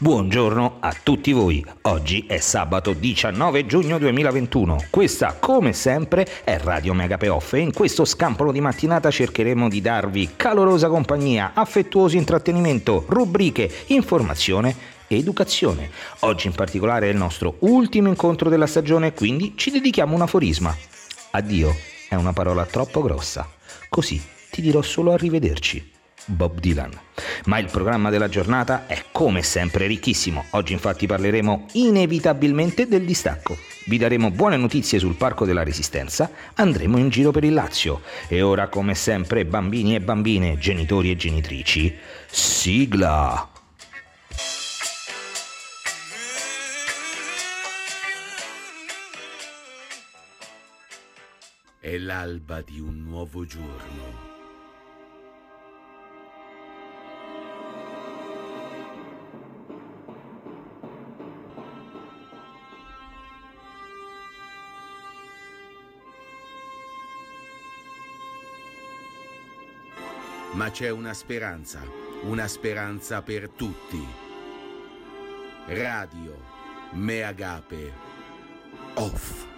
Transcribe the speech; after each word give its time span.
Buongiorno 0.00 0.76
a 0.78 0.94
tutti 1.02 1.32
voi. 1.32 1.64
Oggi 1.82 2.24
è 2.28 2.38
sabato 2.38 2.92
19 2.92 3.66
giugno 3.66 3.98
2021. 3.98 4.84
Questa, 4.90 5.34
come 5.40 5.72
sempre, 5.72 6.24
è 6.44 6.56
Radio 6.58 6.94
Mega 6.94 7.16
Payoff 7.16 7.54
e 7.54 7.58
in 7.58 7.72
questo 7.72 8.04
scampolo 8.04 8.52
di 8.52 8.60
mattinata 8.60 9.10
cercheremo 9.10 9.68
di 9.68 9.80
darvi 9.80 10.34
calorosa 10.36 10.86
compagnia, 10.86 11.50
affettuoso 11.52 12.16
intrattenimento, 12.16 13.06
rubriche, 13.08 13.68
informazione 13.86 14.96
educazione. 15.08 15.90
Oggi 16.20 16.46
in 16.46 16.52
particolare 16.52 17.08
è 17.08 17.10
il 17.10 17.16
nostro 17.16 17.56
ultimo 17.60 18.06
incontro 18.06 18.48
della 18.48 18.68
stagione, 18.68 19.12
quindi 19.12 19.54
ci 19.56 19.72
dedichiamo 19.72 20.14
un 20.14 20.22
aforisma. 20.22 20.76
Addio 21.32 21.74
è 22.08 22.14
una 22.14 22.32
parola 22.32 22.64
troppo 22.66 23.02
grossa. 23.02 23.50
Così 23.88 24.22
ti 24.48 24.60
dirò 24.60 24.80
solo 24.80 25.12
arrivederci. 25.12 25.96
Bob 26.28 26.60
Dylan. 26.60 26.90
Ma 27.46 27.58
il 27.58 27.68
programma 27.70 28.10
della 28.10 28.28
giornata 28.28 28.86
è 28.86 29.06
come 29.10 29.42
sempre 29.42 29.86
ricchissimo. 29.86 30.44
Oggi 30.50 30.72
infatti 30.72 31.06
parleremo 31.06 31.66
inevitabilmente 31.72 32.86
del 32.86 33.04
distacco. 33.04 33.56
Vi 33.86 33.98
daremo 33.98 34.30
buone 34.30 34.56
notizie 34.56 34.98
sul 34.98 35.16
Parco 35.16 35.46
della 35.46 35.62
Resistenza, 35.62 36.30
andremo 36.54 36.98
in 36.98 37.08
giro 37.08 37.30
per 37.30 37.44
il 37.44 37.54
Lazio. 37.54 38.02
E 38.28 38.42
ora 38.42 38.68
come 38.68 38.94
sempre 38.94 39.44
bambini 39.46 39.94
e 39.94 40.00
bambine, 40.00 40.58
genitori 40.58 41.10
e 41.10 41.16
genitrici, 41.16 41.96
sigla! 42.26 43.50
È 51.80 51.96
l'alba 51.96 52.60
di 52.60 52.80
un 52.80 53.02
nuovo 53.04 53.46
giorno 53.46 54.37
Ma 70.58 70.72
c'è 70.72 70.90
una 70.90 71.14
speranza, 71.14 71.80
una 72.22 72.48
speranza 72.48 73.22
per 73.22 73.48
tutti. 73.50 74.04
Radio 75.66 76.36
Meagape 76.94 77.92
Off. 78.94 79.57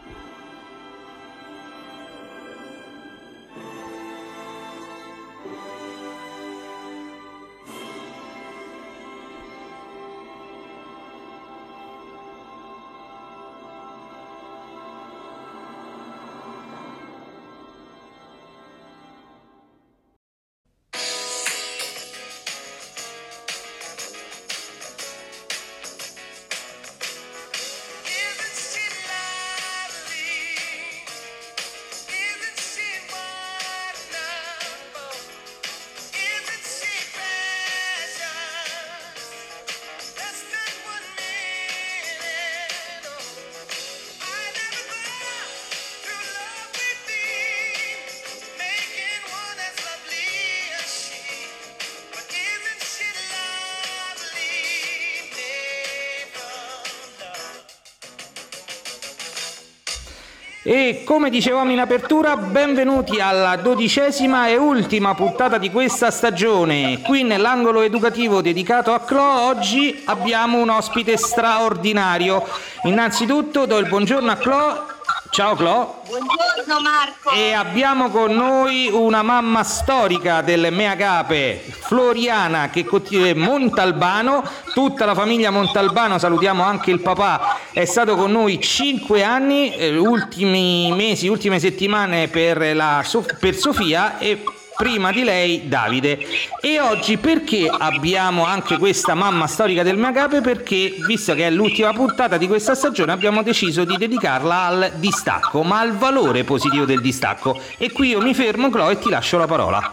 Come 61.10 61.28
dicevamo 61.28 61.72
in 61.72 61.80
apertura, 61.80 62.36
benvenuti 62.36 63.18
alla 63.18 63.56
dodicesima 63.56 64.46
e 64.46 64.56
ultima 64.56 65.12
puntata 65.16 65.58
di 65.58 65.68
questa 65.68 66.12
stagione. 66.12 67.00
Qui 67.00 67.24
nell'angolo 67.24 67.80
educativo 67.80 68.40
dedicato 68.40 68.92
a 68.92 69.00
Clo 69.00 69.20
oggi 69.20 70.02
abbiamo 70.04 70.58
un 70.58 70.68
ospite 70.68 71.16
straordinario. 71.16 72.46
Innanzitutto 72.84 73.66
do 73.66 73.78
il 73.78 73.88
buongiorno 73.88 74.30
a 74.30 74.36
Clo 74.36 74.84
Ciao 75.30 75.54
Clo. 75.54 76.02
Buongiorno 76.08 76.80
Marco. 76.82 77.30
E 77.30 77.52
abbiamo 77.52 78.10
con 78.10 78.34
noi 78.34 78.90
una 78.92 79.22
mamma 79.22 79.62
storica 79.62 80.42
del 80.42 80.72
Meagape, 80.72 81.64
Floriana, 81.82 82.68
che 82.68 82.84
è 82.84 83.34
Montalbano, 83.34 84.42
tutta 84.74 85.04
la 85.04 85.14
famiglia 85.14 85.50
Montalbano, 85.50 86.18
salutiamo 86.18 86.64
anche 86.64 86.90
il 86.90 86.98
papà, 86.98 87.59
è 87.72 87.84
stato 87.84 88.16
con 88.16 88.32
noi 88.32 88.60
5 88.60 89.22
anni, 89.22 89.74
eh, 89.74 89.96
ultimi 89.96 90.92
mesi, 90.92 91.28
ultime 91.28 91.58
settimane 91.60 92.28
per, 92.28 92.74
la, 92.74 93.04
per 93.38 93.54
Sofia 93.54 94.18
e 94.18 94.42
prima 94.76 95.12
di 95.12 95.22
lei 95.22 95.68
Davide. 95.68 96.18
E 96.60 96.80
oggi 96.80 97.18
perché 97.18 97.68
abbiamo 97.68 98.46
anche 98.46 98.78
questa 98.78 99.14
mamma 99.14 99.46
storica 99.46 99.82
del 99.82 99.98
Magape? 99.98 100.40
Perché, 100.40 100.96
visto 101.06 101.34
che 101.34 101.46
è 101.46 101.50
l'ultima 101.50 101.92
puntata 101.92 102.38
di 102.38 102.46
questa 102.46 102.74
stagione, 102.74 103.12
abbiamo 103.12 103.42
deciso 103.42 103.84
di 103.84 103.96
dedicarla 103.96 104.62
al 104.62 104.92
distacco, 104.96 105.62
ma 105.62 105.80
al 105.80 105.92
valore 105.96 106.44
positivo 106.44 106.86
del 106.86 107.02
distacco. 107.02 107.60
E 107.76 107.92
qui 107.92 108.08
io 108.08 108.20
mi 108.20 108.34
fermo, 108.34 108.70
Chloe, 108.70 108.92
e 108.92 108.98
ti 108.98 109.10
lascio 109.10 109.36
la 109.36 109.46
parola. 109.46 109.92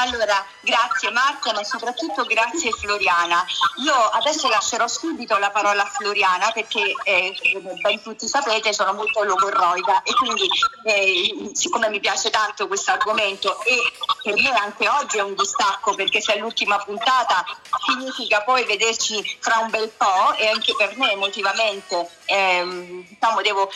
Allora, 0.00 0.44
grazie 0.68 1.10
Marco, 1.10 1.50
ma 1.52 1.64
soprattutto 1.64 2.24
grazie 2.24 2.70
Floriana. 2.72 3.44
Io 3.82 3.94
adesso 3.94 4.48
lascerò 4.48 4.86
subito 4.86 5.38
la 5.38 5.50
parola 5.50 5.82
a 5.82 5.86
Floriana 5.86 6.50
perché, 6.52 6.92
eh, 7.04 7.34
come 7.54 7.72
ben 7.80 8.02
tutti 8.02 8.28
sapete, 8.28 8.74
sono 8.74 8.92
molto 8.92 9.22
logorroida 9.22 10.02
e 10.02 10.12
quindi 10.14 10.46
eh, 10.84 11.50
siccome 11.54 11.88
mi 11.88 12.00
piace 12.00 12.28
tanto 12.28 12.66
questo 12.66 12.90
argomento 12.90 13.62
e 13.64 13.76
per 14.22 14.34
me 14.34 14.50
anche 14.50 14.88
oggi 14.88 15.16
è 15.16 15.22
un 15.22 15.34
distacco 15.34 15.94
perché 15.94 16.20
se 16.20 16.34
è 16.34 16.38
l'ultima 16.38 16.76
puntata 16.78 17.44
significa 17.86 18.42
poi 18.42 18.64
vederci 18.64 19.38
fra 19.40 19.60
un 19.60 19.70
bel 19.70 19.88
po' 19.96 20.34
e 20.36 20.48
anche 20.48 20.74
per 20.76 20.96
me 20.98 21.12
emotivamente 21.12 22.10
ehm, 22.28 23.06
diciamo, 23.08 23.40
devo 23.42 23.70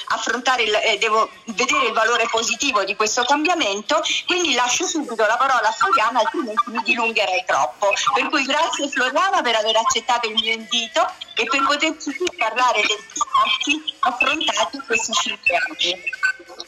il, 0.58 0.74
eh, 0.74 0.98
devo 0.98 1.28
vedere 1.46 1.86
il 1.86 1.92
valore 1.92 2.26
positivo 2.30 2.84
di 2.84 2.94
questo 2.94 3.24
cambiamento, 3.24 4.00
quindi 4.26 4.54
lascio 4.54 4.84
subito 4.84 5.26
la 5.26 5.36
parola 5.36 5.68
a 5.68 5.72
Floriana, 5.72 6.20
altrimenti 6.20 6.70
mi 6.70 6.81
dilungherei 6.82 7.44
troppo. 7.46 7.88
Per 8.14 8.28
cui 8.28 8.44
grazie 8.44 8.88
Floriana 8.88 9.42
per 9.42 9.56
aver 9.56 9.76
accettato 9.76 10.28
il 10.28 10.34
mio 10.34 10.52
invito 10.52 11.10
e 11.34 11.44
per 11.44 11.64
poterci 11.64 12.10
parlare 12.36 12.82
dei 12.82 12.96
discorsi 13.12 13.94
affrontati 14.00 14.76
in 14.76 14.84
questi 14.86 15.12
cinque 15.12 15.56
anni. 15.56 16.10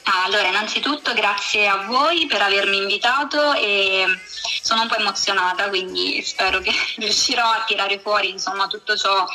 Ah, 0.05 0.25
allora, 0.25 0.49
innanzitutto 0.49 1.15
grazie 1.15 1.67
a 1.67 1.87
voi 1.87 2.27
per 2.27 2.43
avermi 2.43 2.77
invitato 2.77 3.55
e 3.55 4.05
sono 4.61 4.83
un 4.83 4.89
po' 4.89 4.97
emozionata, 4.97 5.69
quindi 5.69 6.23
spero 6.23 6.61
che 6.61 6.73
riuscirò 6.97 7.43
a 7.43 7.65
tirare 7.67 7.99
fuori 7.99 8.31
insomma, 8.31 8.67
tutto 8.67 8.97
ciò 8.97 9.27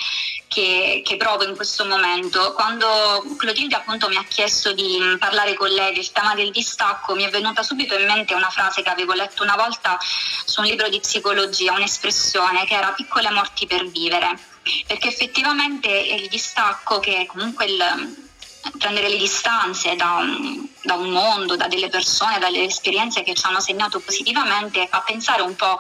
che, 0.48 1.02
che, 1.04 1.18
provo 1.18 1.44
in 1.44 1.56
questo 1.56 1.86
momento. 1.86 2.54
Quando 2.54 3.24
Clotilde 3.38 3.76
appunto 3.76 4.10
mi 4.10 4.18
ha 4.18 4.26
chiesto 4.26 4.74
di 4.74 5.00
parlare 5.20 5.54
con 5.54 5.70
lei 5.70 5.94
del 5.94 6.12
tema 6.12 6.36
del 6.36 6.52
distacco, 6.52 7.16
mi 7.16 7.24
è 7.24 7.30
venuta 7.30 7.64
subito 7.64 7.96
in 7.96 8.06
mente 8.06 8.34
una 8.34 8.50
frase 8.50 8.82
che 8.82 8.90
avevo 8.90 9.14
letto 9.14 9.44
una 9.44 9.56
volta 9.56 9.98
su 10.46 10.62
un 10.62 10.68
libro 10.68 10.88
di 10.90 11.00
psicologia, 11.00 11.74
un'espressione 11.74 12.66
che 12.66 12.76
era 12.76 12.92
piccole 12.92 13.30
morti 13.32 13.66
per 13.66 13.88
vivere, 13.88 14.38
perché 14.88 15.08
effettivamente 15.08 15.90
il 15.90 16.28
distacco 16.28 17.00
che 17.00 17.26
comunque 17.28 17.66
il 17.66 18.29
prendere 18.78 19.10
le 19.10 19.18
distanze 19.18 19.96
da 19.96 20.24
da 20.82 20.96
un, 20.96 21.10
mondo, 21.10 21.56
da 21.56 21.68
delle 21.68 21.90
persone, 21.90 22.40
dalle 22.40 22.64
esperienze 22.64 23.24
che 23.24 23.34
ci 23.34 23.46
hanno 23.46 23.60
segnato 23.60 24.00
positivamente, 24.00 24.88
a 24.90 25.02
pensare 25.02 25.42
un 25.42 25.56
po' 25.56 25.78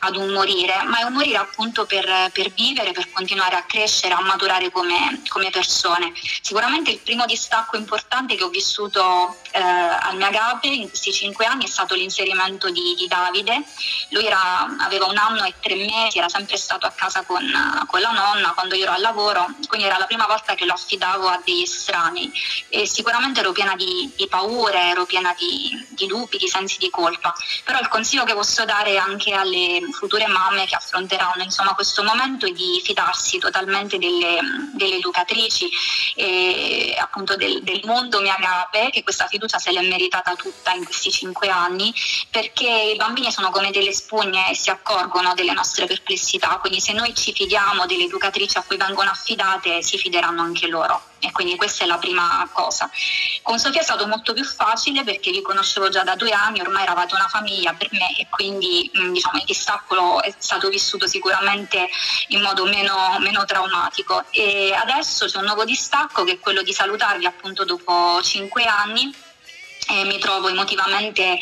ad 0.00 0.16
un 0.16 0.28
morire, 0.28 0.82
ma 0.84 0.98
è 0.98 1.02
un 1.04 1.14
morire 1.14 1.38
appunto 1.38 1.86
per, 1.86 2.30
per 2.32 2.52
vivere, 2.52 2.92
per 2.92 3.10
continuare 3.10 3.56
a 3.56 3.62
crescere, 3.62 4.14
a 4.14 4.20
maturare 4.20 4.70
come, 4.70 5.22
come, 5.28 5.50
persone. 5.50 6.12
Sicuramente 6.40 6.90
il 6.90 6.98
primo 6.98 7.24
distacco 7.26 7.76
importante 7.76 8.36
che 8.36 8.44
ho 8.44 8.48
vissuto 8.48 9.36
eh, 9.50 9.60
al 9.60 10.16
Meagape 10.16 10.66
in 10.66 10.88
questi 10.88 11.12
cinque 11.12 11.46
anni 11.46 11.64
è 11.64 11.68
stato 11.68 11.94
l'inserimento 11.94 12.70
di, 12.70 12.94
di 12.96 13.06
Davide. 13.06 13.62
Lui 14.10 14.26
era, 14.26 14.76
aveva 14.78 15.06
un 15.06 15.16
anno 15.16 15.44
e 15.44 15.54
tre 15.60 15.74
mesi, 15.74 16.18
era 16.18 16.28
sempre 16.28 16.56
stato 16.56 16.86
a 16.86 16.90
casa 16.90 17.22
con, 17.22 17.42
con 17.86 18.00
la 18.00 18.10
nonna 18.10 18.52
quando 18.52 18.74
io 18.74 18.84
ero 18.84 18.92
al 18.92 19.00
lavoro, 19.00 19.46
quindi 19.66 19.86
era 19.86 19.98
la 19.98 20.06
prima 20.06 20.26
volta 20.26 20.54
che 20.54 20.66
lo 20.66 20.74
affidavo 20.74 21.28
a 21.28 21.40
degli 21.44 21.62
estranei 21.62 22.31
e 22.68 22.86
sicuramente 22.86 23.40
ero 23.40 23.52
piena 23.52 23.74
di, 23.76 24.10
di 24.16 24.26
paure, 24.28 24.78
ero 24.78 25.06
piena 25.06 25.34
di, 25.38 25.70
di 25.90 26.06
dubbi, 26.06 26.38
di 26.38 26.48
sensi 26.48 26.78
di 26.78 26.90
colpa, 26.90 27.34
però 27.64 27.78
il 27.80 27.88
consiglio 27.88 28.24
che 28.24 28.34
posso 28.34 28.64
dare 28.64 28.98
anche 28.98 29.32
alle 29.32 29.80
future 29.92 30.26
mamme 30.26 30.66
che 30.66 30.74
affronteranno 30.74 31.42
insomma, 31.42 31.74
questo 31.74 32.02
momento 32.02 32.46
è 32.46 32.50
di 32.50 32.80
fidarsi 32.84 33.38
totalmente 33.38 33.98
delle, 33.98 34.38
delle 34.74 34.96
educatrici 34.96 35.68
e 36.14 36.96
appunto 36.98 37.36
del, 37.36 37.62
del 37.62 37.80
mondo 37.84 38.20
mi 38.20 38.30
agape, 38.30 38.90
che 38.90 39.02
questa 39.02 39.26
fiducia 39.26 39.58
se 39.58 39.72
l'è 39.72 39.82
meritata 39.82 40.34
tutta 40.34 40.72
in 40.72 40.84
questi 40.84 41.10
cinque 41.10 41.48
anni, 41.48 41.92
perché 42.30 42.68
i 42.94 42.96
bambini 42.96 43.32
sono 43.32 43.50
come 43.50 43.70
delle 43.70 43.92
spugne 43.92 44.50
e 44.50 44.54
si 44.54 44.70
accorgono 44.70 45.34
delle 45.34 45.52
nostre 45.52 45.86
perplessità, 45.86 46.58
quindi 46.60 46.80
se 46.80 46.92
noi 46.92 47.14
ci 47.14 47.32
fidiamo 47.32 47.86
delle 47.86 48.04
educatrici 48.04 48.58
a 48.58 48.62
cui 48.62 48.76
vengono 48.76 49.10
affidate, 49.10 49.82
si 49.82 49.98
fideranno 49.98 50.42
anche 50.42 50.66
loro. 50.66 51.10
E 51.24 51.30
quindi 51.30 51.54
questa 51.56 51.84
è 51.84 51.86
la 51.86 51.98
prima 51.98 52.11
cosa. 52.52 52.90
Con 53.42 53.58
Sofia 53.58 53.80
è 53.80 53.84
stato 53.84 54.06
molto 54.06 54.32
più 54.32 54.44
facile 54.44 55.04
perché 55.04 55.30
vi 55.30 55.42
conoscevo 55.42 55.88
già 55.88 56.02
da 56.02 56.14
due 56.14 56.30
anni, 56.30 56.60
ormai 56.60 56.82
eravate 56.82 57.14
una 57.14 57.28
famiglia 57.28 57.72
per 57.72 57.88
me 57.92 58.16
e 58.18 58.26
quindi 58.28 58.90
mm, 58.96 59.12
diciamo, 59.12 59.38
il 59.38 59.44
distacco 59.44 60.22
è 60.22 60.34
stato 60.38 60.68
vissuto 60.68 61.06
sicuramente 61.06 61.88
in 62.28 62.40
modo 62.40 62.64
meno, 62.64 63.16
meno 63.20 63.44
traumatico 63.44 64.24
e 64.30 64.72
adesso 64.74 65.26
c'è 65.26 65.38
un 65.38 65.44
nuovo 65.44 65.64
distacco 65.64 66.24
che 66.24 66.32
è 66.32 66.38
quello 66.38 66.62
di 66.62 66.72
salutarvi 66.72 67.26
appunto 67.26 67.64
dopo 67.64 68.20
cinque 68.22 68.64
anni 68.64 69.21
eh, 69.88 70.04
mi 70.04 70.18
trovo 70.18 70.48
emotivamente 70.48 71.22
eh, 71.22 71.40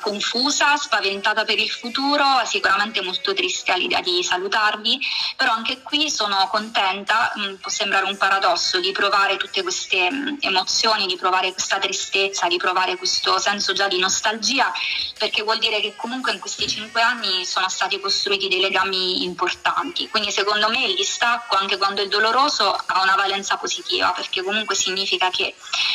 confusa, 0.00 0.76
spaventata 0.76 1.44
per 1.44 1.58
il 1.58 1.70
futuro, 1.70 2.24
sicuramente 2.44 3.02
molto 3.02 3.34
triste 3.34 3.72
all'idea 3.72 4.00
di 4.00 4.22
salutarvi, 4.22 5.00
però 5.36 5.52
anche 5.52 5.82
qui 5.82 6.10
sono 6.10 6.48
contenta, 6.48 7.32
mh, 7.34 7.40
mm, 7.40 7.54
può 7.56 7.70
sembrare 7.70 8.06
un 8.06 8.16
paradosso, 8.16 8.78
di 8.78 8.92
provare 8.92 9.36
tutte 9.36 9.62
queste 9.62 10.10
mh, 10.10 10.16
mm, 10.16 10.36
emozioni, 10.40 11.06
di 11.06 11.16
provare 11.16 11.52
questa 11.52 11.78
tristezza, 11.78 12.46
di 12.46 12.56
provare 12.56 12.96
questo 12.96 13.38
senso 13.38 13.72
già 13.72 13.88
di 13.88 13.98
nostalgia, 13.98 14.72
perché 15.18 15.42
vuol 15.42 15.58
dire 15.58 15.80
che 15.80 15.94
comunque 15.96 16.32
in 16.32 16.38
questi 16.38 16.68
cinque 16.68 17.02
anni 17.02 17.44
sono 17.44 17.68
stati 17.68 17.98
costruiti 18.00 18.48
dei 18.48 18.60
legami 18.60 19.24
importanti, 19.24 20.08
quindi 20.08 20.30
secondo 20.30 20.68
me 20.68 20.84
il 20.84 20.94
distacco, 20.94 21.56
anche 21.56 21.76
quando 21.76 22.02
è 22.02 22.06
doloroso, 22.06 22.72
ha 22.72 23.02
una 23.02 23.16
valenza 23.16 23.56
positiva, 23.56 24.12
perché 24.12 24.42
comunque 24.42 24.74
significa 24.74 25.30
che 25.30 25.54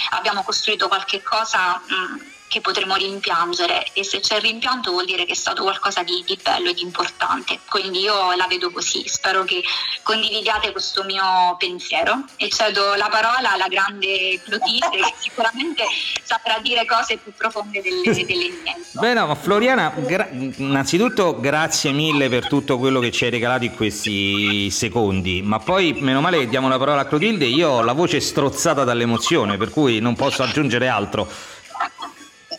abbiamo 0.09 0.43
costruito 0.43 0.87
qualche 0.87 1.21
cosa 1.23 1.60
mh, 1.61 2.40
che 2.51 2.59
potremo 2.59 2.95
rimpiangere. 2.95 3.85
E 3.93 4.03
se 4.03 4.19
c'è 4.19 4.35
il 4.35 4.41
rimpianto 4.41 4.91
vuol 4.91 5.05
dire 5.05 5.23
che 5.23 5.31
è 5.31 5.35
stato 5.35 5.63
qualcosa 5.63 6.03
di, 6.03 6.21
di, 6.25 6.37
bello 6.43 6.69
e 6.69 6.73
di 6.73 6.81
importante. 6.81 7.59
Quindi 7.69 8.01
io 8.01 8.35
la 8.35 8.45
vedo 8.47 8.71
così, 8.71 9.07
spero 9.07 9.45
che 9.45 9.63
condividiate 10.03 10.73
questo 10.73 11.05
mio 11.05 11.55
pensiero. 11.57 12.25
E 12.35 12.49
cedo 12.49 12.95
la 12.95 13.07
parola 13.09 13.53
alla 13.53 13.69
grande 13.69 14.41
Clotilde 14.43 14.89
che 14.89 15.13
sicuramente 15.17 15.85
saprà 16.23 16.59
dire 16.61 16.85
cose 16.85 17.15
più 17.15 17.31
profonde 17.37 17.81
delle, 17.81 18.03
delle 18.25 18.49
mie. 18.49 18.75
Beh 18.91 19.13
no, 19.13 19.27
ma 19.27 19.35
Floriana, 19.35 19.93
gra- 19.95 20.27
innanzitutto 20.29 21.39
grazie 21.39 21.93
mille 21.93 22.27
per 22.27 22.49
tutto 22.49 22.77
quello 22.77 22.99
che 22.99 23.11
ci 23.11 23.23
hai 23.23 23.29
regalato 23.29 23.63
in 23.63 23.73
questi 23.75 24.69
secondi, 24.71 25.41
ma 25.41 25.59
poi 25.59 25.93
meno 25.93 26.19
male 26.19 26.39
che 26.39 26.49
diamo 26.49 26.67
la 26.67 26.77
parola 26.77 27.01
a 27.01 27.05
Clotilde, 27.05 27.45
io 27.45 27.69
ho 27.69 27.81
la 27.81 27.93
voce 27.93 28.19
strozzata 28.19 28.83
dall'emozione, 28.83 29.55
per 29.55 29.69
cui 29.69 29.99
non 29.99 30.15
posso 30.15 30.43
aggiungere 30.43 30.89
altro 30.89 31.31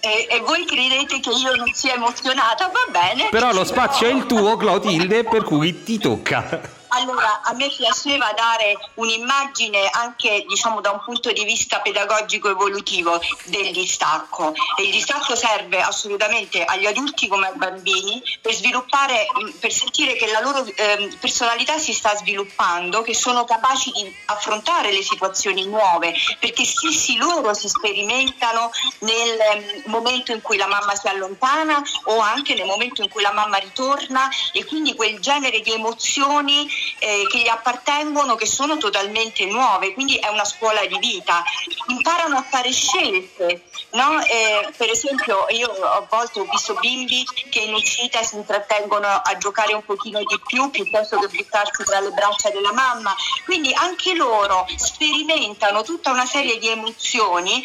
e, 0.04 0.26
e, 0.28 0.40
voi 0.40 0.64
credete 0.64 1.20
che 1.20 1.30
io 1.30 1.54
non 1.54 1.72
sia 1.72 1.94
emozionata, 1.94 2.66
va 2.66 2.90
bene. 2.90 3.28
Però 3.30 3.52
lo 3.52 3.64
spazio 3.64 4.08
è 4.08 4.12
il 4.12 4.26
tuo, 4.26 4.56
Clotilde, 4.56 5.22
per 5.22 5.44
cui 5.44 5.84
ti 5.84 5.96
tocca. 5.98 6.80
Allora, 6.94 7.40
a 7.42 7.54
me 7.54 7.68
piaceva 7.68 8.32
dare 8.36 8.76
un'immagine 8.94 9.88
anche 9.92 10.44
diciamo, 10.46 10.82
da 10.82 10.90
un 10.90 11.00
punto 11.02 11.32
di 11.32 11.42
vista 11.44 11.80
pedagogico 11.80 12.50
evolutivo 12.50 13.18
del 13.44 13.72
distacco. 13.72 14.52
E 14.76 14.82
il 14.82 14.90
distacco 14.90 15.34
serve 15.34 15.80
assolutamente 15.80 16.62
agli 16.64 16.84
adulti 16.84 17.28
come 17.28 17.46
ai 17.46 17.56
bambini 17.56 18.22
per 18.42 18.52
sviluppare, 18.52 19.26
per 19.58 19.72
sentire 19.72 20.16
che 20.16 20.30
la 20.30 20.40
loro 20.40 20.66
eh, 20.66 21.16
personalità 21.18 21.78
si 21.78 21.94
sta 21.94 22.14
sviluppando, 22.14 23.00
che 23.00 23.14
sono 23.14 23.44
capaci 23.44 23.90
di 23.92 24.14
affrontare 24.26 24.92
le 24.92 25.02
situazioni 25.02 25.66
nuove, 25.66 26.14
perché 26.38 26.66
stessi 26.66 27.16
loro 27.16 27.54
si 27.54 27.68
sperimentano 27.68 28.70
nel 28.98 29.40
ehm, 29.40 29.82
momento 29.86 30.32
in 30.32 30.42
cui 30.42 30.58
la 30.58 30.66
mamma 30.66 30.94
si 30.94 31.08
allontana 31.08 31.82
o 32.04 32.18
anche 32.18 32.52
nel 32.54 32.66
momento 32.66 33.00
in 33.00 33.08
cui 33.08 33.22
la 33.22 33.32
mamma 33.32 33.56
ritorna 33.56 34.28
e 34.52 34.66
quindi 34.66 34.94
quel 34.94 35.20
genere 35.20 35.60
di 35.60 35.72
emozioni 35.72 36.80
eh, 36.98 37.26
che 37.28 37.38
gli 37.38 37.48
appartengono, 37.48 38.34
che 38.34 38.46
sono 38.46 38.76
totalmente 38.76 39.44
nuove, 39.46 39.92
quindi 39.94 40.16
è 40.16 40.28
una 40.28 40.44
scuola 40.44 40.84
di 40.86 40.98
vita. 40.98 41.42
Imparano 41.88 42.36
a 42.36 42.42
fare 42.42 42.70
scelte, 42.72 43.64
no? 43.92 44.20
eh, 44.24 44.72
per 44.76 44.90
esempio 44.90 45.46
io 45.50 45.70
a 45.70 46.06
volte 46.08 46.40
ho 46.40 46.46
visto 46.50 46.74
bimbi 46.74 47.24
che 47.50 47.60
in 47.60 47.74
uscita 47.74 48.22
si 48.22 48.36
intrattengono 48.36 49.06
a 49.06 49.36
giocare 49.38 49.72
un 49.74 49.84
pochino 49.84 50.18
di 50.18 50.40
più 50.46 50.70
piuttosto 50.70 51.18
che 51.18 51.28
buttarsi 51.28 51.84
tra 51.84 52.00
le 52.00 52.10
braccia 52.10 52.50
della 52.50 52.72
mamma, 52.72 53.14
quindi 53.44 53.72
anche 53.74 54.14
loro 54.14 54.66
sperimentano 54.76 55.82
tutta 55.82 56.10
una 56.10 56.26
serie 56.26 56.58
di 56.58 56.68
emozioni 56.68 57.62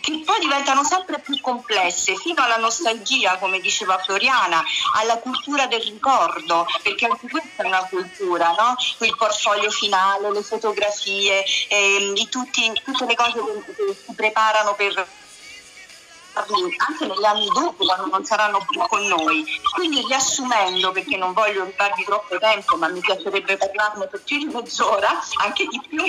che 0.00 0.22
poi 0.24 0.38
diventano 0.40 0.84
sempre 0.84 1.18
più 1.20 1.38
complesse, 1.40 2.16
fino 2.16 2.42
alla 2.42 2.56
nostalgia, 2.56 3.36
come 3.38 3.60
diceva 3.60 3.98
Floriana, 3.98 4.62
alla 4.94 5.18
cultura 5.18 5.66
del 5.66 5.82
ricordo, 5.82 6.66
perché 6.82 7.06
anche 7.06 7.28
questa 7.28 7.62
è 7.62 7.66
una 7.66 7.86
cultura, 7.88 8.54
no? 8.58 8.74
il 9.06 9.16
portfolio 9.16 9.70
finale, 9.70 10.32
le 10.32 10.42
fotografie, 10.42 11.44
ehm, 11.68 12.14
tutti, 12.28 12.72
tutte 12.84 13.06
le 13.06 13.14
cose 13.14 13.32
che, 13.32 13.74
che 13.74 13.96
si 14.06 14.14
preparano 14.14 14.74
per 14.74 15.06
anche 16.34 17.06
negli 17.06 17.24
anni 17.24 17.46
dopo 17.46 17.84
quando 17.84 18.06
non 18.06 18.24
saranno 18.24 18.64
più 18.68 18.80
con 18.88 19.04
noi. 19.06 19.44
Quindi 19.74 20.04
riassumendo, 20.06 20.92
perché 20.92 21.16
non 21.16 21.32
voglio 21.32 21.64
rubarvi 21.64 22.04
troppo 22.04 22.38
tempo, 22.38 22.76
ma 22.76 22.88
mi 22.88 23.00
piacerebbe 23.00 23.56
parlarne 23.56 24.06
per 24.06 24.22
più 24.22 24.38
di 24.38 24.46
mezz'ora, 24.46 25.08
anche 25.42 25.66
di 25.66 25.80
più, 25.88 26.04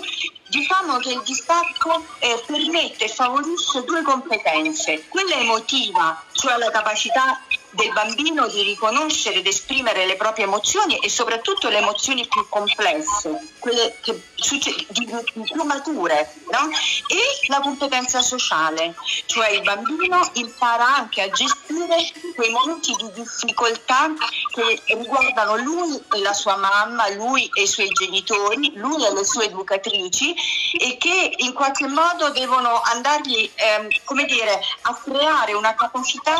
diciamo 0.49 0.97
che 0.97 1.11
il 1.11 1.21
distacco 1.23 2.05
eh, 2.19 2.43
permette 2.45 3.05
e 3.05 3.09
favorisce 3.09 3.83
due 3.83 4.01
competenze, 4.01 5.07
quella 5.07 5.35
emotiva, 5.35 6.23
cioè 6.33 6.57
la 6.57 6.71
capacità 6.71 7.41
del 7.71 7.91
bambino 7.93 8.47
di 8.47 8.63
riconoscere 8.63 9.39
ed 9.39 9.47
esprimere 9.47 10.05
le 10.05 10.15
proprie 10.15 10.45
emozioni 10.45 10.97
e 10.97 11.09
soprattutto 11.09 11.69
le 11.69 11.77
emozioni 11.77 12.27
più 12.27 12.47
complesse, 12.49 13.53
quelle 13.59 13.95
che, 14.01 14.13
più 14.35 15.63
mature, 15.63 16.33
no? 16.51 16.69
e 17.07 17.47
la 17.47 17.59
competenza 17.59 18.21
sociale, 18.21 18.95
cioè 19.25 19.49
il 19.49 19.61
bambino 19.61 20.29
impara 20.33 20.95
anche 20.95 21.21
a 21.21 21.29
gestire 21.29 21.97
quei 22.35 22.49
momenti 22.49 22.95
di 22.95 23.11
difficoltà 23.13 24.11
che 24.53 24.81
riguardano 24.95 25.57
lui 25.57 26.01
e 26.13 26.19
la 26.19 26.33
sua 26.33 26.55
mamma, 26.55 27.09
lui 27.09 27.49
e 27.53 27.63
i 27.63 27.67
suoi 27.67 27.89
genitori, 27.89 28.71
lui 28.75 29.05
e 29.05 29.13
le 29.13 29.23
sue 29.23 29.45
educatrici 29.45 30.33
e 30.79 30.97
che 30.97 31.33
in 31.37 31.53
qualche 31.53 31.87
modo 31.87 32.29
devono 32.29 32.81
andargli, 32.81 33.49
ehm, 33.53 33.87
come 34.05 34.25
dire, 34.25 34.59
a 34.81 34.95
creare 34.95 35.53
una 35.53 35.75
capacità 35.75 36.37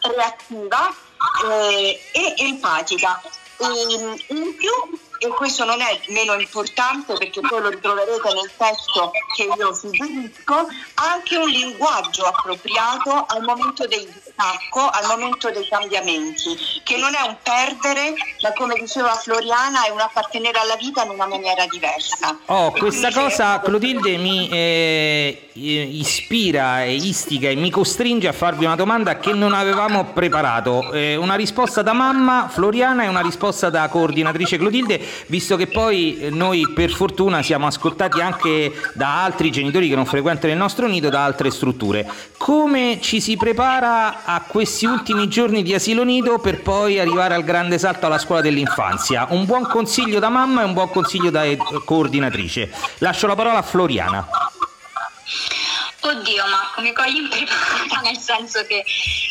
reattiva 0.00 0.49
eh, 0.50 2.00
e 2.12 2.34
empatica. 2.38 3.20
E, 3.58 4.24
in 4.28 4.56
più 4.56 4.98
e 5.22 5.28
questo 5.28 5.66
non 5.66 5.82
è 5.82 6.00
meno 6.08 6.32
importante 6.32 7.12
perché 7.12 7.42
poi 7.42 7.60
lo 7.60 7.68
ritroverete 7.68 8.32
nel 8.32 8.50
testo 8.56 9.10
che 9.36 9.42
io 9.54 9.74
suggerisco, 9.74 10.66
anche 10.94 11.36
un 11.36 11.46
linguaggio 11.46 12.24
appropriato 12.24 13.26
al 13.26 13.42
momento 13.42 13.86
del 13.86 14.10
distacco, 14.40 14.88
al 14.88 15.06
momento 15.06 15.50
dei 15.50 15.66
cambiamenti, 15.68 16.56
che 16.82 16.96
non 16.96 17.14
è 17.14 17.26
un 17.26 17.36
perdere, 17.42 18.14
ma 18.42 18.52
come 18.54 18.74
diceva 18.80 19.10
Floriana 19.10 19.84
è 19.86 19.90
un 19.90 20.00
appartenere 20.00 20.58
alla 20.58 20.76
vita 20.76 21.04
in 21.04 21.10
una 21.10 21.26
maniera 21.26 21.66
diversa. 21.66 22.38
Oh, 22.46 22.72
questa 22.72 23.12
cosa 23.12 23.60
Clotilde 23.60 24.16
mi 24.16 24.48
eh, 24.48 25.50
ispira 25.52 26.84
e 26.84 26.94
istiga 26.94 27.50
e 27.50 27.54
mi 27.54 27.70
costringe 27.70 28.28
a 28.28 28.32
farvi 28.32 28.64
una 28.64 28.76
domanda 28.76 29.18
che 29.18 29.32
non 29.32 29.52
avevamo 29.52 30.04
preparato. 30.06 30.92
Eh, 30.92 31.16
una 31.16 31.34
risposta 31.34 31.82
da 31.82 31.92
mamma 31.92 32.48
Floriana 32.50 33.04
e 33.04 33.08
una 33.08 33.20
risposta 33.20 33.68
da 33.68 33.88
coordinatrice 33.88 34.56
Clotilde 34.56 35.00
visto 35.26 35.56
che 35.56 35.66
poi 35.66 36.18
eh, 36.18 36.30
noi 36.30 36.72
per 36.72 36.90
fortuna 36.90 37.42
siamo 37.42 37.66
ascoltati 37.66 38.20
anche 38.20 38.72
da 38.94 39.22
altri 39.22 39.50
genitori 39.50 39.88
che 39.88 39.94
non 39.94 40.06
frequentano 40.06 40.52
il 40.52 40.58
nostro 40.58 40.86
nido, 40.86 41.10
da 41.10 41.24
altre 41.24 41.50
strutture. 41.50 42.08
Come 42.38 42.98
ci 43.00 43.20
si 43.20 43.36
prepara 43.36 44.24
a 44.34 44.42
questi 44.42 44.86
ultimi 44.86 45.28
giorni 45.28 45.62
di 45.62 45.74
asilo 45.74 46.04
nido 46.04 46.38
per 46.38 46.62
poi 46.62 47.00
arrivare 47.00 47.34
al 47.34 47.42
grande 47.42 47.78
salto 47.78 48.06
alla 48.06 48.18
scuola 48.18 48.40
dell'infanzia? 48.40 49.26
Un 49.30 49.44
buon 49.44 49.66
consiglio 49.66 50.20
da 50.20 50.28
mamma 50.28 50.62
e 50.62 50.64
un 50.64 50.72
buon 50.72 50.90
consiglio 50.90 51.30
da 51.30 51.44
coordinatrice. 51.84 52.72
Lascio 52.98 53.26
la 53.26 53.34
parola 53.34 53.58
a 53.58 53.62
Floriana. 53.62 54.26
Oddio 56.02 56.44
Marco, 56.48 56.80
mi 56.80 56.92
cogli 56.92 57.16
impreparata 57.16 58.00
nel 58.08 58.16
senso 58.16 58.64
che 58.66 58.84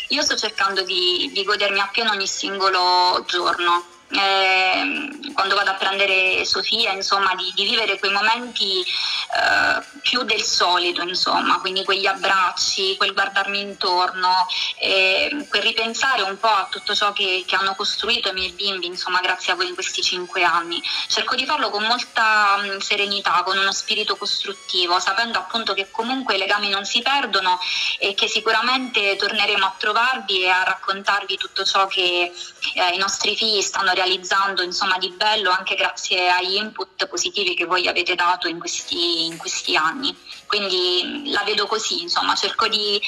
io 0.08 0.22
sto 0.22 0.36
cercando 0.36 0.82
di, 0.82 1.30
di 1.32 1.44
godermi 1.44 1.80
appieno 1.80 2.10
ogni 2.10 2.26
singolo 2.26 3.24
giorno 3.26 3.84
eh, 4.10 5.30
quando 5.32 5.54
vado 5.54 5.70
a 5.70 5.74
prendere 5.74 6.44
Sofia, 6.44 6.92
insomma, 6.92 7.34
di, 7.34 7.52
di 7.54 7.64
vivere 7.64 7.98
quei 7.98 8.10
momenti 8.10 8.80
eh, 8.80 9.82
più 10.02 10.22
del 10.24 10.42
solito, 10.42 11.02
insomma, 11.02 11.60
quindi 11.60 11.84
quegli 11.84 12.06
abbracci, 12.06 12.96
quel 12.96 13.12
guardarmi 13.12 13.60
intorno, 13.60 14.46
eh, 14.78 15.46
quel 15.48 15.62
ripensare 15.62 16.22
un 16.22 16.38
po' 16.38 16.48
a 16.48 16.66
tutto 16.70 16.94
ciò 16.94 17.12
che, 17.12 17.44
che, 17.46 17.54
hanno 17.54 17.74
costruito 17.74 18.30
i 18.30 18.32
miei 18.32 18.50
bimbi, 18.50 18.86
insomma, 18.86 19.20
grazie 19.20 19.52
a 19.52 19.56
voi 19.56 19.68
in 19.68 19.74
questi 19.74 20.02
cinque 20.02 20.42
anni. 20.42 20.82
Cerco 21.06 21.36
di 21.36 21.46
farlo 21.46 21.70
con 21.70 21.84
molta 21.84 22.56
mh, 22.56 22.78
serenità, 22.78 23.42
con 23.44 23.56
uno 23.56 23.72
spirito 23.72 24.16
costruttivo, 24.16 24.98
sapendo 24.98 25.38
appunto 25.38 25.74
che 25.74 25.90
comunque 25.90 26.34
i 26.34 26.38
legami 26.38 26.68
non 26.68 26.84
si 26.84 27.00
perdono 27.00 27.58
e 27.98 28.14
che 28.14 28.26
sicuramente 28.26 29.16
torneremo 29.16 29.64
a 29.64 29.74
trovarvi 29.76 30.42
e 30.42 30.48
a 30.48 30.64
raccontarvi 30.64 31.36
tutto 31.36 31.64
ciò 31.64 31.86
che 31.86 32.32
eh, 32.74 32.94
i 32.94 32.98
nostri 32.98 33.36
figli 33.36 33.60
stanno 33.60 33.92
realizzando 33.92 33.98
insomma, 34.62 34.98
di 34.98 35.10
bello 35.10 35.50
anche 35.50 35.74
grazie 35.74 36.30
agli 36.30 36.54
input 36.54 37.06
positivi 37.06 37.54
che 37.54 37.64
voi 37.64 37.88
avete 37.88 38.14
dato 38.14 38.48
in 38.48 38.58
questi, 38.58 39.26
in 39.26 39.36
questi 39.36 39.76
anni 39.76 40.16
quindi 40.50 41.30
la 41.30 41.44
vedo 41.46 41.66
così, 41.66 42.02
insomma, 42.02 42.34
cerco 42.34 42.66
di, 42.66 43.00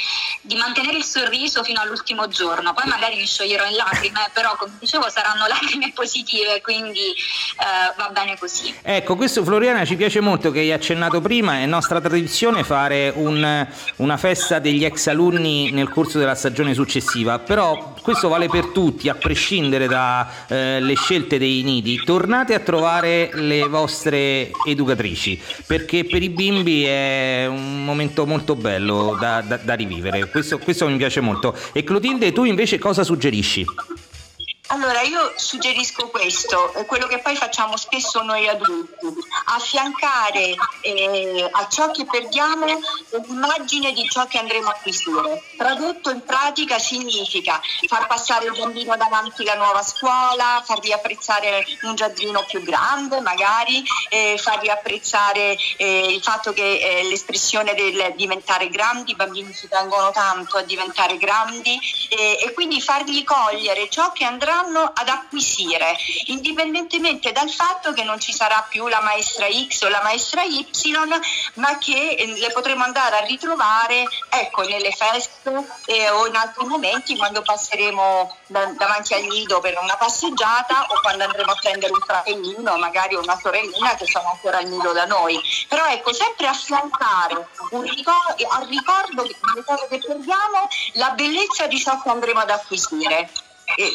di, 0.43 0.55
mantenere 0.55 0.97
il 0.97 1.03
sorriso 1.03 1.65
fino 1.65 1.81
all'ultimo 1.81 2.29
giorno, 2.29 2.73
poi 2.73 2.87
magari 2.87 3.17
mi 3.17 3.27
scioglierò 3.27 3.67
in 3.67 3.75
lacrime, 3.75 4.31
però 4.33 4.55
come 4.57 4.75
dicevo 4.79 5.11
saranno 5.11 5.49
lacrime 5.49 5.91
positive, 5.93 6.61
quindi 6.61 7.01
eh, 7.01 7.95
va 7.97 8.11
bene 8.11 8.39
così. 8.39 8.73
Ecco, 8.81 9.17
questo 9.17 9.43
Floriana 9.43 9.85
ci 9.85 9.97
piace 9.97 10.21
molto 10.21 10.53
che 10.53 10.61
hai 10.61 10.71
accennato 10.71 11.21
prima, 11.21 11.59
è 11.59 11.67
nostra 11.67 12.01
tradizione 12.01 12.63
fare 12.63 13.13
un, 13.13 13.67
una 13.97 14.17
festa 14.17 14.61
degli 14.61 14.85
ex 14.85 15.09
alunni 15.09 15.73
nel 15.73 15.89
corso 15.89 16.21
della 16.21 16.37
stagione 16.37 16.75
successiva, 16.75 17.41
però 17.41 17.95
questo 18.03 18.29
vale 18.29 18.47
per 18.47 18.67
tutti, 18.67 19.09
a 19.09 19.17
prescindere 19.17 19.89
dalle 19.89 20.93
eh, 20.93 20.97
scelte 20.97 21.39
dei 21.39 21.63
nidi, 21.63 22.01
tornate 22.05 22.55
a 22.55 22.61
trovare 22.61 23.31
le 23.33 23.67
vostre 23.67 24.51
educatrici, 24.65 25.41
perché 25.67 26.05
per 26.05 26.23
i 26.23 26.29
bimbi 26.29 26.85
è 26.85 27.32
un 27.47 27.85
momento 27.85 28.27
molto 28.27 28.55
bello 28.55 29.17
da, 29.19 29.43
da, 29.47 29.59
da 29.63 29.75
rivivere, 29.75 30.29
questo, 30.29 30.59
questo 30.59 30.89
mi 30.89 30.97
piace 30.97 31.21
molto. 31.21 31.55
E 31.73 31.85
Clotilde, 31.85 32.33
tu 32.33 32.45
invece 32.45 32.79
cosa 32.79 33.05
suggerisci? 33.05 33.65
Allora 34.73 35.03
io 35.03 35.35
suggerisco 35.37 36.09
questo, 36.09 36.73
eh, 36.73 36.87
quello 36.87 37.07
che 37.07 37.19
poi 37.19 37.37
facciamo 37.37 37.77
spesso 37.77 38.23
noi 38.23 38.49
adulti, 38.49 39.07
affiancare 39.45 40.55
eh, 40.81 41.47
a 41.51 41.69
ciò 41.69 41.91
che 41.91 42.07
perdiamo 42.07 42.65
un'immagine 43.11 43.93
di 43.93 44.09
ciò 44.09 44.27
che 44.27 44.39
andremo 44.39 44.69
a 44.69 44.71
acquisire. 44.71 45.43
Tradotto 45.59 46.09
in 46.09 46.25
pratica 46.25 46.79
significa 46.79 47.61
far 47.87 48.07
passare 48.07 48.47
il 48.47 48.57
bambino 48.57 48.97
davanti 48.97 49.43
alla 49.43 49.63
nuova 49.63 49.83
scuola, 49.83 50.63
fargli 50.65 50.91
apprezzare 50.91 51.67
un 51.83 51.95
giardino 51.95 52.43
più 52.49 52.63
grande 52.63 53.21
magari, 53.21 53.85
eh, 54.09 54.39
fargli 54.39 54.71
apprezzare 54.71 55.55
eh, 55.77 56.15
il 56.15 56.23
fatto 56.23 56.55
che 56.55 56.79
eh, 56.79 57.03
l'espressione 57.11 57.75
del 57.75 58.15
diventare 58.17 58.71
grandi, 58.71 59.11
i 59.11 59.17
bambini 59.17 59.55
ci 59.55 59.69
tengono 59.69 60.11
tanto 60.13 60.57
a 60.57 60.63
diventare 60.63 61.19
grandi 61.19 61.79
e 62.09 62.53
quindi 62.55 62.81
fargli 62.81 63.25
cogliere 63.25 63.89
ciò 63.89 64.13
che 64.13 64.25
andrà 64.25 64.62
andranno 64.63 64.93
ad 64.95 65.09
acquisire, 65.09 65.97
indipendentemente 66.27 67.33
dal 67.33 67.51
fatto 67.51 67.93
che 67.93 68.05
non 68.05 68.19
ci 68.21 68.33
sarà 68.33 68.65
più 68.69 68.87
la 68.87 69.01
maestra 69.01 69.47
X 69.51 69.83
o 69.83 69.89
la 69.89 70.01
maestra 70.03 70.43
Y, 70.43 70.67
ma 71.55 71.77
che 71.79 72.11
eh, 72.11 72.27
le 72.39 72.51
potremo 72.53 72.85
andare 72.85 73.17
a 73.17 73.25
ritrovare 73.25 74.05
ecco, 74.29 74.63
nelle 74.63 74.93
feste 74.93 75.51
eh, 75.87 76.11
o 76.11 76.27
in 76.27 76.37
altri 76.37 76.65
momenti 76.67 77.17
quando 77.17 77.43
passeremo 77.43 78.37
da, 78.47 78.67
davanti 78.77 79.15
al 79.15 79.25
nido 79.25 79.61
per 79.61 79.79
una 79.81 79.97
passeggiata 79.97 80.87
o 80.89 81.01
quando 81.01 81.25
andremo 81.25 81.53
a 81.53 81.57
prendere 81.61 81.93
un 81.93 82.01
fratellino, 82.01 82.77
magari 82.77 83.15
una 83.15 83.39
sorellina 83.39 83.95
che 83.97 84.07
sono 84.07 84.31
ancora 84.31 84.59
al 84.59 84.67
nido 84.67 84.93
da 84.93 85.05
noi. 85.07 85.41
Però 85.69 85.87
ecco, 85.87 86.13
sempre 86.13 86.47
affiancare 86.47 87.49
un 87.71 87.83
ricordo, 87.83 88.35
al 88.49 88.67
ricordo 88.67 89.25
che 89.89 89.99
perdiamo 89.99 90.69
la 90.95 91.11
bellezza 91.11 91.67
di 91.67 91.79
ciò 91.79 92.01
che 92.01 92.09
andremo 92.09 92.41
ad 92.41 92.51
acquisire 92.51 93.31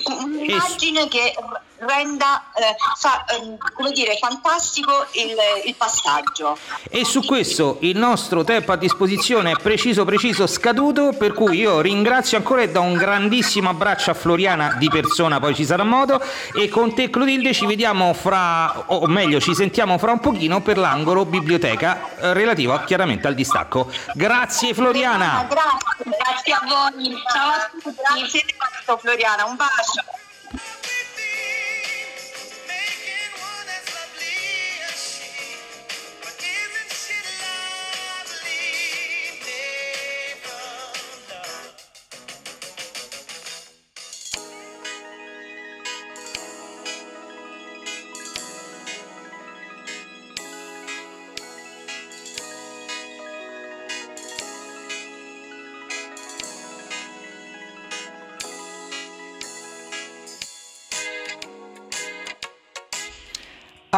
un'immagine 0.06 1.08
che 1.08 1.34
renda 1.80 2.44
eh, 2.56 2.76
fa, 2.98 3.26
eh, 3.26 3.58
come 3.74 3.92
dire, 3.92 4.18
fantastico 4.18 5.06
il, 5.12 5.36
il, 5.66 5.76
passaggio. 5.76 6.58
E 6.90 7.06
su 7.06 7.24
questo 7.24 7.78
il 7.82 7.98
nostro 7.98 8.44
tempo 8.44 8.72
a 8.72 8.76
disposizione 8.76 9.52
è 9.52 9.56
preciso, 9.62 10.06
preciso, 10.06 10.48
scaduto, 10.48 11.14
per 11.18 11.34
cui 11.34 11.60
io 11.60 11.82
ringrazio 11.82 12.38
ancora 12.38 12.62
e 12.62 12.70
do 12.70 12.82
un 12.82 12.96
grandissimo 12.96 13.70
abbraccio 13.70 14.12
a 14.12 14.14
Floriana 14.14 14.76
di 14.78 14.90
persona, 14.90 15.40
poi 15.40 15.56
ci 15.56 15.66
sarà 15.66 15.84
modo, 15.84 16.22
e 16.54 16.70
con 16.70 16.94
te 16.94 17.10
Clotilde 17.10 17.54
ci 17.54 17.66
vediamo 17.66 18.14
fra, 18.14 18.86
o 18.88 19.06
meglio 19.08 19.40
ci 19.40 19.54
sentiamo 19.54 19.98
fra 19.98 20.12
un 20.12 20.20
pochino 20.20 20.62
per 20.62 20.78
l'angolo 20.78 21.26
biblioteca 21.26 22.18
eh, 22.20 22.34
relativo 22.34 22.80
chiaramente 22.86 23.28
al 23.28 23.36
distacco. 23.36 23.92
Grazie 24.14 24.74
Floriana! 24.74 25.46
Grazie, 25.48 26.18
grazie 26.18 26.54
a 26.54 26.62
voi, 26.68 27.16
ciao 27.32 27.50
a 27.50 27.70
tutti, 27.82 28.02
grazie 28.04 28.98
Floriana, 29.00 29.46
un 29.46 29.56
bacio. 29.56 30.17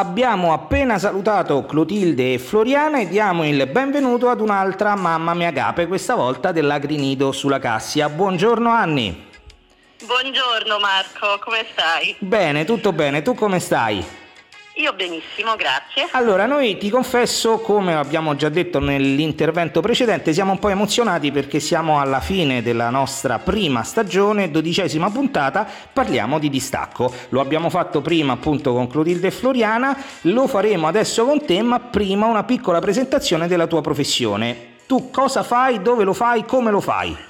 Abbiamo 0.10 0.54
appena 0.54 0.98
salutato 0.98 1.64
Clotilde 1.66 2.34
e 2.34 2.40
Floriana 2.40 3.00
e 3.00 3.08
diamo 3.08 3.46
il 3.46 3.68
benvenuto 3.68 4.28
ad 4.28 4.42
un'altra 4.42 4.96
mamma 4.96 5.36
mia 5.36 5.50
agape, 5.50 5.86
questa 5.86 6.16
volta 6.16 6.52
dell'Agrinido 6.52 7.32
sulla 7.32 7.60
Cassia. 7.60 8.10
Buongiorno 8.10 8.72
Anni. 8.72 9.28
Buongiorno 10.04 10.80
Marco, 10.80 11.40
come 11.40 11.64
stai? 11.72 12.16
Bene, 12.18 12.66
tutto 12.66 12.92
bene, 12.92 13.22
tu 13.22 13.36
come 13.36 13.60
stai? 13.60 14.04
Io 14.80 14.94
benissimo, 14.94 15.58
grazie. 15.58 16.08
Allora, 16.12 16.46
noi 16.46 16.78
ti 16.78 16.90
confesso, 16.90 17.60
come 17.60 17.96
abbiamo 17.96 18.38
già 18.38 18.48
detto 18.48 18.80
nell'intervento 18.80 19.82
precedente, 19.82 20.32
siamo 20.32 20.54
un 20.54 20.60
po' 20.60 20.70
emozionati 20.70 21.34
perché 21.34 21.60
siamo 21.60 22.00
alla 22.00 22.22
fine 22.22 22.62
della 22.62 22.90
nostra 22.90 23.40
prima 23.40 23.84
stagione, 23.84 24.50
dodicesima 24.50 25.10
puntata, 25.10 25.68
parliamo 25.92 26.40
di 26.40 26.50
distacco. 26.50 27.14
Lo 27.30 27.42
abbiamo 27.42 27.70
fatto 27.70 28.00
prima 28.00 28.32
appunto 28.32 28.72
con 28.72 28.88
Clotilde 28.88 29.28
e 29.28 29.32
Floriana, 29.32 29.98
lo 30.22 30.48
faremo 30.48 30.88
adesso 30.88 31.26
con 31.26 31.46
te, 31.46 31.62
ma 31.62 31.82
prima 31.82 32.28
una 32.28 32.46
piccola 32.46 32.80
presentazione 32.80 33.50
della 33.50 33.68
tua 33.68 33.82
professione. 33.82 34.78
Tu 34.88 35.10
cosa 35.12 35.44
fai, 35.44 35.82
dove 35.82 36.06
lo 36.06 36.14
fai, 36.14 36.46
come 36.46 36.72
lo 36.72 36.80
fai? 36.80 37.29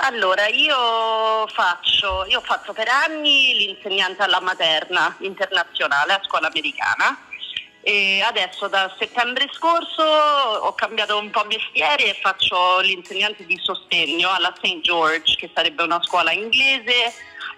Allora, 0.00 0.46
io 0.46 1.46
faccio, 1.48 2.24
io 2.28 2.38
ho 2.38 2.42
fatto 2.42 2.72
per 2.72 2.86
anni 2.88 3.54
l'insegnante 3.56 4.22
alla 4.22 4.40
materna 4.40 5.16
internazionale 5.20 6.12
a 6.12 6.20
scuola 6.24 6.46
americana 6.46 7.18
e 7.80 8.20
adesso 8.22 8.68
da 8.68 8.94
settembre 8.96 9.48
scorso 9.50 10.02
ho 10.02 10.72
cambiato 10.74 11.18
un 11.18 11.30
po' 11.30 11.44
mestiere 11.46 12.10
e 12.10 12.18
faccio 12.20 12.78
l'insegnante 12.80 13.44
di 13.44 13.58
sostegno 13.60 14.30
alla 14.30 14.54
St. 14.62 14.80
George, 14.80 15.34
che 15.36 15.50
sarebbe 15.52 15.82
una 15.82 16.00
scuola 16.02 16.30
inglese 16.30 17.12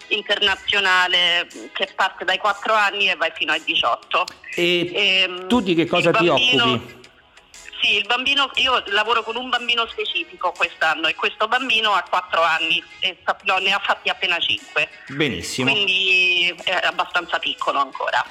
internazionale 0.07 1.47
che 1.73 1.89
parte 1.95 2.25
dai 2.25 2.39
4 2.39 2.73
anni 2.73 3.09
e 3.09 3.15
vai 3.15 3.31
fino 3.35 3.51
ai 3.51 3.61
18. 3.63 4.25
E, 4.55 4.91
e 4.93 5.17
ehm, 5.21 5.47
tu 5.47 5.61
di 5.61 5.75
che 5.75 5.85
cosa 5.85 6.11
ti 6.11 6.25
bambino, 6.25 6.63
occupi? 6.63 7.00
Sì, 7.81 7.95
il 7.95 8.05
bambino, 8.05 8.51
io 8.55 8.83
lavoro 8.87 9.23
con 9.23 9.35
un 9.35 9.49
bambino 9.49 9.87
specifico 9.87 10.51
quest'anno 10.51 11.07
e 11.07 11.15
questo 11.15 11.47
bambino 11.47 11.93
ha 11.93 12.03
4 12.07 12.41
anni 12.41 12.83
e 12.99 13.17
no, 13.43 13.57
ne 13.57 13.73
ha 13.73 13.79
fatti 13.79 14.09
appena 14.09 14.37
5. 14.37 14.89
Benissimo. 15.07 15.71
Quindi 15.71 16.55
è 16.63 16.79
abbastanza 16.83 17.39
piccolo 17.39 17.79
ancora. 17.79 18.23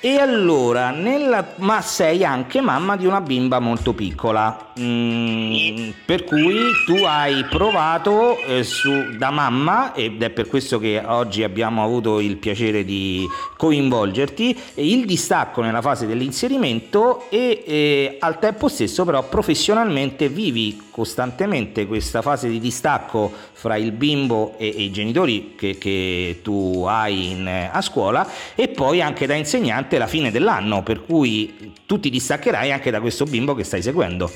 E 0.00 0.18
allora, 0.18 0.90
nella... 0.90 1.54
ma 1.56 1.80
sei 1.80 2.22
anche 2.22 2.60
mamma 2.60 2.96
di 2.96 3.06
una 3.06 3.20
bimba 3.22 3.58
molto 3.58 3.94
piccola, 3.94 4.72
mm, 4.78 5.88
per 6.04 6.24
cui 6.24 6.70
tu 6.84 7.02
hai 7.04 7.44
provato 7.44 8.38
eh, 8.42 8.62
su, 8.62 9.16
da 9.16 9.30
mamma, 9.30 9.94
ed 9.94 10.22
è 10.22 10.30
per 10.30 10.48
questo 10.48 10.78
che 10.78 11.02
oggi 11.04 11.42
abbiamo 11.42 11.82
avuto 11.82 12.20
il 12.20 12.36
piacere 12.36 12.84
di 12.84 13.26
coinvolgerti, 13.56 14.56
il 14.74 15.06
distacco 15.06 15.62
nella 15.62 15.80
fase 15.80 16.06
dell'inserimento 16.06 17.24
e 17.30 17.64
eh, 17.66 18.16
al 18.20 18.38
tempo 18.38 18.68
stesso 18.68 19.04
però 19.04 19.26
professionalmente 19.26 20.28
vivi 20.28 20.85
costantemente 20.96 21.86
questa 21.86 22.22
fase 22.22 22.48
di 22.48 22.58
distacco 22.58 23.30
fra 23.52 23.76
il 23.76 23.92
bimbo 23.92 24.54
e, 24.56 24.68
e 24.68 24.82
i 24.84 24.90
genitori 24.90 25.54
che, 25.54 25.76
che 25.76 26.40
tu 26.42 26.86
hai 26.88 27.32
in, 27.32 27.68
a 27.70 27.82
scuola 27.82 28.26
e 28.54 28.68
poi 28.68 29.02
anche 29.02 29.26
da 29.26 29.34
insegnante 29.34 29.98
la 29.98 30.06
fine 30.06 30.30
dell'anno, 30.30 30.82
per 30.82 31.04
cui 31.04 31.74
tu 31.84 32.00
ti 32.00 32.08
distaccherai 32.08 32.72
anche 32.72 32.90
da 32.90 33.02
questo 33.02 33.26
bimbo 33.26 33.54
che 33.54 33.62
stai 33.62 33.82
seguendo. 33.82 34.32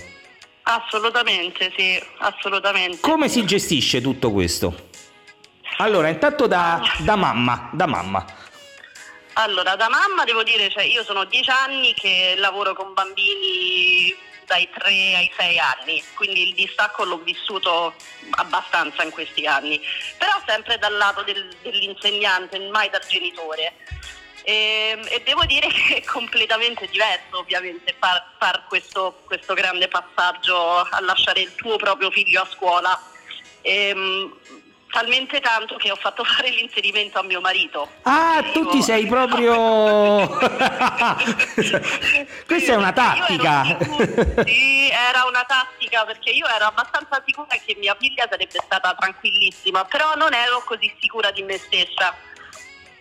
Assolutamente, 0.65 1.73
sì, 1.75 1.99
assolutamente. 2.19 2.99
Come 3.01 3.31
si 3.31 3.43
gestisce 3.47 4.03
tutto 4.03 4.31
questo? 4.31 4.89
Allora, 5.79 6.09
intanto 6.09 6.47
da, 6.47 6.83
da 6.99 7.17
mamma, 7.17 7.71
da 7.73 7.87
mamma. 7.87 8.23
Allora, 9.33 9.77
da 9.77 9.89
mamma 9.89 10.25
devo 10.25 10.43
dire, 10.43 10.69
cioè, 10.69 10.83
io 10.83 11.03
sono 11.05 11.25
dieci 11.25 11.49
anni 11.49 11.95
che 11.95 12.35
lavoro 12.37 12.75
con 12.75 12.93
bambini 12.93 14.15
dai 14.51 14.69
3 14.69 14.89
ai 15.15 15.33
6 15.39 15.59
anni, 15.61 16.03
quindi 16.15 16.49
il 16.49 16.55
distacco 16.55 17.05
l'ho 17.05 17.19
vissuto 17.19 17.95
abbastanza 18.33 19.05
in 19.05 19.11
questi 19.11 19.47
anni, 19.47 19.81
però 20.19 20.43
sempre 20.45 20.77
dal 20.77 20.97
lato 20.97 21.23
del, 21.23 21.49
dell'insegnante, 21.63 22.59
mai 22.69 22.91
dal 22.91 23.07
genitore. 23.07 23.75
E, 24.43 24.97
ehm, 24.97 25.07
e, 25.09 25.23
devo 25.25 25.45
dire 25.45 25.69
che 25.71 25.99
è 25.99 26.05
completamente 26.05 26.89
diverso 26.89 27.39
ovviamente 27.39 27.95
far, 27.97 28.35
far 28.39 28.65
questo, 28.67 29.23
questo, 29.25 29.55
grande 29.55 29.87
passaggio 29.87 30.79
a 30.79 31.01
lasciare 31.01 31.43
il 31.43 31.55
tuo 31.55 31.77
proprio 31.77 32.11
figlio 32.11 32.43
a 32.43 32.49
scuola. 32.51 33.01
E, 33.63 33.89
ehm, 33.91 34.37
talmente 34.91 35.41
tanto 35.41 35.77
che 35.77 35.91
ho 35.91 35.97
fatto 35.97 36.25
fare 36.37 36.51
l'inserimento 36.51 37.19
a 37.19 37.23
mio 37.23 37.41
marito. 37.41 37.89
Ah, 38.03 38.45
tu 38.53 38.69
ti 38.69 38.83
sei 38.83 39.07
proprio... 39.07 40.27
Questa 42.47 42.73
è 42.73 42.77
una 42.77 42.93
tattica. 42.93 43.65
sì, 44.45 44.91
era 44.91 45.25
una 45.27 45.45
tattica 45.45 46.05
perché 46.05 46.31
io 46.31 46.47
ero 46.47 46.67
abbastanza 46.67 47.23
sicura 47.25 47.57
che 47.65 47.77
mia 47.79 47.97
figlia 47.99 48.27
sarebbe 48.29 48.61
stata 48.63 48.95
tranquillissima, 48.95 49.85
però 49.85 50.15
non 50.17 50.35
ero 50.35 50.63
così 50.65 50.93
sicura 51.01 51.31
di 51.31 51.43
me 51.43 51.57
stessa. 51.59 52.15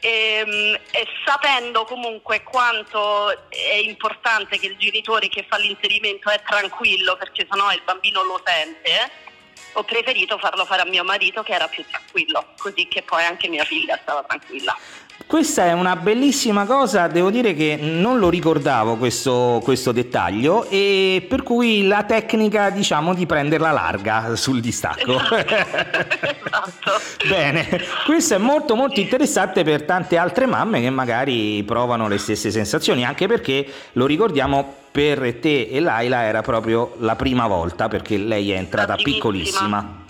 E, 0.01 0.43
ehm, 0.45 0.79
e, 0.91 1.07
sapendo 1.25 1.83
comunque 1.83 2.41
quanto 2.43 3.49
è 3.49 3.73
importante 3.83 4.57
che 4.57 4.67
il 4.67 4.77
genitore 4.77 5.27
che 5.27 5.45
fa 5.49 5.57
l'inserimento 5.57 6.29
è 6.29 6.41
tranquillo 6.41 7.17
perché 7.17 7.45
sennò 7.49 7.69
il 7.73 7.81
bambino 7.83 8.23
lo 8.23 8.41
sente 8.45 9.27
ho 9.73 9.83
preferito 9.83 10.37
farlo 10.37 10.65
fare 10.65 10.81
a 10.81 10.85
mio 10.85 11.03
marito 11.03 11.43
che 11.43 11.53
era 11.53 11.67
più 11.67 11.83
tranquillo, 11.89 12.53
così 12.57 12.87
che 12.87 13.01
poi 13.03 13.23
anche 13.23 13.47
mia 13.47 13.63
figlia 13.63 13.97
stava 14.01 14.23
tranquilla. 14.23 14.77
Questa 15.25 15.65
è 15.65 15.73
una 15.73 15.95
bellissima 15.95 16.65
cosa, 16.65 17.07
devo 17.07 17.29
dire 17.29 17.53
che 17.53 17.77
non 17.79 18.17
lo 18.17 18.29
ricordavo 18.29 18.95
questo, 18.95 19.61
questo, 19.63 19.91
dettaglio 19.91 20.65
e 20.69 21.23
per 21.27 21.43
cui 21.43 21.85
la 21.85 22.03
tecnica 22.03 22.71
diciamo 22.71 23.13
di 23.13 23.27
prenderla 23.27 23.71
larga 23.71 24.35
sul 24.35 24.59
distacco. 24.59 25.19
Esatto. 25.19 25.45
esatto. 25.55 27.27
Bene, 27.27 27.67
questo 28.05 28.35
è 28.35 28.37
molto 28.39 28.75
molto 28.75 28.99
interessante 28.99 29.63
per 29.63 29.83
tante 29.83 30.17
altre 30.17 30.47
mamme 30.47 30.81
che 30.81 30.89
magari 30.89 31.63
provano 31.63 32.07
le 32.07 32.17
stesse 32.17 32.49
sensazioni, 32.49 33.05
anche 33.05 33.27
perché 33.27 33.67
lo 33.93 34.07
ricordiamo 34.07 34.77
per 34.91 35.35
te 35.39 35.67
e 35.69 35.79
Laila 35.79 36.23
era 36.23 36.41
proprio 36.41 36.95
la 36.99 37.15
prima 37.15 37.45
volta 37.45 37.87
perché 37.87 38.17
lei 38.17 38.51
è 38.51 38.57
entrata 38.57 38.95
piccolissima. 38.95 40.07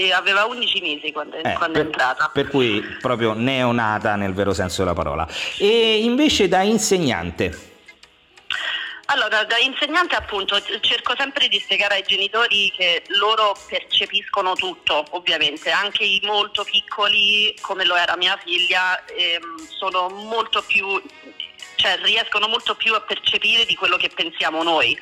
Sì, 0.00 0.10
aveva 0.10 0.46
11 0.46 0.80
mesi 0.80 1.12
quando, 1.12 1.36
eh, 1.36 1.52
quando 1.52 1.72
per, 1.74 1.82
è 1.82 1.84
entrata. 1.84 2.30
Per 2.32 2.48
cui 2.48 2.80
proprio 3.02 3.34
neonata 3.34 4.16
nel 4.16 4.32
vero 4.32 4.54
senso 4.54 4.82
della 4.82 4.94
parola. 4.94 5.28
E 5.58 6.02
invece 6.02 6.48
da 6.48 6.62
insegnante? 6.62 7.68
Allora, 9.06 9.44
da 9.44 9.58
insegnante 9.58 10.14
appunto 10.14 10.58
cerco 10.80 11.14
sempre 11.18 11.48
di 11.48 11.58
spiegare 11.58 11.96
ai 11.96 12.04
genitori 12.06 12.72
che 12.74 13.02
loro 13.18 13.54
percepiscono 13.68 14.54
tutto, 14.54 15.04
ovviamente, 15.10 15.70
anche 15.70 16.04
i 16.04 16.18
molto 16.24 16.64
piccoli, 16.64 17.54
come 17.60 17.84
lo 17.84 17.94
era 17.94 18.16
mia 18.16 18.38
figlia, 18.42 19.04
ehm, 19.04 19.66
sono 19.68 20.08
molto 20.08 20.62
più 20.66 21.02
cioè 21.76 21.98
riescono 22.02 22.46
molto 22.46 22.74
più 22.74 22.94
a 22.94 23.00
percepire 23.00 23.64
di 23.64 23.74
quello 23.74 23.96
che 23.96 24.10
pensiamo 24.14 24.62
noi. 24.62 24.98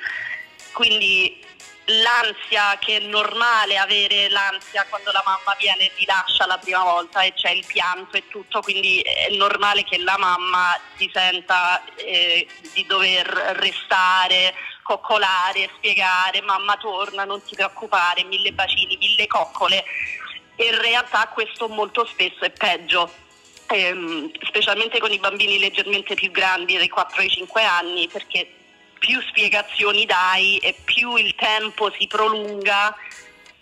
Quindi 0.73 1.45
l'ansia 1.89 2.77
che 2.79 2.99
è 2.99 3.01
normale 3.01 3.79
avere 3.79 4.29
l'ansia 4.29 4.87
quando 4.89 5.11
la 5.13 5.23
mamma 5.25 5.57
viene 5.59 5.87
e 5.87 5.93
ti 5.95 6.05
lascia 6.05 6.47
la 6.47 6.59
prima 6.59 6.83
volta 6.83 7.23
e 7.23 7.33
c'è 7.35 7.51
il 7.51 7.65
pianto 7.67 8.17
e 8.17 8.29
tutto, 8.29 8.61
quindi 8.61 9.01
è 9.01 9.29
normale 9.37 9.85
che 9.85 9.99
la 9.99 10.17
mamma 10.19 10.79
si 10.97 11.11
senta 11.13 11.83
eh, 11.97 12.47
di 12.75 12.85
dover 12.87 13.27
restare, 13.59 14.55
coccolare, 14.83 15.71
spiegare, 15.77 16.43
mamma 16.43 16.77
torna, 16.77 17.25
non 17.25 17.43
ti 17.43 17.55
preoccupare, 17.55 18.25
mille 18.25 18.53
bacini, 18.53 18.97
mille 18.97 19.27
coccole. 19.27 19.85
In 20.57 20.81
realtà 20.81 21.29
questo 21.29 21.69
molto 21.69 22.05
spesso 22.05 22.45
è 22.45 22.51
peggio 22.51 23.27
ehm, 23.69 24.31
specialmente 24.41 24.99
con 24.99 25.13
i 25.13 25.19
bambini 25.19 25.59
leggermente 25.59 26.15
più 26.15 26.31
grandi, 26.31 26.77
dai 26.77 26.89
4 26.89 27.21
ai 27.21 27.29
5 27.29 27.63
anni, 27.63 28.09
perché 28.09 28.58
più 28.99 29.21
spiegazioni 29.23 30.05
dai 30.05 30.59
e 30.59 30.75
più 30.85 31.17
il 31.17 31.35
tempo 31.35 31.91
si 31.99 32.07
prolunga, 32.07 32.95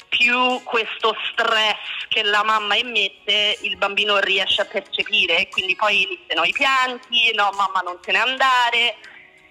più 0.09 0.63
questo 0.65 1.15
stress 1.31 2.09
che 2.09 2.23
la 2.23 2.43
mamma 2.43 2.77
emette 2.77 3.59
il 3.63 3.77
bambino 3.77 4.19
riesce 4.19 4.63
a 4.63 4.65
percepire. 4.65 5.39
E 5.39 5.49
quindi 5.49 5.77
poi 5.77 6.03
iniziano 6.03 6.45
i 6.45 6.53
pianti, 6.53 7.33
no 7.35 7.51
mamma 7.57 7.81
non 7.81 7.99
se 8.03 8.13
ne 8.13 8.19
andare. 8.19 8.97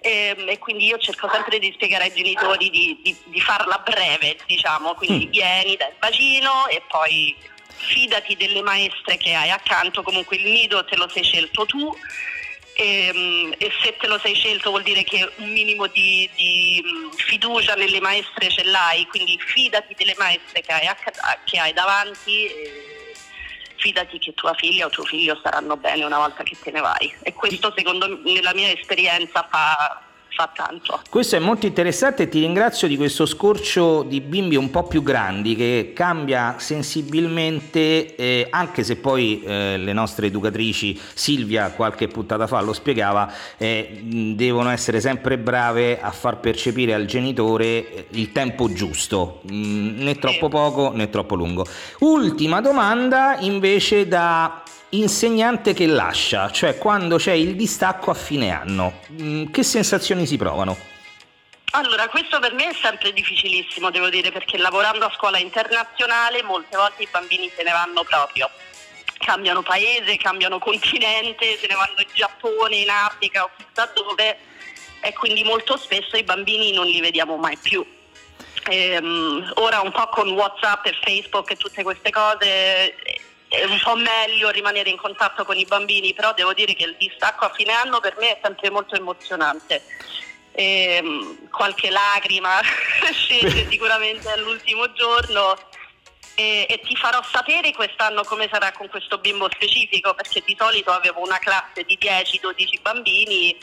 E, 0.00 0.34
ehm, 0.36 0.48
e 0.48 0.58
quindi 0.58 0.86
io 0.86 0.98
cerco 0.98 1.28
sempre 1.32 1.58
di 1.58 1.72
spiegare 1.72 2.04
ai 2.04 2.14
genitori 2.14 2.70
di, 2.70 2.98
di, 3.02 3.16
di 3.24 3.40
farla 3.40 3.78
breve, 3.78 4.36
diciamo, 4.46 4.94
quindi 4.94 5.26
mm. 5.26 5.30
vieni 5.30 5.76
dal 5.76 5.94
bacino 5.98 6.68
e 6.68 6.82
poi 6.88 7.34
fidati 7.76 8.36
delle 8.36 8.62
maestre 8.62 9.16
che 9.16 9.34
hai 9.34 9.50
accanto, 9.50 10.02
comunque 10.02 10.36
il 10.36 10.50
nido 10.50 10.84
te 10.84 10.96
lo 10.96 11.08
sei 11.08 11.22
scelto 11.22 11.66
tu 11.66 11.94
e, 12.76 13.06
ehm, 13.06 13.54
e 13.56 13.72
se 13.82 13.96
te 13.96 14.06
lo 14.06 14.18
sei 14.18 14.34
scelto 14.34 14.70
vuol 14.70 14.82
dire 14.82 15.02
che 15.02 15.28
un 15.36 15.50
minimo 15.50 15.86
di, 15.86 16.28
di 16.36 16.82
fiducia 17.16 17.74
nelle 17.74 18.00
maestre 18.00 18.50
ce 18.50 18.64
l'hai, 18.64 19.06
quindi 19.06 19.38
fidati 19.38 19.94
delle 19.96 20.14
maestre 20.18 20.60
che 20.60 20.72
hai, 20.72 20.88
che 21.44 21.58
hai 21.58 21.72
davanti. 21.72 22.94
fidati 23.78 24.18
che 24.18 24.32
tua 24.32 24.54
figlia 24.54 24.86
o 24.86 24.88
tuo 24.88 25.04
figlio 25.04 25.36
staranno 25.36 25.76
bene 25.76 26.02
una 26.02 26.16
volta 26.16 26.42
che 26.42 26.56
te 26.58 26.70
ne 26.70 26.80
vai 26.80 27.14
e 27.22 27.34
questo 27.34 27.72
secondo 27.76 28.08
me 28.08 28.32
nella 28.32 28.54
mia 28.54 28.70
esperienza 28.70 29.46
fa, 29.50 30.02
fa 30.36 30.50
tanto. 30.54 31.00
Questo 31.08 31.36
è 31.36 31.38
molto 31.38 31.64
interessante 31.64 32.24
e 32.24 32.28
ti 32.28 32.40
ringrazio 32.40 32.86
di 32.86 32.98
questo 32.98 33.24
scorcio 33.24 34.02
di 34.02 34.20
bimbi 34.20 34.54
un 34.54 34.70
po' 34.70 34.82
più 34.82 35.02
grandi 35.02 35.56
che 35.56 35.92
cambia 35.94 36.56
sensibilmente, 36.58 38.14
eh, 38.14 38.46
anche 38.50 38.84
se 38.84 38.96
poi 38.96 39.42
eh, 39.42 39.78
le 39.78 39.92
nostre 39.94 40.26
educatrici, 40.26 41.00
Silvia 41.14 41.70
qualche 41.70 42.08
puntata 42.08 42.46
fa 42.46 42.60
lo 42.60 42.74
spiegava, 42.74 43.32
eh, 43.56 44.02
devono 44.34 44.68
essere 44.68 45.00
sempre 45.00 45.38
brave 45.38 45.98
a 46.00 46.10
far 46.10 46.38
percepire 46.38 46.92
al 46.92 47.06
genitore 47.06 47.64
eh, 47.64 48.06
il 48.10 48.30
tempo 48.32 48.70
giusto, 48.70 49.40
mh, 49.48 49.54
mm, 49.56 50.02
né 50.02 50.16
troppo 50.16 50.48
poco 50.48 50.92
né 50.92 51.08
troppo 51.08 51.34
lungo. 51.34 51.66
Ultima 52.00 52.60
domanda 52.60 53.38
invece 53.40 54.06
da 54.06 54.60
insegnante 54.90 55.74
che 55.74 55.86
lascia, 55.86 56.50
cioè 56.50 56.78
quando 56.78 57.16
c'è 57.16 57.32
il 57.32 57.56
distacco 57.56 58.10
a 58.10 58.14
fine 58.14 58.50
anno, 58.50 59.00
mm, 59.10 59.50
che 59.50 59.62
sensazioni 59.62 60.26
si 60.26 60.36
provano? 60.36 60.76
Allora, 61.72 62.08
questo 62.08 62.38
per 62.38 62.54
me 62.54 62.70
è 62.70 62.74
sempre 62.80 63.12
difficilissimo, 63.12 63.90
devo 63.90 64.08
dire, 64.08 64.30
perché 64.30 64.56
lavorando 64.56 65.04
a 65.04 65.12
scuola 65.14 65.38
internazionale 65.38 66.42
molte 66.42 66.76
volte 66.76 67.02
i 67.02 67.08
bambini 67.10 67.50
se 67.54 67.62
ne 67.62 67.72
vanno 67.72 68.02
proprio. 68.04 68.48
Cambiano 69.18 69.62
paese, 69.62 70.16
cambiano 70.16 70.58
continente, 70.58 71.58
se 71.58 71.66
ne 71.66 71.74
vanno 71.74 71.98
in 71.98 72.08
Giappone, 72.12 72.76
in 72.76 72.88
Africa 72.88 73.44
o 73.44 73.50
chissà 73.56 73.90
dove 73.94 74.38
e 75.00 75.12
quindi 75.12 75.44
molto 75.44 75.76
spesso 75.76 76.16
i 76.16 76.22
bambini 76.22 76.72
non 76.72 76.86
li 76.86 77.00
vediamo 77.00 77.36
mai 77.36 77.56
più. 77.56 77.84
Ehm, 78.68 79.52
ora 79.56 79.80
un 79.80 79.92
po' 79.92 80.08
con 80.08 80.30
Whatsapp 80.30 80.86
e 80.86 80.98
Facebook 81.02 81.50
e 81.50 81.56
tutte 81.56 81.82
queste 81.82 82.10
cose 82.10 82.94
è 83.48 83.64
un 83.64 83.78
po' 83.82 83.96
meglio 83.96 84.50
rimanere 84.50 84.90
in 84.90 84.96
contatto 84.96 85.44
con 85.44 85.56
i 85.56 85.64
bambini, 85.64 86.14
però 86.14 86.32
devo 86.34 86.52
dire 86.52 86.74
che 86.74 86.84
il 86.84 86.96
distacco 86.98 87.44
a 87.44 87.52
fine 87.54 87.72
anno 87.72 88.00
per 88.00 88.16
me 88.18 88.32
è 88.32 88.38
sempre 88.42 88.70
molto 88.70 88.94
emozionante. 88.96 89.82
E, 90.52 90.96
ehm, 90.96 91.48
qualche 91.50 91.90
lacrima 91.90 92.60
scende 93.12 93.66
sicuramente 93.68 94.30
all'ultimo 94.30 94.90
giorno 94.92 95.54
e, 96.34 96.66
e, 96.68 96.80
ti 96.80 96.96
farò 96.96 97.22
sapere 97.22 97.72
quest'anno 97.72 98.22
come 98.24 98.48
sarà 98.50 98.72
con 98.72 98.88
questo 98.88 99.18
bimbo 99.18 99.48
specifico 99.50 100.14
perché 100.14 100.42
di 100.44 100.56
solito 100.58 100.90
avevo 100.90 101.22
una 101.22 101.38
classe 101.38 101.84
di 101.84 101.98
10-12 102.00 102.80
bambini 102.82 103.56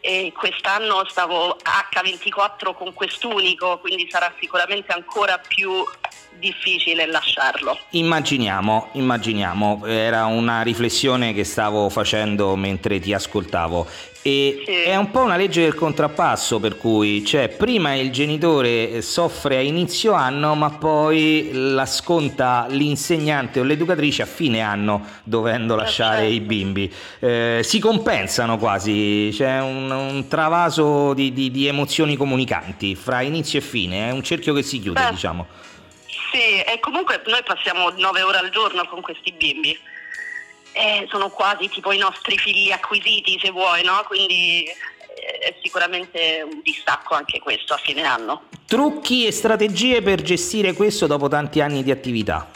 e 0.00 0.32
quest'anno 0.36 1.04
stavo 1.08 1.56
H24 1.56 2.74
con 2.74 2.92
quest'unico, 2.94 3.78
quindi 3.78 4.08
sarà 4.10 4.32
sicuramente 4.40 4.92
ancora 4.92 5.38
più 5.38 5.84
difficile 6.38 7.06
lasciarlo. 7.06 7.78
Immaginiamo, 7.90 8.88
immaginiamo, 8.92 9.84
era 9.86 10.26
una 10.26 10.62
riflessione 10.62 11.32
che 11.32 11.44
stavo 11.44 11.88
facendo 11.88 12.56
mentre 12.56 13.00
ti 13.00 13.12
ascoltavo 13.12 13.86
e 14.28 14.62
sì. 14.66 14.72
è 14.72 14.96
un 14.96 15.10
po' 15.10 15.20
una 15.20 15.36
legge 15.36 15.62
del 15.62 15.74
contrappasso 15.74 16.58
per 16.58 16.76
cui 16.76 17.24
cioè, 17.24 17.48
prima 17.48 17.94
il 17.94 18.10
genitore 18.10 19.00
soffre 19.00 19.56
a 19.56 19.60
inizio 19.60 20.12
anno 20.12 20.54
ma 20.54 20.70
poi 20.70 21.50
la 21.52 21.86
sconta 21.86 22.66
l'insegnante 22.68 23.60
o 23.60 23.62
l'educatrice 23.62 24.22
a 24.22 24.26
fine 24.26 24.60
anno 24.60 25.04
dovendo 25.22 25.74
eh, 25.74 25.76
lasciare 25.78 26.22
certo. 26.22 26.34
i 26.34 26.40
bimbi. 26.40 26.92
Eh, 27.20 27.60
si 27.62 27.78
compensano 27.78 28.58
quasi, 28.58 29.30
c'è 29.32 29.60
un, 29.60 29.90
un 29.90 30.26
travaso 30.28 31.14
di, 31.14 31.32
di, 31.32 31.50
di, 31.50 31.66
emozioni 31.66 32.16
comunicanti 32.16 32.96
fra 32.96 33.20
inizio 33.20 33.60
e 33.60 33.62
fine, 33.62 34.08
è 34.08 34.12
un 34.12 34.22
cerchio 34.22 34.52
che 34.52 34.62
si 34.62 34.80
chiude 34.80 35.00
Beh. 35.00 35.10
diciamo. 35.10 35.46
Sì, 36.32 36.60
e 36.60 36.78
comunque 36.80 37.22
noi 37.26 37.42
passiamo 37.42 37.90
nove 37.96 38.22
ore 38.22 38.38
al 38.38 38.50
giorno 38.50 38.86
con 38.86 39.00
questi 39.00 39.32
bimbi. 39.32 39.78
Eh, 40.72 41.06
sono 41.10 41.30
quasi 41.30 41.68
tipo 41.68 41.92
i 41.92 41.98
nostri 41.98 42.36
figli 42.36 42.70
acquisiti, 42.70 43.38
se 43.42 43.50
vuoi, 43.50 43.82
no? 43.82 44.04
Quindi 44.06 44.64
eh, 44.64 45.38
è 45.38 45.54
sicuramente 45.62 46.46
un 46.48 46.60
distacco 46.62 47.14
anche 47.14 47.40
questo 47.40 47.74
a 47.74 47.78
fine 47.78 48.02
anno. 48.02 48.42
Trucchi 48.66 49.26
e 49.26 49.32
strategie 49.32 50.02
per 50.02 50.20
gestire 50.22 50.74
questo 50.74 51.06
dopo 51.06 51.28
tanti 51.28 51.60
anni 51.60 51.82
di 51.82 51.90
attività? 51.90 52.50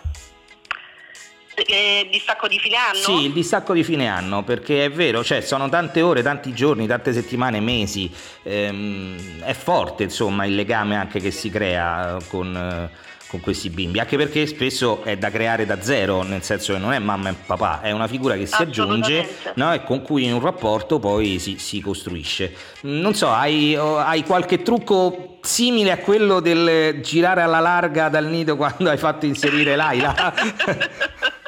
Eh, 1.54 2.08
distacco 2.10 2.48
di 2.48 2.58
fine 2.58 2.76
anno? 2.76 2.98
Sì, 2.98 3.24
il 3.24 3.32
distacco 3.32 3.72
di 3.72 3.82
fine 3.82 4.08
anno, 4.08 4.42
perché 4.42 4.84
è 4.84 4.90
vero, 4.90 5.24
cioè 5.24 5.40
sono 5.40 5.68
tante 5.68 6.00
ore, 6.02 6.22
tanti 6.22 6.52
giorni, 6.52 6.86
tante 6.86 7.12
settimane, 7.12 7.60
mesi, 7.60 8.10
ehm, 8.42 9.42
è 9.42 9.52
forte 9.52 10.04
insomma 10.04 10.44
il 10.44 10.54
legame 10.54 10.96
anche 10.96 11.18
che 11.18 11.30
si 11.30 11.50
crea 11.50 12.18
con... 12.28 12.54
Eh, 12.54 13.10
con 13.32 13.40
questi 13.40 13.70
bimbi, 13.70 13.98
anche 13.98 14.18
perché 14.18 14.46
spesso 14.46 15.02
è 15.04 15.16
da 15.16 15.30
creare 15.30 15.64
da 15.64 15.80
zero, 15.80 16.22
nel 16.22 16.42
senso 16.42 16.74
che 16.74 16.78
non 16.78 16.92
è 16.92 16.98
mamma 16.98 17.30
e 17.30 17.34
papà, 17.46 17.80
è 17.80 17.90
una 17.90 18.06
figura 18.06 18.36
che 18.36 18.44
si 18.44 18.60
aggiunge 18.60 19.26
no? 19.54 19.72
e 19.72 19.82
con 19.84 20.02
cui 20.02 20.24
in 20.24 20.34
un 20.34 20.40
rapporto 20.40 20.98
poi 20.98 21.38
si, 21.38 21.56
si 21.56 21.80
costruisce. 21.80 22.54
Non 22.82 23.14
so, 23.14 23.30
hai, 23.30 23.74
hai, 23.74 24.22
qualche 24.24 24.60
trucco 24.60 25.38
simile 25.40 25.92
a 25.92 25.96
quello 25.96 26.40
del 26.40 27.00
girare 27.00 27.40
alla 27.40 27.60
larga 27.60 28.10
dal 28.10 28.26
nido 28.26 28.56
quando 28.56 28.90
hai 28.90 28.98
fatto 28.98 29.24
inserire 29.24 29.76
Laila? 29.76 30.34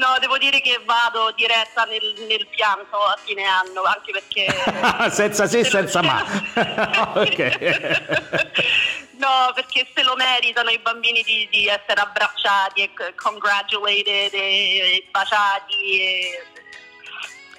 No, 0.00 0.16
devo 0.18 0.38
dire 0.38 0.62
che 0.62 0.80
vado 0.86 1.30
diretta 1.36 1.84
nel, 1.84 2.14
nel 2.26 2.46
pianto 2.48 2.96
a 2.96 3.18
fine 3.22 3.44
anno, 3.44 3.82
anche 3.82 4.12
perché... 4.12 4.46
senza 5.12 5.46
se, 5.46 5.62
senza 5.62 6.00
ma. 6.00 6.24
no, 9.20 9.52
perché 9.54 9.86
se 9.94 10.02
lo 10.02 10.16
meritano 10.16 10.70
i 10.70 10.78
bambini 10.78 11.22
di, 11.22 11.46
di 11.50 11.66
essere 11.66 12.00
abbracciati 12.00 12.80
e 12.80 13.14
congratulated 13.14 14.32
e, 14.32 14.38
e 14.40 15.06
baciati 15.10 16.00
e 16.00 16.44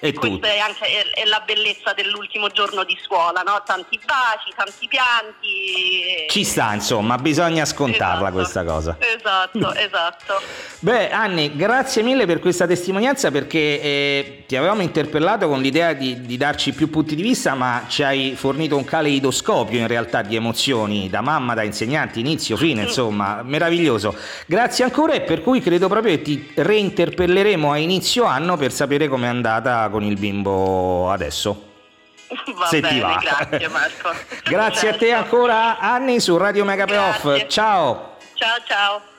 e 0.04 0.12
Questa 0.12 0.48
è 0.48 0.58
anche 0.58 0.84
è, 1.14 1.24
la 1.26 1.40
bellezza 1.46 1.92
dell'ultimo 1.92 2.48
giorno 2.48 2.82
di 2.82 2.98
scuola, 3.04 3.42
no? 3.42 3.62
tanti 3.64 4.00
baci, 4.04 4.52
tanti 4.56 4.88
pianti. 4.88 6.26
Ci 6.28 6.42
sta, 6.42 6.74
insomma, 6.74 7.18
bisogna 7.18 7.64
scontarla 7.64 8.16
esatto, 8.16 8.32
questa 8.32 8.64
cosa. 8.64 8.96
Esatto, 8.98 9.72
esatto. 9.78 10.40
Beh, 10.80 11.10
Anni, 11.10 11.54
grazie 11.54 12.02
mille 12.02 12.26
per 12.26 12.40
questa 12.40 12.66
testimonianza 12.66 13.30
perché 13.30 13.80
eh, 13.80 14.44
ti 14.48 14.56
avevamo 14.56 14.82
interpellato 14.82 15.46
con 15.46 15.60
l'idea 15.60 15.92
di, 15.92 16.22
di, 16.22 16.36
darci 16.36 16.72
più 16.72 16.90
punti 16.90 17.14
di 17.14 17.22
vista, 17.22 17.54
ma 17.54 17.84
ci 17.86 18.02
hai 18.02 18.34
fornito 18.34 18.76
un 18.76 18.84
caleidoscopio 18.84 19.78
in 19.78 19.86
realtà 19.86 20.22
di 20.22 20.34
emozioni, 20.34 21.08
da 21.08 21.20
mamma, 21.20 21.54
da 21.54 21.62
insegnante, 21.62 22.18
inizio, 22.18 22.56
fine, 22.56 22.82
insomma, 22.82 23.42
meraviglioso. 23.44 24.16
Grazie 24.46 24.82
ancora 24.82 25.12
e 25.12 25.20
per 25.20 25.42
cui 25.42 25.60
credo 25.60 25.86
proprio 25.86 26.16
che 26.16 26.22
ti 26.22 26.50
reinterpelleremo 26.56 27.70
a 27.70 27.76
inizio 27.76 28.24
anno 28.24 28.56
per 28.56 28.72
sapere 28.72 29.06
com'è 29.06 29.28
andata 29.28 29.90
con 29.92 30.02
il 30.02 30.18
bimbo 30.18 31.08
adesso. 31.12 31.70
Va 32.56 32.66
Se 32.66 32.80
bene, 32.80 32.94
ti 32.94 33.00
va. 33.00 33.18
grazie 33.20 33.68
Marco. 33.68 34.10
grazie 34.44 34.80
certo. 34.90 34.96
a 34.96 34.98
te 34.98 35.12
ancora 35.12 35.78
Anni 35.78 36.18
su 36.18 36.36
Radio 36.36 36.64
Mega 36.64 36.86
Payoff. 36.86 37.46
Ciao. 37.46 38.16
Ciao 38.34 38.56
ciao. 38.66 39.11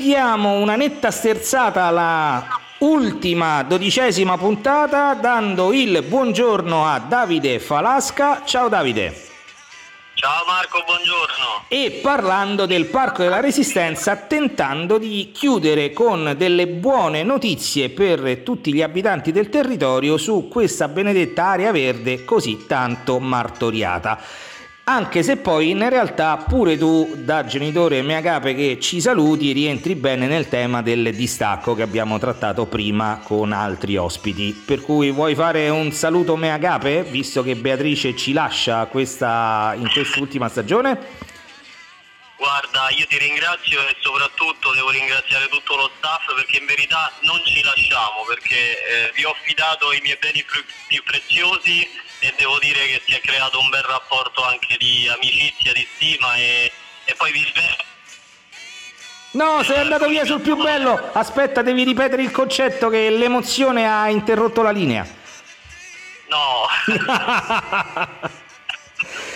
Diamo 0.00 0.54
una 0.54 0.76
netta 0.76 1.10
sterzata 1.10 1.84
alla 1.84 2.46
ultima 2.78 3.62
dodicesima 3.62 4.38
puntata 4.38 5.12
dando 5.12 5.74
il 5.74 6.02
buongiorno 6.02 6.86
a 6.86 6.98
Davide 7.00 7.60
Falasca. 7.60 8.40
Ciao 8.46 8.68
Davide. 8.70 9.28
Ciao 10.14 10.44
Marco, 10.46 10.82
buongiorno. 10.86 11.64
E 11.68 12.00
parlando 12.02 12.64
del 12.64 12.86
Parco 12.86 13.22
della 13.22 13.40
Resistenza, 13.40 14.16
tentando 14.16 14.96
di 14.96 15.32
chiudere 15.34 15.92
con 15.92 16.34
delle 16.34 16.66
buone 16.66 17.22
notizie 17.22 17.90
per 17.90 18.38
tutti 18.38 18.72
gli 18.72 18.80
abitanti 18.80 19.32
del 19.32 19.50
territorio 19.50 20.16
su 20.16 20.48
questa 20.48 20.88
benedetta 20.88 21.44
area 21.44 21.72
verde 21.72 22.24
così 22.24 22.64
tanto 22.66 23.18
martoriata 23.18 24.18
anche 24.84 25.22
se 25.22 25.36
poi 25.36 25.70
in 25.70 25.88
realtà 25.88 26.36
pure 26.36 26.76
tu 26.76 27.14
da 27.16 27.44
genitore 27.44 28.02
meagape 28.02 28.54
che 28.54 28.78
ci 28.80 29.00
saluti 29.00 29.52
rientri 29.52 29.94
bene 29.94 30.26
nel 30.26 30.48
tema 30.48 30.82
del 30.82 31.14
distacco 31.14 31.74
che 31.74 31.82
abbiamo 31.82 32.18
trattato 32.18 32.66
prima 32.66 33.20
con 33.22 33.52
altri 33.52 33.96
ospiti 33.96 34.52
per 34.64 34.80
cui 34.80 35.10
vuoi 35.10 35.34
fare 35.34 35.68
un 35.68 35.92
saluto 35.92 36.36
meagape 36.36 37.04
visto 37.04 37.42
che 37.42 37.56
Beatrice 37.56 38.16
ci 38.16 38.32
lascia 38.32 38.86
questa, 38.86 39.74
in 39.76 39.88
quest'ultima 39.92 40.48
stagione? 40.48 41.28
Guarda, 42.50 42.90
io 42.90 43.06
ti 43.06 43.16
ringrazio 43.16 43.80
e 43.86 43.94
soprattutto 44.00 44.72
devo 44.72 44.90
ringraziare 44.90 45.46
tutto 45.46 45.76
lo 45.76 45.88
staff 45.96 46.34
perché 46.34 46.58
in 46.58 46.66
verità 46.66 47.12
non 47.20 47.40
ci 47.44 47.62
lasciamo 47.62 48.24
perché 48.26 48.56
eh, 48.56 49.12
vi 49.14 49.22
ho 49.22 49.30
affidato 49.30 49.92
i 49.92 50.00
miei 50.02 50.16
beni 50.20 50.44
più 50.88 51.00
preziosi 51.04 51.88
e 52.18 52.34
devo 52.36 52.58
dire 52.58 52.86
che 52.86 53.02
si 53.06 53.14
è 53.14 53.20
creato 53.20 53.60
un 53.60 53.68
bel 53.68 53.84
rapporto 53.84 54.42
anche 54.44 54.76
di 54.78 55.08
amicizia, 55.08 55.72
di 55.72 55.86
stima 55.94 56.34
e, 56.34 56.72
e 57.04 57.14
poi 57.14 57.30
vi 57.30 57.46
svelo. 57.48 57.76
No, 59.30 59.62
sei 59.62 59.78
andato 59.78 60.08
via 60.08 60.24
sul 60.24 60.40
più 60.40 60.56
bello. 60.56 61.12
Aspetta, 61.12 61.62
devi 61.62 61.84
ripetere 61.84 62.22
il 62.22 62.32
concetto 62.32 62.88
che 62.88 63.10
l'emozione 63.10 63.88
ha 63.88 64.08
interrotto 64.08 64.62
la 64.62 64.72
linea. 64.72 65.06
No. 66.28 66.66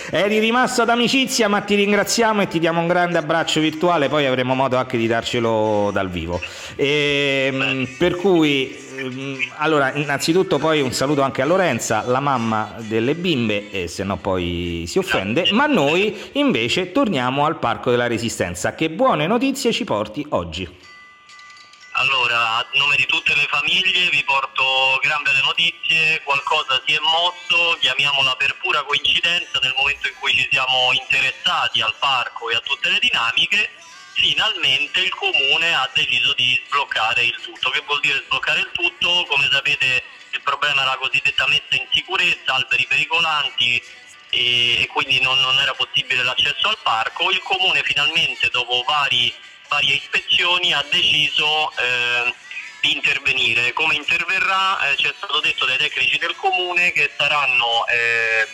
Eri 0.09 0.39
rimasto 0.39 0.81
ad 0.81 0.89
amicizia, 0.89 1.47
ma 1.47 1.61
ti 1.61 1.75
ringraziamo 1.75 2.41
e 2.41 2.47
ti 2.47 2.59
diamo 2.59 2.79
un 2.79 2.87
grande 2.87 3.17
abbraccio 3.17 3.59
virtuale, 3.59 4.09
poi 4.09 4.25
avremo 4.25 4.55
modo 4.55 4.77
anche 4.77 4.97
di 4.97 5.07
darcelo 5.07 5.89
dal 5.91 6.09
vivo. 6.09 6.39
E, 6.75 7.49
ehm, 7.51 7.87
per 7.97 8.15
cui 8.15 8.83
Ehm, 8.97 9.37
allora, 9.57 9.93
innanzitutto 9.93 10.57
poi 10.57 10.81
un 10.81 10.91
saluto 10.91 11.21
anche 11.21 11.41
a 11.41 11.45
Lorenza, 11.45 12.03
la 12.05 12.19
mamma 12.19 12.75
delle 12.77 13.15
bimbe, 13.15 13.69
e 13.71 13.87
se 13.87 14.03
no 14.03 14.17
poi 14.17 14.85
si 14.87 14.97
offende, 14.97 15.49
ma 15.51 15.65
noi 15.65 16.15
invece 16.33 16.91
torniamo 16.91 17.45
al 17.45 17.57
Parco 17.57 17.91
della 17.91 18.07
Resistenza. 18.07 18.73
Che 18.75 18.89
buone 18.89 19.27
notizie 19.27 19.71
ci 19.71 19.83
porti 19.83 20.25
oggi? 20.29 20.94
Allora, 21.97 22.57
a 22.57 22.67
nome 22.73 22.97
di 22.97 23.05
tutte 23.05 23.33
le 23.35 23.47
famiglie 23.47 24.09
vi 24.09 24.21
porto 24.25 24.99
gran 25.01 25.23
belle 25.23 25.39
notizie, 25.41 26.21
qualcosa 26.23 26.81
si 26.85 26.93
è 26.93 26.99
mosso, 26.99 27.77
chiamiamola 27.79 28.35
per 28.35 28.57
pura 28.57 28.83
coincidenza 28.83 29.59
nel 29.59 29.73
momento 29.77 30.09
in 30.09 30.13
cui 30.19 30.35
ci 30.35 30.45
siamo 30.51 30.91
interessati 30.91 31.79
al 31.79 31.95
parco 31.97 32.49
e 32.49 32.55
a 32.55 32.59
tutte 32.59 32.89
le 32.89 32.99
dinamiche, 32.99 33.69
finalmente 34.11 34.99
il 34.99 35.15
comune 35.15 35.73
ha 35.73 35.89
deciso 35.93 36.33
di 36.33 36.61
sbloccare 36.65 37.23
il 37.23 37.39
tutto. 37.41 37.69
Che 37.69 37.83
vuol 37.85 38.01
dire 38.01 38.21
sbloccare 38.25 38.59
il 38.59 38.71
tutto? 38.73 39.25
Come 39.29 39.47
sapete 39.49 40.03
il 40.31 40.41
problema 40.41 40.81
era 40.81 40.91
la 40.91 40.97
cosiddetta 40.97 41.47
messa 41.47 41.75
in 41.75 41.87
sicurezza, 41.93 42.55
alberi 42.55 42.85
pericolanti 42.87 43.81
e, 44.31 44.89
quindi 44.91 45.21
non, 45.21 45.39
non, 45.39 45.57
era 45.59 45.73
possibile 45.73 46.23
l'accesso 46.23 46.67
al 46.67 46.77
parco. 46.83 47.31
Il 47.31 47.39
comune 47.39 47.83
finalmente 47.83 48.49
dopo 48.49 48.83
vari, 48.85 49.33
varie 49.75 49.95
ispezioni 49.95 50.73
ha 50.73 50.85
deciso 50.89 51.71
eh, 51.71 52.33
di 52.79 52.93
intervenire. 52.93 53.73
Come 53.73 53.95
interverrà? 53.95 54.79
Eh, 54.87 54.95
ci 54.95 55.07
è 55.07 55.13
stato 55.17 55.41
detto 55.41 55.65
dai 55.65 55.77
tecnici 55.77 56.17
del 56.17 56.33
comune 56.37 56.93
che 56.93 57.11
saranno 57.17 57.85
eh, 57.87 58.47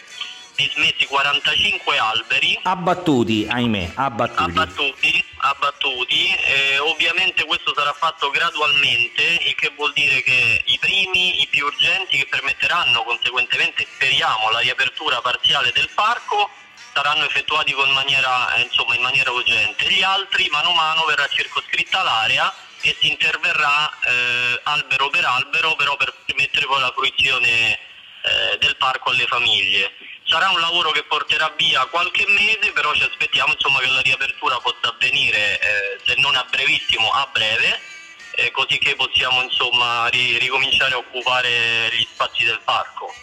dismessi 0.55 1.05
45 1.05 1.97
alberi. 1.99 2.59
Abbattuti, 2.63 3.45
ahimè, 3.47 3.91
abbattuti. 3.93 4.49
Abbattuti, 4.49 5.25
abbattuti. 5.37 6.35
Ovviamente 6.79 7.45
questo 7.45 7.73
sarà 7.75 7.93
fatto 7.93 8.31
gradualmente, 8.31 9.21
il 9.45 9.55
che 9.55 9.71
vuol 9.75 9.93
dire 9.93 10.21
che 10.23 10.63
i 10.65 10.77
primi, 10.79 11.41
i 11.41 11.47
più 11.47 11.65
urgenti 11.65 12.17
che 12.17 12.25
permetteranno 12.27 13.03
conseguentemente, 13.03 13.87
speriamo, 13.93 14.49
la 14.49 14.59
riapertura 14.59 15.21
parziale 15.21 15.71
del 15.71 15.89
parco, 15.93 16.49
saranno 16.93 17.25
effettuati 17.25 17.73
maniera, 17.73 18.53
eh, 18.55 18.61
insomma, 18.61 18.95
in 18.95 19.01
maniera 19.01 19.31
urgente. 19.31 19.91
Gli 19.91 20.03
altri, 20.03 20.47
mano 20.49 20.69
a 20.69 20.73
mano, 20.73 21.05
verrà 21.05 21.27
circoscritta 21.27 22.03
l'area 22.03 22.53
e 22.81 22.95
si 22.99 23.09
interverrà 23.09 23.91
eh, 24.01 24.59
albero 24.63 25.09
per 25.09 25.25
albero, 25.25 25.75
però 25.75 25.95
per 25.95 26.13
permettere 26.25 26.65
poi 26.65 26.79
la 26.79 26.93
fruizione 26.95 27.79
eh, 28.21 28.57
del 28.59 28.75
parco 28.77 29.11
alle 29.11 29.25
famiglie. 29.25 29.93
Sarà 30.23 30.49
un 30.49 30.59
lavoro 30.59 30.91
che 30.91 31.03
porterà 31.03 31.53
via 31.57 31.85
qualche 31.85 32.25
mese, 32.27 32.71
però 32.73 32.93
ci 32.93 33.03
aspettiamo 33.03 33.53
insomma, 33.53 33.79
che 33.79 33.87
la 33.87 34.01
riapertura 34.01 34.59
possa 34.59 34.89
avvenire, 34.89 35.59
eh, 35.59 35.99
se 36.05 36.15
non 36.17 36.35
a 36.35 36.45
brevissimo, 36.49 37.11
a 37.11 37.27
breve, 37.31 37.79
eh, 38.35 38.51
così 38.51 38.77
che 38.77 38.95
possiamo 38.95 39.41
insomma, 39.41 40.07
ri- 40.07 40.37
ricominciare 40.37 40.93
a 40.93 40.97
occupare 40.97 41.89
gli 41.93 42.07
spazi 42.13 42.43
del 42.45 42.61
parco. 42.63 43.13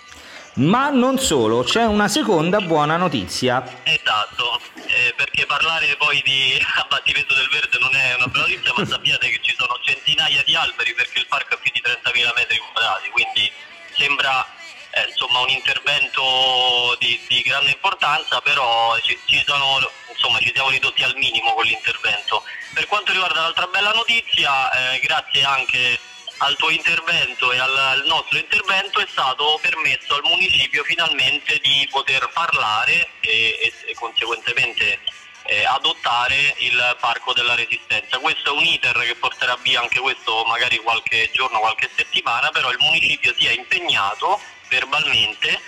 Ma 0.59 0.91
non 0.91 1.21
solo, 1.21 1.63
c'è 1.63 1.85
una 1.85 2.09
seconda 2.09 2.59
buona 2.59 2.97
notizia. 2.97 3.63
Esatto, 3.85 4.61
eh, 4.87 5.15
perché 5.15 5.47
parlare 5.47 5.95
poi 5.97 6.21
di 6.25 6.61
abbattimento 6.83 7.33
del 7.35 7.49
verde 7.49 7.79
non 7.79 7.95
è 7.95 8.15
una 8.17 8.27
bella 8.27 8.47
notizia, 8.49 8.73
ma 8.77 8.85
sappiate 8.85 9.29
che 9.31 9.39
ci 9.41 9.55
sono 9.57 9.79
centinaia 9.83 10.43
di 10.43 10.57
alberi 10.57 10.95
perché 10.95 11.21
il 11.21 11.27
parco 11.29 11.55
è 11.55 11.59
più 11.59 11.71
di 11.73 11.81
30.000 11.81 12.33
metri 12.35 12.59
quadrati, 12.73 13.09
quindi 13.11 13.53
sembra 13.97 14.45
eh, 14.91 15.07
insomma, 15.09 15.39
un 15.41 15.49
intervento 15.51 16.97
di, 16.99 17.21
di, 17.29 17.41
grande 17.43 17.71
importanza, 17.71 18.41
però 18.41 18.99
ci, 18.99 19.17
ci, 19.27 19.41
sono, 19.47 19.89
insomma, 20.11 20.41
ci, 20.41 20.51
siamo 20.53 20.71
ridotti 20.71 21.05
al 21.05 21.15
minimo 21.19 21.55
con 21.55 21.67
l'intervento. 21.67 22.43
Per 22.75 22.87
quanto 22.89 23.13
riguarda 23.13 23.43
l'altra 23.43 23.69
bella 23.69 23.93
notizia, 23.93 24.71
eh, 24.73 24.99
grazie 24.99 25.45
anche 25.45 26.01
al 26.39 26.57
tuo 26.57 26.71
intervento 26.71 27.53
e 27.53 27.59
al, 27.59 27.77
al, 27.77 28.03
nostro 28.07 28.39
intervento 28.39 29.01
è 29.01 29.07
stato 29.11 29.59
permesso 29.61 30.15
al 30.15 30.23
municipio 30.25 30.85
finalmente 30.85 31.59
di 31.63 31.87
poter 31.91 32.29
parlare 32.33 33.11
e, 33.21 33.59
e, 33.61 33.73
e 33.87 33.95
conseguentemente 33.95 35.01
eh, 35.45 35.65
adottare 35.65 36.55
il 36.59 36.97
parco 37.01 37.33
della 37.33 37.55
resistenza. 37.55 38.19
Questo 38.19 38.55
è 38.55 38.57
un 38.57 38.65
iter 38.65 38.99
che 38.99 39.15
porterà 39.17 39.57
via 39.63 39.81
anche 39.81 39.99
questo 39.99 40.45
magari 40.47 40.77
qualche 40.79 41.31
giorno, 41.33 41.59
qualche 41.59 41.91
settimana, 41.97 42.51
però 42.51 42.71
il 42.71 42.79
municipio 42.81 43.35
si 43.37 43.47
è 43.47 43.53
impegnato 43.53 44.41
verbalmente 44.69 45.59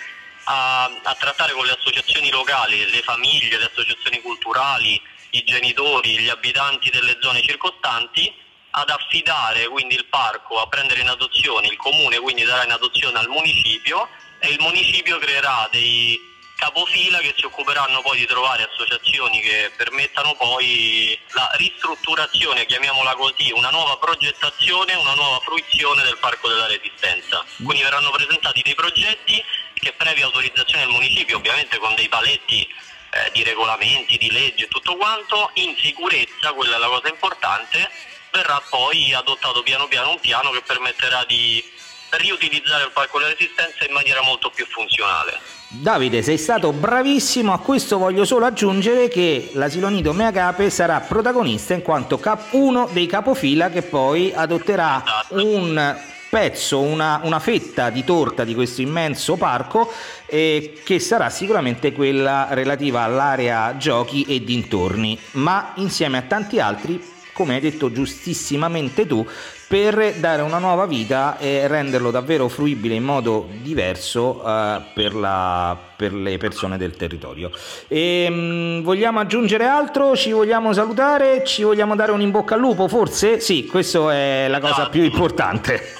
a, 0.45 0.83
a 0.85 1.15
trattare 1.15 1.53
con 1.53 1.65
le 1.65 1.73
associazioni 1.73 2.29
locali, 2.29 2.89
le 2.89 3.01
famiglie, 3.01 3.57
le 3.57 3.65
associazioni 3.65 4.21
culturali, 4.21 5.01
i 5.31 5.43
genitori, 5.43 6.19
gli 6.19 6.29
abitanti 6.29 6.89
delle 6.89 7.17
zone 7.19 7.41
circostanti 7.41 8.33
ad 8.71 8.89
affidare 8.89 9.67
quindi 9.67 9.95
il 9.95 10.05
parco 10.05 10.59
a 10.61 10.67
prendere 10.67 11.01
in 11.01 11.09
adozione, 11.09 11.67
il 11.67 11.77
comune 11.77 12.19
quindi 12.19 12.43
darà 12.43 12.63
in 12.63 12.71
adozione 12.71 13.19
al 13.19 13.29
municipio 13.29 14.07
e 14.39 14.49
il 14.49 14.59
municipio 14.59 15.19
creerà 15.19 15.67
dei 15.71 16.29
capofila 16.61 17.17
che 17.17 17.33
si 17.35 17.45
occuperanno 17.45 18.01
poi 18.01 18.19
di 18.19 18.27
trovare 18.27 18.69
associazioni 18.71 19.41
che 19.41 19.71
permettano 19.75 20.35
poi 20.35 21.17
la 21.31 21.49
ristrutturazione, 21.55 22.67
chiamiamola 22.67 23.15
così, 23.15 23.51
una 23.51 23.71
nuova 23.71 23.97
progettazione, 23.97 24.93
una 24.93 25.15
nuova 25.15 25.39
fruizione 25.39 26.03
del 26.03 26.19
Parco 26.19 26.49
della 26.49 26.67
Resistenza. 26.67 27.43
Quindi 27.63 27.81
verranno 27.81 28.11
presentati 28.11 28.61
dei 28.61 28.75
progetti 28.75 29.43
che 29.73 29.91
previa 29.93 30.25
autorizzazione 30.25 30.83
del 30.83 30.93
municipio, 30.93 31.37
ovviamente 31.37 31.79
con 31.79 31.95
dei 31.95 32.07
paletti 32.07 32.61
eh, 32.61 33.31
di 33.33 33.43
regolamenti, 33.43 34.17
di 34.17 34.29
leggi 34.29 34.63
e 34.63 34.67
tutto 34.67 34.95
quanto, 34.97 35.49
in 35.55 35.75
sicurezza, 35.77 36.53
quella 36.53 36.75
è 36.75 36.79
la 36.79 36.87
cosa 36.87 37.09
importante, 37.09 37.89
verrà 38.31 38.61
poi 38.69 39.13
adottato 39.13 39.61
piano 39.63 39.87
piano 39.87 40.11
un 40.11 40.19
piano 40.19 40.51
che 40.51 40.61
permetterà 40.65 41.23
di 41.27 41.63
riutilizzare 42.11 42.85
il 42.85 42.91
Parco 42.91 43.19
della 43.19 43.31
Resistenza 43.31 43.85
in 43.85 43.93
maniera 43.93 44.21
molto 44.21 44.49
più 44.49 44.65
funzionale. 44.65 45.39
Davide, 45.67 46.21
sei 46.21 46.37
stato 46.37 46.73
bravissimo, 46.73 47.53
a 47.53 47.59
questo 47.59 47.97
voglio 47.97 48.25
solo 48.25 48.45
aggiungere 48.45 49.07
che 49.07 49.51
l'asilo 49.53 49.87
nido 49.87 50.11
Meagape 50.11 50.69
sarà 50.69 50.99
protagonista 50.99 51.73
in 51.73 51.81
quanto 51.81 52.19
cap- 52.19 52.51
uno 52.51 52.89
dei 52.91 53.07
capofila 53.07 53.69
che 53.69 53.81
poi 53.81 54.33
adotterà 54.35 55.01
un 55.29 55.97
pezzo, 56.29 56.79
una, 56.79 57.21
una, 57.23 57.39
fetta 57.39 57.89
di 57.89 58.03
torta 58.03 58.45
di 58.45 58.53
questo 58.53 58.81
immenso 58.81 59.35
parco 59.35 59.91
eh, 60.27 60.81
che 60.83 60.99
sarà 60.99 61.29
sicuramente 61.29 61.91
quella 61.91 62.47
relativa 62.51 63.01
all'area 63.01 63.75
giochi 63.77 64.23
e 64.23 64.41
dintorni, 64.41 65.19
ma 65.31 65.73
insieme 65.75 66.17
a 66.17 66.21
tanti 66.21 66.59
altri, 66.59 67.01
come 67.33 67.55
hai 67.55 67.59
detto 67.61 67.91
giustissimamente 67.91 69.05
tu, 69.07 69.25
per 69.67 70.15
dare 70.15 70.41
una 70.41 70.57
nuova 70.57 70.85
vita 70.85 71.37
e 71.37 71.65
renderlo 71.65 72.11
davvero 72.11 72.49
fruibile 72.49 72.93
in 72.93 73.03
modo 73.03 73.47
diverso 73.49 74.41
uh, 74.43 74.81
per, 74.93 75.15
la, 75.15 75.77
per, 75.95 76.13
le 76.13 76.37
persone 76.37 76.77
del 76.77 76.97
territorio. 76.97 77.51
E, 77.87 78.27
um, 78.29 78.83
vogliamo 78.83 79.21
aggiungere 79.21 79.65
altro? 79.65 80.15
Ci 80.15 80.31
vogliamo 80.31 80.73
salutare? 80.73 81.45
Ci 81.45 81.63
vogliamo 81.63 81.95
dare 81.95 82.11
un 82.11 82.19
in 82.19 82.31
bocca 82.31 82.55
al 82.55 82.59
lupo? 82.59 82.89
Forse? 82.89 83.39
Sì, 83.39 83.65
questa 83.65 84.13
è 84.13 84.47
la 84.49 84.59
cosa 84.59 84.89
più 84.89 85.03
importante. 85.03 85.99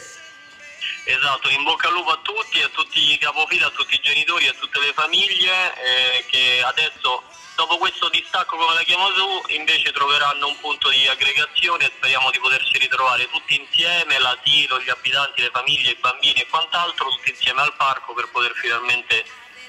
Esatto, 1.05 1.49
in 1.49 1.63
bocca 1.63 1.87
al 1.87 1.93
lupo 1.93 2.11
a 2.11 2.19
tutti, 2.21 2.61
a 2.61 2.69
tutti 2.73 3.13
i 3.13 3.17
capofila, 3.17 3.67
a 3.67 3.71
tutti 3.71 3.95
i 3.95 3.99
genitori, 4.01 4.47
a 4.47 4.53
tutte 4.59 4.79
le 4.79 4.91
famiglie 4.93 5.73
eh, 5.75 6.25
che 6.29 6.61
adesso 6.63 7.23
dopo 7.61 7.77
questo 7.77 8.09
distacco 8.09 8.57
come 8.57 8.73
la 8.73 8.81
chiamo 8.81 9.13
tu 9.13 9.53
invece 9.53 9.91
troveranno 9.91 10.47
un 10.47 10.59
punto 10.59 10.89
di 10.89 11.07
aggregazione 11.07 11.85
e 11.85 11.91
speriamo 11.95 12.31
di 12.31 12.39
poterci 12.39 12.79
ritrovare 12.79 13.29
tutti 13.29 13.53
insieme, 13.53 14.17
l'asilo, 14.17 14.81
gli 14.81 14.89
abitanti, 14.89 15.41
le 15.41 15.51
famiglie, 15.53 15.91
i 15.91 15.97
bambini 16.01 16.41
e 16.41 16.47
quant'altro, 16.47 17.09
tutti 17.09 17.29
insieme 17.29 17.61
al 17.61 17.75
parco 17.75 18.15
per 18.15 18.29
poter 18.29 18.53
finalmente 18.55 19.23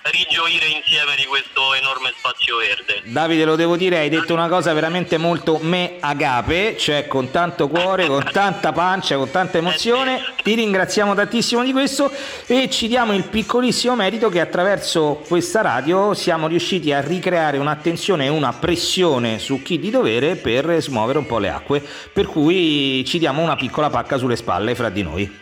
rigioire 0.05 0.67
insieme 0.67 1.15
di 1.17 1.25
questo 1.25 1.75
enorme 1.75 2.13
spazio 2.17 2.57
verde. 2.57 3.03
Davide, 3.05 3.45
lo 3.45 3.57
devo 3.57 3.77
dire, 3.77 3.99
hai 3.99 4.09
detto 4.09 4.33
una 4.33 4.49
cosa 4.49 4.73
veramente 4.73 5.17
molto 5.17 5.59
me 5.63 5.97
agape, 6.01 6.77
cioè 6.77 7.07
con 7.07 7.31
tanto 7.31 7.69
cuore, 7.69 8.07
con 8.07 8.29
tanta 8.33 8.73
pancia, 8.73 9.17
con 9.17 9.31
tanta 9.31 9.59
emozione. 9.59 10.21
Ti 10.43 10.55
ringraziamo 10.55 11.15
tantissimo 11.15 11.63
di 11.63 11.73
questo 11.73 12.11
e 12.47 12.69
ci 12.69 12.89
diamo 12.89 13.13
il 13.13 13.25
piccolissimo 13.25 13.95
merito 13.95 14.29
che 14.29 14.41
attraverso 14.41 15.23
questa 15.27 15.61
radio 15.61 16.15
siamo 16.15 16.49
riusciti 16.49 16.93
a 16.93 17.01
ricreare 17.01 17.59
un'attenzione 17.59 18.27
e 18.27 18.29
una 18.29 18.53
pressione 18.53 19.39
su 19.39 19.63
chi 19.63 19.79
di 19.79 19.91
dovere 19.91 20.35
per 20.37 20.81
smuovere 20.81 21.19
un 21.19 21.27
po' 21.27 21.39
le 21.39 21.51
acque, 21.51 21.83
per 22.13 22.27
cui 22.27 23.05
ci 23.07 23.19
diamo 23.19 23.43
una 23.43 23.57
piccola 23.57 23.91
pacca 23.91 24.17
sulle 24.17 24.37
spalle 24.37 24.75
fra 24.75 24.89
di 24.89 25.03
noi. 25.03 25.42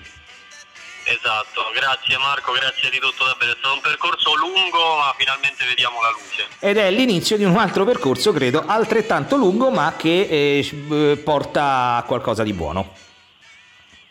Esatto, 1.11 1.73
grazie 1.75 2.16
Marco, 2.18 2.53
grazie 2.53 2.88
di 2.88 3.01
tutto 3.01 3.25
davvero, 3.25 3.51
è 3.51 3.57
stato 3.59 3.75
un 3.75 3.81
percorso 3.81 4.37
lungo 4.37 4.96
ma 4.96 5.12
finalmente 5.18 5.66
vediamo 5.66 6.01
la 6.01 6.11
luce. 6.11 6.46
Ed 6.61 6.77
è 6.77 6.88
l'inizio 6.92 7.37
di 7.37 7.42
un 7.42 7.57
altro 7.57 7.85
percorso, 7.85 8.33
credo, 8.33 8.62
altrettanto 8.64 9.35
lungo 9.35 9.73
ma 9.73 9.94
che 9.96 10.29
eh, 10.31 11.16
porta 11.16 11.96
a 11.96 12.05
qualcosa 12.05 12.44
di 12.44 12.53
buono. 12.53 12.94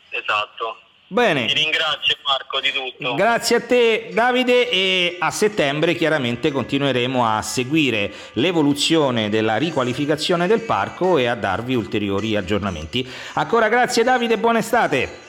Esatto. 0.09 0.81
Bene. 1.07 1.45
Ti 1.45 1.53
ringrazio 1.53 2.17
Marco 2.23 2.59
di 2.59 2.71
tutto. 2.73 3.15
Grazie 3.15 3.55
a 3.55 3.61
te 3.61 4.09
Davide 4.11 4.69
e 4.69 5.15
a 5.19 5.31
settembre 5.31 5.95
chiaramente 5.95 6.51
continueremo 6.51 7.25
a 7.25 7.41
seguire 7.41 8.13
l'evoluzione 8.33 9.29
della 9.29 9.55
riqualificazione 9.55 10.47
del 10.47 10.61
parco 10.61 11.17
e 11.17 11.27
a 11.27 11.35
darvi 11.35 11.75
ulteriori 11.75 12.35
aggiornamenti. 12.35 13.09
Ancora 13.35 13.69
grazie 13.69 14.03
Davide 14.03 14.33
e 14.33 14.37
buona 14.37 14.59
estate. 14.59 15.27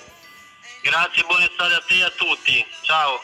Grazie, 0.83 1.25
buona 1.25 1.45
estate 1.45 1.75
a 1.75 1.81
te 1.81 1.95
e 1.95 2.03
a 2.03 2.11
tutti. 2.11 2.66
Ciao. 2.83 3.21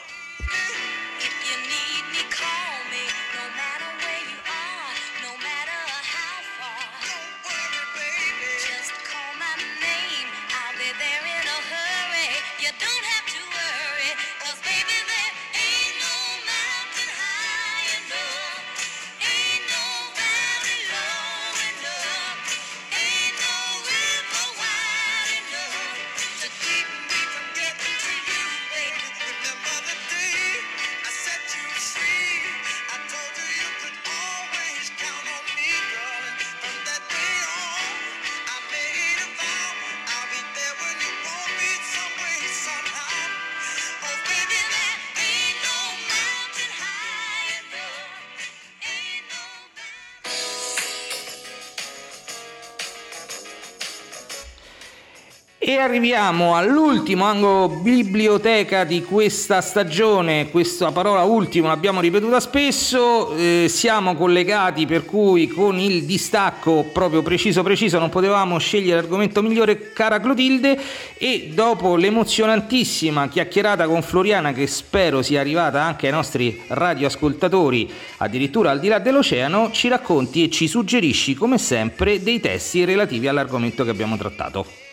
E 55.68 55.78
arriviamo 55.78 56.54
all'ultimo 56.54 57.24
angolo 57.24 57.68
biblioteca 57.68 58.84
di 58.84 59.02
questa 59.02 59.60
stagione, 59.60 60.48
questa 60.48 60.92
parola 60.92 61.24
ultimo 61.24 61.66
l'abbiamo 61.66 62.00
ripetuta 62.00 62.38
spesso, 62.38 63.34
eh, 63.34 63.66
siamo 63.68 64.14
collegati 64.14 64.86
per 64.86 65.04
cui 65.04 65.48
con 65.48 65.80
il 65.80 66.04
distacco 66.04 66.84
proprio 66.92 67.22
preciso 67.22 67.64
preciso 67.64 67.98
non 67.98 68.10
potevamo 68.10 68.58
scegliere 68.58 69.00
l'argomento 69.00 69.42
migliore 69.42 69.90
cara 69.92 70.20
Clotilde 70.20 70.78
e 71.18 71.50
dopo 71.52 71.96
l'emozionantissima 71.96 73.26
chiacchierata 73.26 73.88
con 73.88 74.02
Floriana 74.02 74.52
che 74.52 74.68
spero 74.68 75.20
sia 75.20 75.40
arrivata 75.40 75.82
anche 75.82 76.06
ai 76.06 76.12
nostri 76.12 76.62
radioascoltatori 76.68 77.90
addirittura 78.18 78.70
al 78.70 78.78
di 78.78 78.86
là 78.86 79.00
dell'oceano 79.00 79.72
ci 79.72 79.88
racconti 79.88 80.44
e 80.44 80.48
ci 80.48 80.68
suggerisci 80.68 81.34
come 81.34 81.58
sempre 81.58 82.22
dei 82.22 82.38
testi 82.38 82.84
relativi 82.84 83.26
all'argomento 83.26 83.82
che 83.82 83.90
abbiamo 83.90 84.16
trattato. 84.16 84.85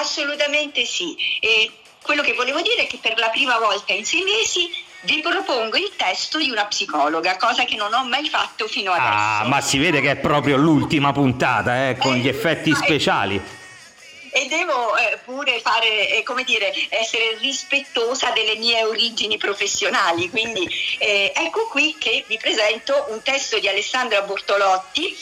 Assolutamente 0.00 0.84
sì. 0.84 1.16
E 1.40 1.70
quello 2.02 2.22
che 2.22 2.34
volevo 2.34 2.60
dire 2.60 2.82
è 2.82 2.86
che 2.86 2.98
per 3.00 3.18
la 3.18 3.28
prima 3.28 3.58
volta 3.58 3.92
in 3.92 4.04
sei 4.04 4.22
mesi 4.22 4.68
vi 5.02 5.20
propongo 5.20 5.76
il 5.76 5.92
testo 5.96 6.38
di 6.38 6.50
una 6.50 6.64
psicologa, 6.64 7.36
cosa 7.36 7.64
che 7.64 7.76
non 7.76 7.92
ho 7.92 8.04
mai 8.04 8.28
fatto 8.28 8.66
fino 8.66 8.92
adesso. 8.92 9.08
Ah, 9.08 9.44
ma 9.46 9.60
si 9.60 9.78
vede 9.78 10.00
che 10.00 10.12
è 10.12 10.16
proprio 10.16 10.56
l'ultima 10.56 11.12
puntata, 11.12 11.88
eh, 11.88 11.96
con 11.96 12.14
gli 12.14 12.28
effetti 12.28 12.74
speciali 12.74 13.62
e 14.36 14.48
devo 14.48 14.96
eh, 14.96 15.16
pure 15.24 15.60
fare, 15.60 16.08
eh, 16.10 16.24
come 16.24 16.42
dire, 16.42 16.74
essere 16.88 17.36
rispettosa 17.38 18.30
delle 18.30 18.56
mie 18.56 18.82
origini 18.82 19.38
professionali. 19.38 20.28
Quindi 20.28 20.68
eh, 20.98 21.32
ecco 21.32 21.68
qui 21.68 21.94
che 21.96 22.24
vi 22.26 22.36
presento 22.36 23.06
un 23.10 23.22
testo 23.22 23.60
di 23.60 23.68
Alessandra 23.68 24.22
Bortolotti, 24.22 25.16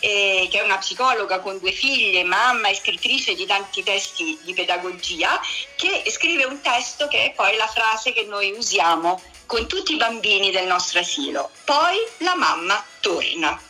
eh, 0.00 0.48
che 0.50 0.60
è 0.60 0.62
una 0.62 0.76
psicologa 0.76 1.38
con 1.38 1.58
due 1.58 1.72
figlie, 1.72 2.24
mamma 2.24 2.68
e 2.68 2.74
scrittrice 2.74 3.34
di 3.34 3.46
tanti 3.46 3.82
testi 3.82 4.38
di 4.42 4.52
pedagogia, 4.52 5.40
che 5.74 6.02
scrive 6.10 6.44
un 6.44 6.60
testo 6.60 7.08
che 7.08 7.24
è 7.24 7.32
poi 7.32 7.56
la 7.56 7.68
frase 7.68 8.12
che 8.12 8.24
noi 8.24 8.52
usiamo 8.52 9.18
con 9.46 9.66
tutti 9.66 9.94
i 9.94 9.96
bambini 9.96 10.50
del 10.50 10.66
nostro 10.66 11.00
asilo. 11.00 11.50
Poi 11.64 11.96
la 12.18 12.34
mamma 12.34 12.84
torna. 13.00 13.67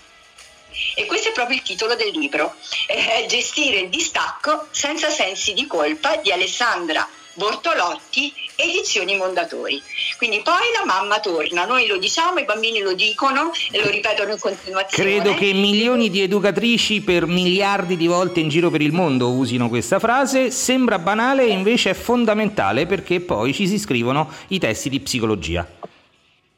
E 0.94 1.06
questo 1.06 1.28
è 1.28 1.32
proprio 1.32 1.56
il 1.56 1.62
titolo 1.62 1.94
del 1.94 2.10
libro, 2.10 2.54
eh, 2.86 3.26
Gestire 3.26 3.80
il 3.80 3.88
distacco 3.88 4.66
senza 4.70 5.10
sensi 5.10 5.52
di 5.54 5.66
colpa 5.66 6.16
di 6.16 6.32
Alessandra 6.32 7.08
Bortolotti, 7.38 8.34
edizioni 8.56 9.16
Mondatori. 9.16 9.80
Quindi 10.16 10.42
poi 10.42 10.64
la 10.76 10.84
mamma 10.84 11.20
torna, 11.20 11.64
noi 11.66 11.86
lo 11.86 11.96
diciamo, 11.96 12.40
i 12.40 12.44
bambini 12.44 12.80
lo 12.80 12.94
dicono 12.94 13.52
e 13.70 13.80
lo 13.80 13.88
ripetono 13.88 14.32
in 14.32 14.40
continuazione. 14.40 15.08
Credo 15.08 15.34
che 15.34 15.52
milioni 15.52 16.10
di 16.10 16.20
educatrici 16.20 17.00
per 17.00 17.26
miliardi 17.26 17.96
di 17.96 18.08
volte 18.08 18.40
in 18.40 18.48
giro 18.48 18.70
per 18.70 18.80
il 18.80 18.92
mondo 18.92 19.30
usino 19.30 19.68
questa 19.68 20.00
frase, 20.00 20.50
sembra 20.50 20.98
banale 20.98 21.44
e 21.44 21.50
invece 21.50 21.90
è 21.90 21.94
fondamentale 21.94 22.86
perché 22.86 23.20
poi 23.20 23.54
ci 23.54 23.68
si 23.68 23.78
scrivono 23.78 24.28
i 24.48 24.58
testi 24.58 24.88
di 24.88 24.98
psicologia. 24.98 25.64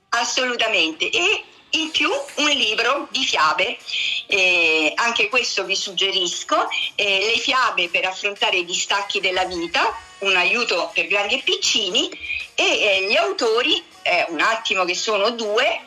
Assolutamente. 0.08 1.10
E 1.10 1.42
in 1.70 1.90
più 1.90 2.10
un 2.36 2.48
libro 2.48 3.08
di 3.10 3.24
fiabe, 3.24 3.78
eh, 4.26 4.92
anche 4.96 5.28
questo 5.28 5.64
vi 5.64 5.76
suggerisco, 5.76 6.68
eh, 6.94 7.30
le 7.32 7.38
fiabe 7.38 7.88
per 7.88 8.06
affrontare 8.06 8.58
i 8.58 8.64
distacchi 8.64 9.20
della 9.20 9.44
vita, 9.44 9.96
un 10.20 10.36
aiuto 10.36 10.90
per 10.92 11.06
grandi 11.06 11.38
e 11.38 11.42
piccini 11.42 12.10
e 12.54 12.64
eh, 12.64 13.06
gli 13.08 13.16
autori, 13.16 13.82
eh, 14.02 14.26
un 14.28 14.40
attimo 14.40 14.84
che 14.84 14.94
sono 14.94 15.30
due, 15.30 15.80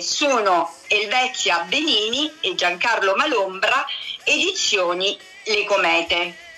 sono 0.00 0.74
Elvezia 0.88 1.60
Benini 1.68 2.30
e 2.40 2.54
Giancarlo 2.54 3.14
Malombra, 3.14 3.84
edizioni 4.24 5.16
Le 5.44 5.64
Comete. 5.64 6.48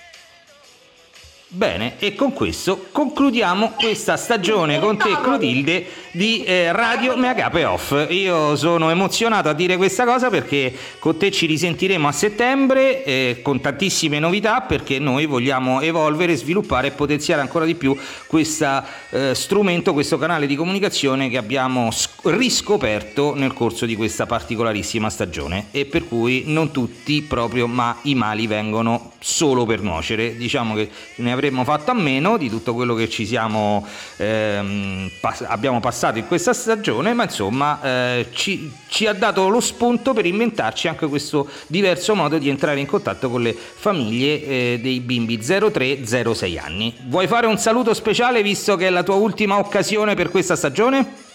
Bene, 1.55 1.97
e 1.99 2.15
con 2.15 2.33
questo 2.33 2.87
concludiamo 2.91 3.73
questa 3.73 4.17
stagione 4.17 4.81
con 4.81 4.97
te, 4.97 5.15
Clotilde, 5.21 5.87
di 6.13 6.45
eh, 6.45 6.73
Radio 6.73 7.17
Meagape 7.17 7.65
Off. 7.65 8.07
Io 8.11 8.55
sono 8.55 8.91
emozionato 8.91 9.49
a 9.49 9.55
dire 9.55 9.79
questa 9.79 10.05
cosa 10.05 10.29
perché 10.29 10.73
con 10.99 11.17
te 11.17 11.31
ci 11.31 11.47
risentiremo 11.47 12.07
a 12.07 12.13
settembre 12.13 13.03
eh, 13.03 13.41
con 13.43 13.61
tantissime 13.63 14.19
novità 14.19 14.61
perché 14.61 14.99
noi 14.99 15.25
vogliamo 15.25 15.81
evolvere, 15.81 16.37
sviluppare 16.37 16.89
e 16.89 16.91
potenziare 16.91 17.41
ancora 17.41 17.65
di 17.65 17.75
più 17.75 17.97
questo 18.27 18.83
eh, 19.11 19.35
strumento, 19.35 19.95
questo 19.95 20.19
canale 20.19 20.47
di 20.47 20.55
comunicazione 20.55 21.31
che 21.31 21.39
abbiamo 21.39 21.91
sc- 21.91 22.21
riscoperto 22.25 23.35
nel 23.35 23.55
corso 23.55 23.87
di 23.87 23.97
questa 23.97 24.27
particolarissima 24.27 25.09
stagione 25.09 25.69
e 25.71 25.87
per 25.87 26.07
cui 26.07 26.45
non 26.47 26.71
tutti 26.73 27.23
proprio, 27.23 27.67
ma 27.67 27.97
i 28.03 28.15
mali 28.15 28.47
vengono 28.47 29.13
solo 29.19 29.65
per 29.65 29.81
nuocere. 29.81 30.37
Diciamo 30.37 30.75
che 30.75 30.91
ne 31.17 31.33
avremmo 31.33 31.65
fatto 31.65 31.91
a 31.91 31.95
meno 31.95 32.37
di 32.37 32.51
tutto 32.51 32.75
quello 32.75 32.95
che 32.95 33.09
ci 33.09 33.25
siamo, 33.25 33.87
ehm, 34.19 35.11
pass- 35.19 35.47
abbiamo 35.49 35.81
passato 35.81 36.01
in 36.11 36.27
questa 36.27 36.53
stagione, 36.53 37.15
ma 37.15 37.25
insomma 37.25 37.81
eh, 37.83 38.29
ci, 38.33 38.73
ci, 38.89 39.07
ha 39.07 39.13
dato 39.13 39.49
lo 39.49 39.61
spunto 39.61 40.13
per 40.13 40.27
inventarci 40.27 40.89
anche 40.89 41.07
questo 41.07 41.49
diverso 41.67 42.15
modo 42.15 42.39
di 42.39 42.49
entrare 42.49 42.81
in 42.81 42.87
contatto 42.87 43.31
con 43.31 43.43
le 43.43 43.55
famiglie 43.55 44.45
eh, 44.45 44.79
dei 44.83 45.01
bimbi 45.01 45.39
0-3-0-6 45.39 46.59
anni. 46.59 46.95
Vuoi 47.07 47.27
fare 47.27 47.47
un 47.47 47.59
saluto 47.59 47.95
speciale 47.95 48.43
visto 48.43 48.77
che 48.77 48.87
è 48.87 48.91
la 48.91 49.03
tua 49.03 49.15
ultima 49.15 49.59
occasione 49.59 50.15
per 50.15 50.31
questa 50.31 50.57
stagione? 50.57 51.31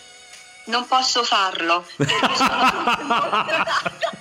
non 0.68 0.86
posso 0.88 1.24
farlo. 1.24 1.86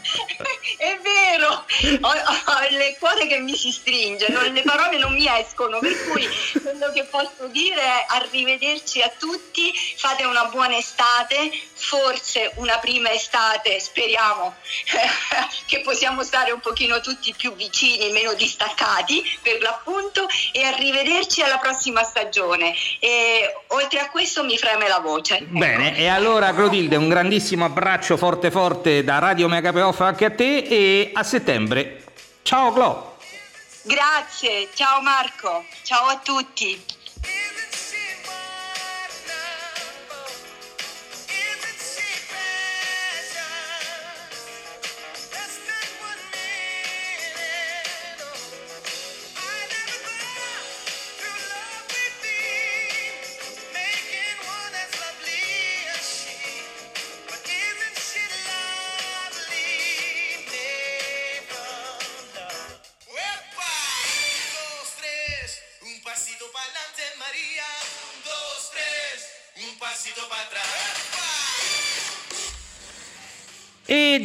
è 0.78 0.98
vero, 1.02 1.64
ho, 2.00 2.08
ho, 2.08 2.66
le 2.70 2.96
cuore 2.98 3.26
che 3.26 3.38
mi 3.38 3.54
si 3.54 3.70
stringono, 3.70 4.40
le 4.50 4.62
parole 4.62 4.98
non 4.98 5.12
mi 5.12 5.26
escono, 5.28 5.78
per 5.78 5.92
cui 6.06 6.28
quello 6.62 6.92
che 6.92 7.04
posso 7.04 7.46
dire 7.48 7.80
è 7.80 8.06
arrivederci 8.08 9.00
a 9.02 9.10
tutti, 9.18 9.72
fate 9.96 10.24
una 10.24 10.44
buona 10.46 10.76
estate, 10.76 11.50
forse 11.74 12.52
una 12.56 12.78
prima 12.78 13.10
estate, 13.10 13.80
speriamo 13.80 14.54
che 15.66 15.80
possiamo 15.80 16.22
stare 16.22 16.50
un 16.52 16.60
pochino 16.60 17.00
tutti 17.00 17.34
più 17.36 17.54
vicini, 17.54 18.10
meno 18.12 18.34
distaccati 18.34 19.22
per 19.42 19.60
l'appunto 19.60 20.26
e 20.52 20.62
arrivederci 20.64 21.42
alla 21.42 21.58
prossima 21.58 22.02
stagione. 22.02 22.74
E 22.98 23.54
oltre 23.68 24.00
a 24.00 24.10
questo 24.10 24.44
mi 24.44 24.56
freme 24.58 24.88
la 24.88 24.98
voce. 24.98 25.42
Bene, 25.48 25.96
e 25.96 26.08
allora 26.08 26.52
Clotilde 26.52 26.96
un 26.96 27.08
grandissimo 27.08 27.64
abbraccio 27.64 28.16
forte 28.16 28.50
forte 28.50 29.04
da 29.04 29.18
Radio 29.18 29.48
Megape 29.48 29.80
Off 29.96 30.00
anche 30.02 30.26
a 30.26 30.30
te 30.30 30.58
e 30.58 31.10
a 31.14 31.22
settembre. 31.22 32.04
Ciao 32.42 32.70
Clo! 32.70 33.16
Grazie, 33.84 34.68
ciao 34.74 35.00
Marco, 35.00 35.64
ciao 35.84 36.08
a 36.08 36.18
tutti. 36.18 36.78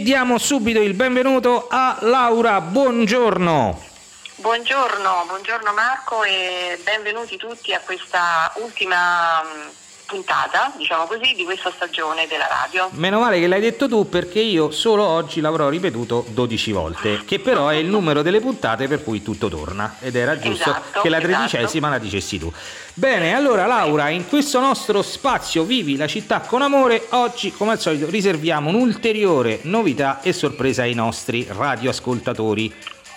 Diamo 0.01 0.37
subito 0.37 0.81
il 0.81 0.93
benvenuto 0.93 1.67
a 1.69 1.97
Laura, 2.01 2.59
buongiorno. 2.61 3.89
Buongiorno, 4.35 5.23
buongiorno 5.27 5.73
Marco 5.73 6.23
e 6.23 6.79
benvenuti 6.83 7.37
tutti 7.37 7.73
a 7.73 7.79
questa 7.79 8.51
ultima 8.55 9.43
mm, 9.43 9.67
puntata, 10.11 10.73
diciamo 10.75 11.05
così, 11.05 11.33
di 11.35 11.45
questa 11.45 11.71
stagione 11.73 12.27
della 12.27 12.47
radio. 12.47 12.89
Meno 12.91 13.19
male 13.19 13.39
che 13.39 13.47
l'hai 13.47 13.61
detto 13.61 13.87
tu 13.87 14.09
perché 14.09 14.41
io 14.41 14.69
solo 14.69 15.05
oggi 15.05 15.39
l'avrò 15.39 15.69
ripetuto 15.69 16.25
12 16.29 16.71
volte, 16.73 17.21
che 17.23 17.39
però 17.39 17.69
è 17.69 17.75
il 17.75 17.85
numero 17.85 18.21
delle 18.21 18.41
puntate 18.41 18.89
per 18.89 19.03
cui 19.03 19.23
tutto 19.23 19.47
torna 19.47 19.95
ed 20.01 20.17
era 20.17 20.37
giusto 20.37 20.69
esatto, 20.69 21.01
che 21.01 21.07
la 21.07 21.19
esatto. 21.19 21.33
tredicesima 21.33 21.89
la 21.89 21.97
dicessi 21.97 22.37
tu. 22.37 22.51
Bene, 22.93 23.33
allora 23.33 23.65
Laura, 23.65 24.09
in 24.09 24.27
questo 24.27 24.59
nostro 24.59 25.01
spazio 25.01 25.63
Vivi 25.63 25.95
la 25.95 26.07
città 26.07 26.41
con 26.41 26.61
amore, 26.61 27.07
oggi 27.11 27.53
come 27.53 27.71
al 27.71 27.79
solito 27.79 28.09
riserviamo 28.09 28.67
un'ulteriore 28.67 29.59
novità 29.63 30.19
e 30.21 30.33
sorpresa 30.33 30.81
ai 30.81 30.93
nostri 30.93 31.47
radioascoltatori. 31.49 32.73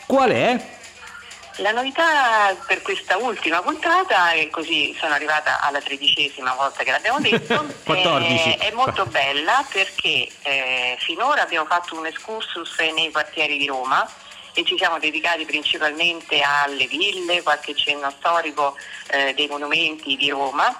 Qual 0.06 0.30
è? 0.30 0.73
La 1.58 1.70
novità 1.70 2.56
per 2.66 2.82
questa 2.82 3.16
ultima 3.16 3.62
puntata, 3.62 4.32
e 4.32 4.50
così 4.50 4.94
sono 4.98 5.14
arrivata 5.14 5.60
alla 5.60 5.80
tredicesima 5.80 6.52
volta 6.54 6.82
che 6.82 6.90
l'abbiamo 6.90 7.20
detto, 7.22 7.64
14. 7.84 8.50
È, 8.54 8.70
è 8.70 8.72
molto 8.72 9.06
bella 9.06 9.64
perché 9.70 10.28
eh, 10.42 10.96
finora 10.98 11.42
abbiamo 11.42 11.66
fatto 11.66 11.96
un 11.96 12.06
excursus 12.06 12.76
nei 12.94 13.12
quartieri 13.12 13.56
di 13.56 13.66
Roma 13.66 14.08
e 14.52 14.64
ci 14.64 14.76
siamo 14.76 14.98
dedicati 14.98 15.44
principalmente 15.44 16.40
alle 16.40 16.86
ville, 16.86 17.42
qualche 17.42 17.74
cenno 17.74 18.10
storico 18.18 18.76
eh, 19.08 19.32
dei 19.34 19.46
monumenti 19.46 20.16
di 20.16 20.30
Roma 20.30 20.76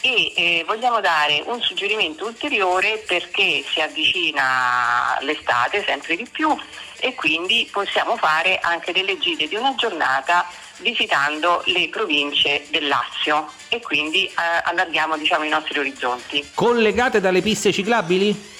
e 0.00 0.32
eh, 0.36 0.64
vogliamo 0.66 1.00
dare 1.00 1.42
un 1.46 1.60
suggerimento 1.62 2.26
ulteriore 2.26 3.02
perché 3.06 3.64
si 3.66 3.80
avvicina 3.80 5.18
l'estate 5.20 5.82
sempre 5.84 6.16
di 6.16 6.26
più 6.30 6.54
e 7.04 7.14
quindi 7.14 7.68
possiamo 7.70 8.16
fare 8.16 8.58
anche 8.62 8.90
delle 8.90 9.18
gite 9.18 9.46
di 9.46 9.56
una 9.56 9.74
giornata 9.74 10.46
visitando 10.78 11.62
le 11.66 11.90
province 11.90 12.66
del 12.70 12.88
Lazio 12.88 13.46
e 13.68 13.82
quindi 13.82 14.24
eh, 14.24 14.32
allarghiamo 14.64 15.18
diciamo, 15.18 15.44
i 15.44 15.50
nostri 15.50 15.78
orizzonti. 15.78 16.52
Collegate 16.54 17.20
dalle 17.20 17.42
piste 17.42 17.74
ciclabili? 17.74 18.52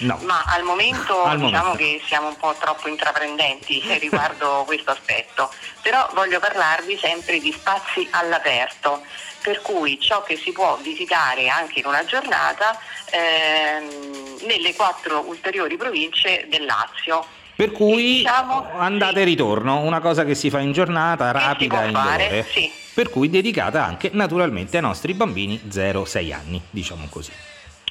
No. 0.00 0.18
Ma 0.24 0.44
al 0.46 0.62
momento 0.62 1.22
Al 1.24 1.38
diciamo 1.38 1.70
momento. 1.70 1.76
che 1.78 2.02
siamo 2.06 2.28
un 2.28 2.36
po' 2.36 2.54
troppo 2.60 2.86
intraprendenti 2.88 3.82
riguardo 3.98 4.64
questo 4.66 4.90
aspetto, 4.90 5.50
però 5.80 6.06
voglio 6.12 6.38
parlarvi 6.38 6.98
sempre 6.98 7.38
di 7.38 7.50
spazi 7.50 8.06
all'aperto, 8.10 9.02
per 9.40 9.62
cui 9.62 9.98
ciò 9.98 10.22
che 10.22 10.36
si 10.36 10.52
può 10.52 10.76
visitare 10.82 11.48
anche 11.48 11.78
in 11.78 11.86
una 11.86 12.04
giornata 12.04 12.78
ehm, 13.10 14.40
nelle 14.42 14.74
quattro 14.74 15.20
ulteriori 15.26 15.78
province 15.78 16.44
del 16.50 16.66
Lazio. 16.66 17.44
Per 17.56 17.72
cui 17.72 18.16
diciamo- 18.18 18.68
andate 18.78 19.22
e 19.22 19.24
ritorno, 19.24 19.80
una 19.80 20.00
cosa 20.00 20.24
che 20.24 20.34
si 20.34 20.50
fa 20.50 20.60
in 20.60 20.72
giornata, 20.72 21.30
rapida 21.30 21.86
e 21.86 21.90
fare, 21.90 22.22
indolore. 22.24 22.46
sì. 22.52 22.70
Per 22.92 23.08
cui 23.10 23.30
dedicata 23.30 23.84
anche 23.84 24.10
naturalmente 24.12 24.76
ai 24.76 24.82
nostri 24.82 25.14
bambini 25.14 25.60
0-6 25.70 26.32
anni, 26.32 26.60
diciamo 26.70 27.06
così. 27.08 27.32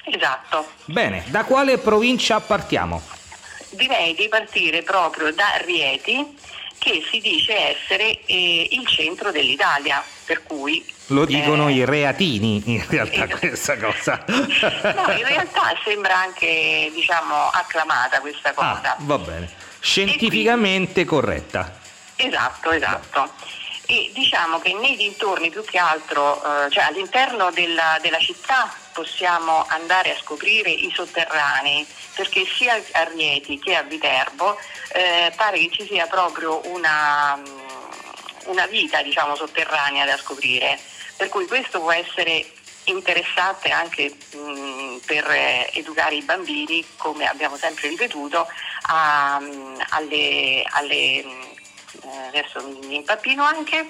Esatto. 0.04 0.66
Bene, 0.84 1.24
da 1.28 1.44
quale 1.44 1.78
provincia 1.78 2.38
partiamo? 2.40 3.02
Direi 3.70 4.14
di 4.14 4.28
partire 4.28 4.82
proprio 4.82 5.32
da 5.32 5.60
Rieti, 5.64 6.24
che 6.78 7.04
si 7.10 7.20
dice 7.20 7.76
essere 7.76 8.20
eh, 8.26 8.68
il 8.70 8.86
centro 8.86 9.30
dell'Italia, 9.30 10.02
per 10.24 10.42
cui... 10.42 10.84
Lo 11.10 11.24
dicono 11.24 11.68
eh, 11.68 11.72
i 11.72 11.84
reatini 11.84 12.62
in 12.66 12.84
realtà 12.88 13.24
eh, 13.24 13.28
questa 13.38 13.76
cosa. 13.76 14.24
No, 14.26 15.12
in 15.12 15.26
realtà 15.26 15.74
sembra 15.84 16.16
anche, 16.16 16.90
diciamo, 16.92 17.48
acclamata 17.48 18.20
questa 18.20 18.52
cosa. 18.52 18.96
Ah, 18.96 18.96
va 19.00 19.18
bene. 19.18 19.48
Scientificamente 19.78 21.04
corretta. 21.04 21.78
Esatto, 22.16 22.70
esatto. 22.70 23.30
E 23.86 24.10
diciamo 24.12 24.58
che 24.58 24.74
nei 24.74 24.96
dintorni 24.96 25.50
più 25.50 25.64
che 25.64 25.78
altro, 25.78 26.42
eh, 26.42 26.70
cioè 26.70 26.84
all'interno 26.84 27.50
della, 27.52 27.98
della 28.02 28.18
città 28.18 28.74
possiamo 28.96 29.66
andare 29.68 30.12
a 30.12 30.18
scoprire 30.18 30.70
i 30.70 30.90
sotterranei, 30.90 31.86
perché 32.14 32.46
sia 32.46 32.82
a 32.92 33.04
Rieti 33.04 33.58
che 33.58 33.76
a 33.76 33.82
Viterbo 33.82 34.58
eh, 34.92 35.30
pare 35.36 35.58
che 35.58 35.70
ci 35.70 35.86
sia 35.86 36.06
proprio 36.06 36.62
una, 36.72 37.36
mm, 37.36 37.44
una 38.46 38.66
vita 38.66 39.02
diciamo, 39.02 39.36
sotterranea 39.36 40.06
da 40.06 40.16
scoprire, 40.16 40.78
per 41.14 41.28
cui 41.28 41.46
questo 41.46 41.80
può 41.80 41.92
essere 41.92 42.46
interessante 42.84 43.68
anche 43.70 44.16
mh, 44.32 45.00
per 45.04 45.28
eh, 45.30 45.70
educare 45.74 46.14
i 46.14 46.22
bambini, 46.22 46.82
come 46.96 47.26
abbiamo 47.26 47.56
sempre 47.56 47.88
ripetuto, 47.88 48.46
a, 48.86 49.38
mh, 49.38 49.84
alle, 49.90 50.62
alle, 50.70 51.24
adesso 52.28 52.60
mi 52.88 52.96
impappino 52.96 53.42
anche. 53.44 53.86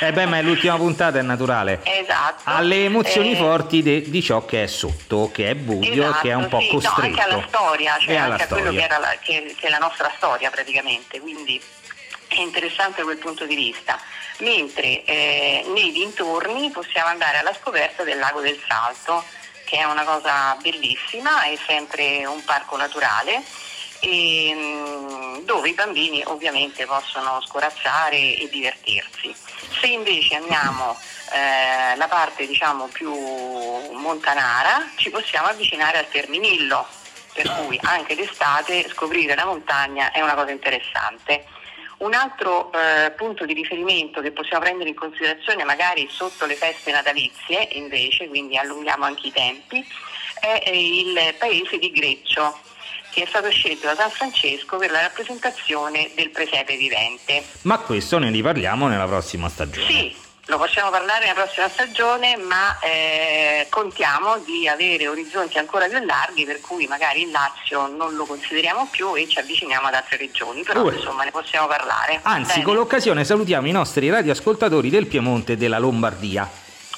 Eh 0.00 0.12
beh, 0.12 0.26
ma 0.26 0.38
è 0.38 0.42
l'ultima 0.42 0.76
puntata, 0.76 1.18
è 1.18 1.22
naturale. 1.22 1.80
Esatto. 1.84 2.42
Alle 2.44 2.84
emozioni 2.84 3.32
Eh, 3.32 3.36
forti 3.36 3.82
de- 3.82 4.08
di 4.10 4.22
ciò 4.22 4.44
che 4.44 4.64
è 4.64 4.66
sotto, 4.66 5.30
che 5.32 5.50
è 5.50 5.54
buio, 5.54 6.04
esatto, 6.04 6.20
che 6.22 6.30
è 6.30 6.34
un 6.34 6.48
po' 6.48 6.60
sì, 6.60 6.66
no, 6.66 6.72
costretto. 6.72 7.00
anche 7.00 7.20
alla 7.20 7.44
storia, 7.48 7.98
cioè 7.98 8.16
alla 8.16 8.32
anche 8.32 8.42
a 8.44 8.46
quello 8.46 8.70
che, 8.70 8.78
storia. 8.80 8.84
era 8.84 8.98
la- 8.98 9.16
che- 9.20 9.54
che 9.58 9.66
è 9.66 9.70
la 9.70 9.78
nostra 9.78 10.12
storia 10.16 10.50
praticamente, 10.50 11.20
quindi 11.20 11.60
è 12.28 12.40
interessante 12.40 12.98
da 12.98 13.04
quel 13.04 13.18
punto 13.18 13.44
di 13.46 13.54
vista. 13.54 13.98
Mentre 14.38 15.04
eh, 15.04 15.64
nei 15.74 15.92
dintorni 15.92 16.70
possiamo 16.70 17.08
andare 17.08 17.38
alla 17.38 17.52
scoperta 17.60 18.04
del 18.04 18.18
lago 18.18 18.40
del 18.40 18.58
Salto, 18.66 19.22
che 19.66 19.76
è 19.78 19.84
una 19.84 20.02
cosa 20.04 20.56
bellissima, 20.62 21.42
è 21.42 21.56
sempre 21.66 22.24
un 22.26 22.42
parco 22.44 22.76
naturale 22.76 23.42
e, 24.00 24.52
mm, 24.54 25.44
dove 25.44 25.68
i 25.68 25.74
bambini 25.74 26.22
ovviamente 26.26 26.86
possono 26.86 27.40
scorazzare 27.42 28.36
e 28.36 28.48
divertirsi. 28.50 29.34
Se 29.80 29.86
invece 29.86 30.36
andiamo 30.36 30.96
eh, 31.32 31.96
la 31.96 32.08
parte 32.08 32.46
diciamo 32.46 32.86
più 32.86 33.12
montanara 33.92 34.90
ci 34.96 35.10
possiamo 35.10 35.48
avvicinare 35.48 35.98
al 35.98 36.08
Terminillo, 36.08 36.86
per 37.32 37.48
cui 37.56 37.78
anche 37.82 38.14
d'estate 38.14 38.88
scoprire 38.88 39.34
la 39.34 39.44
montagna 39.44 40.10
è 40.10 40.20
una 40.20 40.34
cosa 40.34 40.50
interessante. 40.50 41.44
Un 41.98 42.14
altro 42.14 42.72
eh, 42.72 43.10
punto 43.10 43.44
di 43.44 43.52
riferimento 43.52 44.22
che 44.22 44.32
possiamo 44.32 44.62
prendere 44.62 44.88
in 44.88 44.94
considerazione 44.94 45.64
magari 45.64 46.08
sotto 46.10 46.46
le 46.46 46.54
feste 46.54 46.90
natalizie 46.92 47.68
invece, 47.72 48.26
quindi 48.28 48.56
allunghiamo 48.56 49.04
anche 49.04 49.26
i 49.26 49.32
tempi, 49.32 49.86
è 50.40 50.62
eh, 50.64 50.98
il 51.00 51.34
paese 51.38 51.78
di 51.78 51.90
Greccio 51.90 52.58
che 53.10 53.22
è 53.22 53.26
stato 53.26 53.50
scelto 53.50 53.86
da 53.86 53.94
San 53.94 54.10
Francesco 54.10 54.76
per 54.76 54.90
la 54.90 55.00
rappresentazione 55.00 56.10
del 56.14 56.30
presepe 56.30 56.76
vivente. 56.76 57.42
Ma 57.62 57.78
questo 57.78 58.18
ne 58.18 58.30
riparliamo 58.30 58.86
nella 58.86 59.06
prossima 59.06 59.48
stagione. 59.48 59.86
Sì, 59.86 60.16
lo 60.46 60.58
possiamo 60.58 60.90
parlare 60.90 61.26
nella 61.26 61.42
prossima 61.42 61.68
stagione, 61.68 62.36
ma 62.36 62.78
eh, 62.80 63.66
contiamo 63.68 64.38
di 64.38 64.66
avere 64.68 65.06
orizzonti 65.08 65.58
ancora 65.58 65.86
più 65.86 66.04
larghi, 66.04 66.44
per 66.44 66.60
cui 66.60 66.86
magari 66.86 67.22
il 67.22 67.30
Lazio 67.30 67.86
non 67.86 68.14
lo 68.14 68.24
consideriamo 68.24 68.88
più 68.90 69.14
e 69.16 69.28
ci 69.28 69.38
avviciniamo 69.38 69.86
ad 69.86 69.94
altre 69.94 70.16
regioni, 70.16 70.62
però 70.62 70.82
Ue. 70.82 70.94
insomma 70.94 71.24
ne 71.24 71.30
possiamo 71.30 71.66
parlare. 71.66 72.20
Anzi, 72.22 72.52
Bene. 72.54 72.64
con 72.64 72.74
l'occasione 72.74 73.24
salutiamo 73.24 73.66
i 73.68 73.72
nostri 73.72 74.08
radioascoltatori 74.10 74.90
del 74.90 75.06
Piemonte 75.06 75.52
e 75.52 75.56
della 75.56 75.78
Lombardia. 75.78 76.48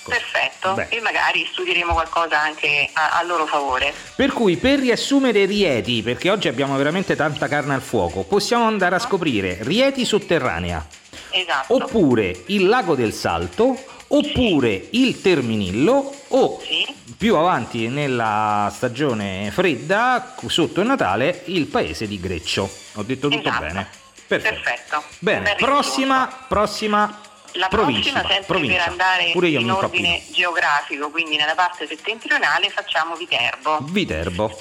Perfetto, 0.04 0.74
Beh. 0.74 0.86
e 0.90 1.00
magari 1.00 1.48
studieremo 1.50 1.92
qualcosa 1.92 2.40
anche 2.40 2.88
a, 2.92 3.18
a 3.18 3.22
loro 3.22 3.46
favore. 3.46 3.92
Per 4.16 4.32
cui, 4.32 4.56
per 4.56 4.78
riassumere 4.80 5.44
Rieti, 5.44 6.02
perché 6.02 6.30
oggi 6.30 6.48
abbiamo 6.48 6.76
veramente 6.76 7.14
tanta 7.16 7.48
carne 7.48 7.74
al 7.74 7.82
fuoco, 7.82 8.22
possiamo 8.24 8.66
andare 8.66 8.96
a 8.96 8.98
scoprire 8.98 9.58
Rieti 9.60 10.04
sotterranea, 10.04 10.84
Esatto. 11.30 11.74
oppure 11.74 12.42
il 12.46 12.66
lago 12.66 12.94
del 12.94 13.12
Salto, 13.12 13.76
oppure 14.08 14.88
il 14.90 15.20
Terminillo 15.22 16.12
o 16.28 16.60
Sì. 16.62 16.86
più 17.16 17.36
avanti 17.36 17.88
nella 17.88 18.70
stagione 18.74 19.50
fredda, 19.50 20.34
sotto 20.46 20.80
il 20.80 20.86
Natale, 20.86 21.42
il 21.46 21.66
paese 21.66 22.06
di 22.06 22.20
Greccio. 22.20 22.70
Ho 22.94 23.02
detto 23.02 23.28
tutto 23.28 23.48
Esatto. 23.48 23.64
bene? 23.64 23.88
Perfetto. 24.26 24.60
Perfetto. 24.62 25.02
Bene, 25.18 25.42
Ben 25.42 25.56
prossima, 25.56 26.44
prossima 26.48 27.20
La 27.54 27.68
provincia. 27.68 28.10
prossima, 28.12 28.20
sempre 28.28 28.46
provincia. 28.46 28.78
per 28.78 28.88
andare 28.88 29.30
Pure 29.32 29.48
io 29.48 29.60
in 29.60 29.70
ordine 29.70 30.08
impappino. 30.08 30.34
geografico, 30.34 31.10
quindi 31.10 31.36
nella 31.36 31.54
parte 31.54 31.86
settentrionale 31.86 32.70
facciamo 32.70 33.14
Viterbo. 33.16 33.78
Viterbo. 33.82 34.60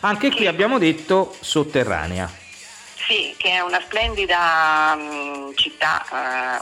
Anche 0.00 0.28
qui 0.30 0.40
Sì. 0.40 0.46
abbiamo 0.46 0.78
detto 0.78 1.36
sotterranea. 1.40 2.30
Sì, 3.06 3.34
che 3.38 3.50
è 3.52 3.60
una 3.60 3.80
splendida 3.80 4.94
mh, 4.94 5.54
città, 5.56 6.04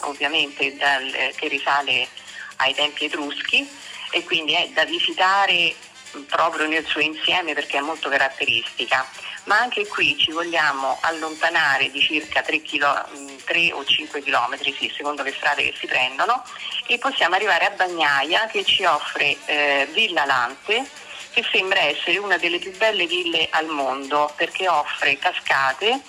eh, 0.01 0.07
ovviamente 0.07 0.77
dal- 0.77 1.33
che 1.35 1.49
risale 1.49 2.09
ai 2.57 2.73
tempi 2.73 3.05
etruschi 3.07 3.69
e 4.11 4.23
quindi 4.25 4.55
è 4.55 4.69
da 4.73 4.85
visitare 4.85 5.75
mh, 6.13 6.21
proprio 6.21 6.67
nel 6.69 6.87
suo 6.87 7.01
insieme 7.01 7.53
perché 7.53 7.79
è 7.79 7.81
molto 7.81 8.09
caratteristica. 8.09 9.05
Ma 9.47 9.61
anche 9.61 9.87
qui 9.87 10.17
ci 10.19 10.33
vogliamo 10.33 10.99
allontanare 11.03 11.91
di 11.91 12.01
circa 12.01 12.43
3, 12.43 13.73
o 13.73 13.85
5 13.85 14.23
chilometri, 14.23 14.75
sì, 14.77 14.93
secondo 14.95 15.23
le 15.23 15.33
strade 15.33 15.63
che 15.63 15.75
si 15.79 15.87
prendono, 15.87 16.43
e 16.87 16.99
possiamo 16.99 17.37
arrivare 17.37 17.67
a 17.67 17.71
Bagnaia 17.71 18.47
che 18.47 18.65
ci 18.65 18.85
offre 18.85 19.37
eh, 19.47 19.89
Villa 19.93 20.25
Lante, 20.25 20.85
che 21.31 21.45
sembra 21.53 21.81
essere 21.81 22.19
una 22.19 22.39
delle 22.39 22.59
più 22.59 22.77
belle 22.77 23.07
ville 23.07 23.47
al 23.51 23.67
mondo 23.67 24.33
perché 24.37 24.69
offre 24.69 25.17
cascate, 25.19 26.01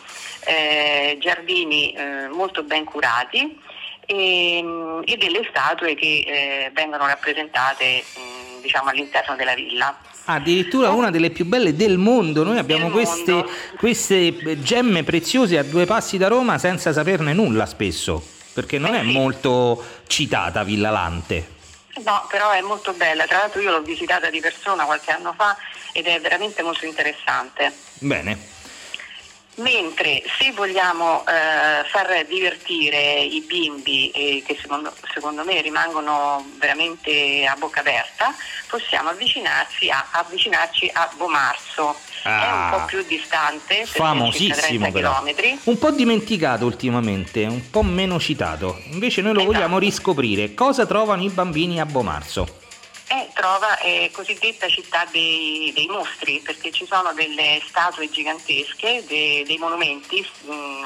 eh, 0.45 1.17
giardini 1.19 1.91
eh, 1.91 2.27
molto 2.29 2.63
ben 2.63 2.85
curati 2.85 3.59
e, 4.05 4.57
e 5.05 5.17
delle 5.17 5.45
statue 5.49 5.95
che 5.95 6.23
eh, 6.25 6.71
vengono 6.73 7.05
rappresentate 7.05 8.03
mh, 8.15 8.61
diciamo, 8.61 8.89
all'interno 8.89 9.35
della 9.35 9.53
villa. 9.53 9.95
Addirittura 10.29 10.89
una 10.89 11.09
delle 11.09 11.29
più 11.29 11.45
belle 11.45 11.75
del 11.75 11.97
mondo. 11.97 12.43
Noi 12.43 12.57
abbiamo 12.57 12.89
queste, 12.89 13.45
queste 13.77 14.61
gemme 14.61 15.03
preziose 15.03 15.57
a 15.57 15.63
due 15.63 15.85
passi 15.85 16.17
da 16.17 16.27
Roma 16.27 16.57
senza 16.57 16.91
saperne 16.91 17.31
nulla 17.31 17.65
spesso, 17.65 18.21
perché 18.51 18.77
non 18.77 18.93
Eh 18.93 18.99
è 18.99 19.03
molto 19.03 19.81
citata 20.07 20.63
Villa 20.63 20.89
Lante. 20.89 21.55
No, 22.03 22.27
però 22.29 22.51
è 22.51 22.61
molto 22.61 22.93
bella, 22.93 23.25
tra 23.25 23.37
l'altro 23.37 23.61
io 23.61 23.71
l'ho 23.71 23.81
visitata 23.81 24.29
di 24.29 24.39
persona 24.39 24.83
qualche 24.83 25.11
anno 25.11 25.33
fa 25.35 25.55
ed 25.93 26.05
è 26.05 26.19
veramente 26.19 26.61
molto 26.61 26.85
interessante. 26.85 27.73
Bene. 27.99 28.55
Mentre 29.57 30.21
se 30.37 30.51
vogliamo 30.51 31.25
eh, 31.25 31.83
far 31.89 32.25
divertire 32.27 33.21
i 33.21 33.41
bimbi, 33.41 34.11
eh, 34.11 34.43
che 34.45 34.55
secondo, 34.61 34.93
secondo, 35.11 35.43
me 35.43 35.61
rimangono 35.61 36.45
veramente 36.59 37.43
a 37.43 37.55
bocca 37.57 37.79
aperta, 37.79 38.35
possiamo 38.67 39.09
avvicinarci 39.09 39.89
a, 39.89 40.09
avvicinarci 40.11 40.91
a 40.93 41.09
Bomarzo. 41.17 41.95
Ah, 42.21 42.43
è 42.43 42.51
un 42.51 42.69
po' 42.69 42.85
più 42.85 43.03
distante, 43.07 43.85
famosissimo 43.87 44.91
però. 44.91 45.23
Un 45.63 45.77
po' 45.79 45.89
dimenticato 45.89 46.65
ultimamente, 46.65 47.45
un 47.45 47.69
po' 47.71 47.81
meno 47.81 48.19
citato. 48.19 48.79
Invece 48.91 49.21
noi 49.21 49.33
lo 49.33 49.39
esatto. 49.39 49.53
vogliamo 49.53 49.79
riscoprire. 49.79 50.53
Cosa 50.53 50.85
trovano 50.85 51.23
i 51.23 51.29
bambini 51.29 51.79
a 51.79 51.85
Bomarzo? 51.85 52.65
Eh, 53.07 53.29
trova 53.33 53.77
eh, 53.79 54.09
cosiddetta 54.11 54.67
città 54.67 55.05
dei, 55.11 55.71
dei, 55.73 55.87
mostri, 55.87 56.39
perché 56.39 56.71
ci 56.71 56.85
sono 56.85 57.13
delle 57.13 57.61
statue 57.67 58.09
gigantesche, 58.09 59.03
dei, 59.07 59.43
dei 59.43 59.57
monumenti 59.57 60.27
mh, 60.41 60.53
mm, 60.53 60.85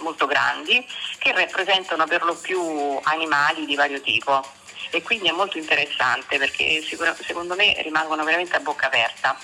molto 0.00 0.26
grandi 0.26 0.84
che 1.18 1.32
rappresentano 1.32 2.06
per 2.06 2.24
lo 2.24 2.34
più 2.34 2.60
animali 3.02 3.64
di 3.64 3.76
vario 3.76 4.00
tipo 4.00 4.44
e 4.90 5.02
quindi 5.02 5.28
è 5.28 5.32
molto 5.32 5.56
interessante 5.56 6.36
perché 6.36 6.82
sicur- 6.82 7.18
secondo 7.24 7.54
me 7.54 7.80
rimangono 7.82 8.24
veramente 8.24 8.56
a 8.56 8.60
bocca 8.60 8.86
aperta. 8.86 9.36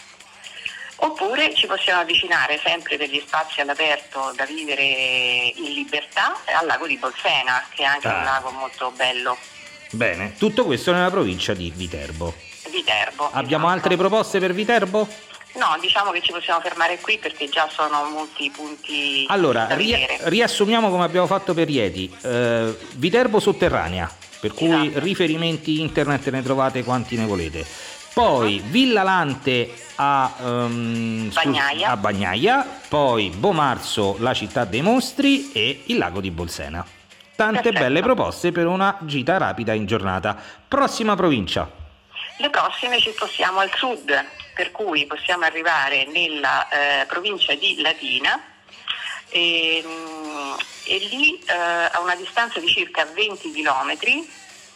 Oppure 1.00 1.54
ci 1.54 1.66
possiamo 1.66 2.00
avvicinare 2.00 2.60
sempre 2.62 2.96
degli 2.96 3.22
spazi 3.24 3.60
all'aperto 3.60 4.32
da 4.34 4.44
vivere 4.44 4.82
in 4.82 5.72
libertà 5.72 6.36
al 6.44 6.66
lago 6.66 6.86
di 6.86 6.96
Bolsena, 6.96 7.64
che 7.70 7.82
è 7.82 7.86
anche 7.86 8.08
ah. 8.08 8.16
un 8.16 8.24
lago 8.24 8.50
molto 8.50 8.90
bello. 8.90 9.38
Bene, 9.90 10.34
tutto 10.38 10.64
questo 10.64 10.92
nella 10.92 11.10
provincia 11.10 11.54
di 11.54 11.72
Viterbo. 11.74 12.34
Viterbo. 12.70 13.30
Abbiamo 13.32 13.66
esatto. 13.66 13.82
altre 13.82 13.96
proposte 13.96 14.38
per 14.38 14.52
Viterbo? 14.52 15.08
No, 15.54 15.76
diciamo 15.80 16.10
che 16.10 16.20
ci 16.22 16.30
possiamo 16.30 16.60
fermare 16.60 16.98
qui 17.00 17.18
perché 17.18 17.48
già 17.48 17.68
sono 17.70 18.04
molti 18.10 18.50
punti. 18.54 19.24
Allora, 19.28 19.66
ri- 19.74 20.06
riassumiamo 20.24 20.90
come 20.90 21.04
abbiamo 21.04 21.26
fatto 21.26 21.54
per 21.54 21.68
Ieti. 21.68 22.14
Uh, 22.20 22.76
Viterbo 22.96 23.40
sotterranea, 23.40 24.10
per 24.40 24.52
cui 24.52 24.88
esatto. 24.88 25.00
riferimenti 25.00 25.80
internet 25.80 26.28
ne 26.30 26.42
trovate 26.42 26.84
quanti 26.84 27.16
ne 27.16 27.24
volete. 27.24 27.66
Poi 28.12 28.58
uh-huh. 28.58 28.70
Villa 28.70 29.02
Lante 29.02 29.72
a, 29.96 30.32
um, 30.38 31.30
Bagnaia. 31.32 31.78
Scus- 31.78 31.92
a 31.92 31.96
Bagnaia, 31.96 32.80
poi 32.88 33.30
Bomarzo, 33.30 34.16
la 34.20 34.34
città 34.34 34.64
dei 34.64 34.82
mostri 34.82 35.50
e 35.52 35.82
il 35.86 35.98
lago 35.98 36.20
di 36.20 36.30
Bolsena. 36.30 36.86
Tante 37.38 37.70
belle 37.70 38.02
proposte 38.02 38.50
per 38.50 38.66
una 38.66 38.98
gita 39.02 39.36
rapida 39.36 39.72
in 39.72 39.86
giornata. 39.86 40.36
Prossima 40.66 41.14
provincia. 41.14 41.70
Le 42.38 42.50
prossime 42.50 42.98
ci 42.98 43.12
spostiamo 43.12 43.60
al 43.60 43.70
sud, 43.76 44.12
per 44.56 44.72
cui 44.72 45.06
possiamo 45.06 45.44
arrivare 45.44 46.04
nella 46.06 46.68
eh, 46.68 47.06
provincia 47.06 47.54
di 47.54 47.80
Latina 47.80 48.42
e, 49.28 49.78
ehm, 49.84 50.56
e 50.86 50.98
lì 51.12 51.38
eh, 51.38 51.52
a 51.52 52.00
una 52.00 52.16
distanza 52.16 52.58
di 52.58 52.66
circa 52.66 53.04
20 53.04 53.52
km 53.52 53.96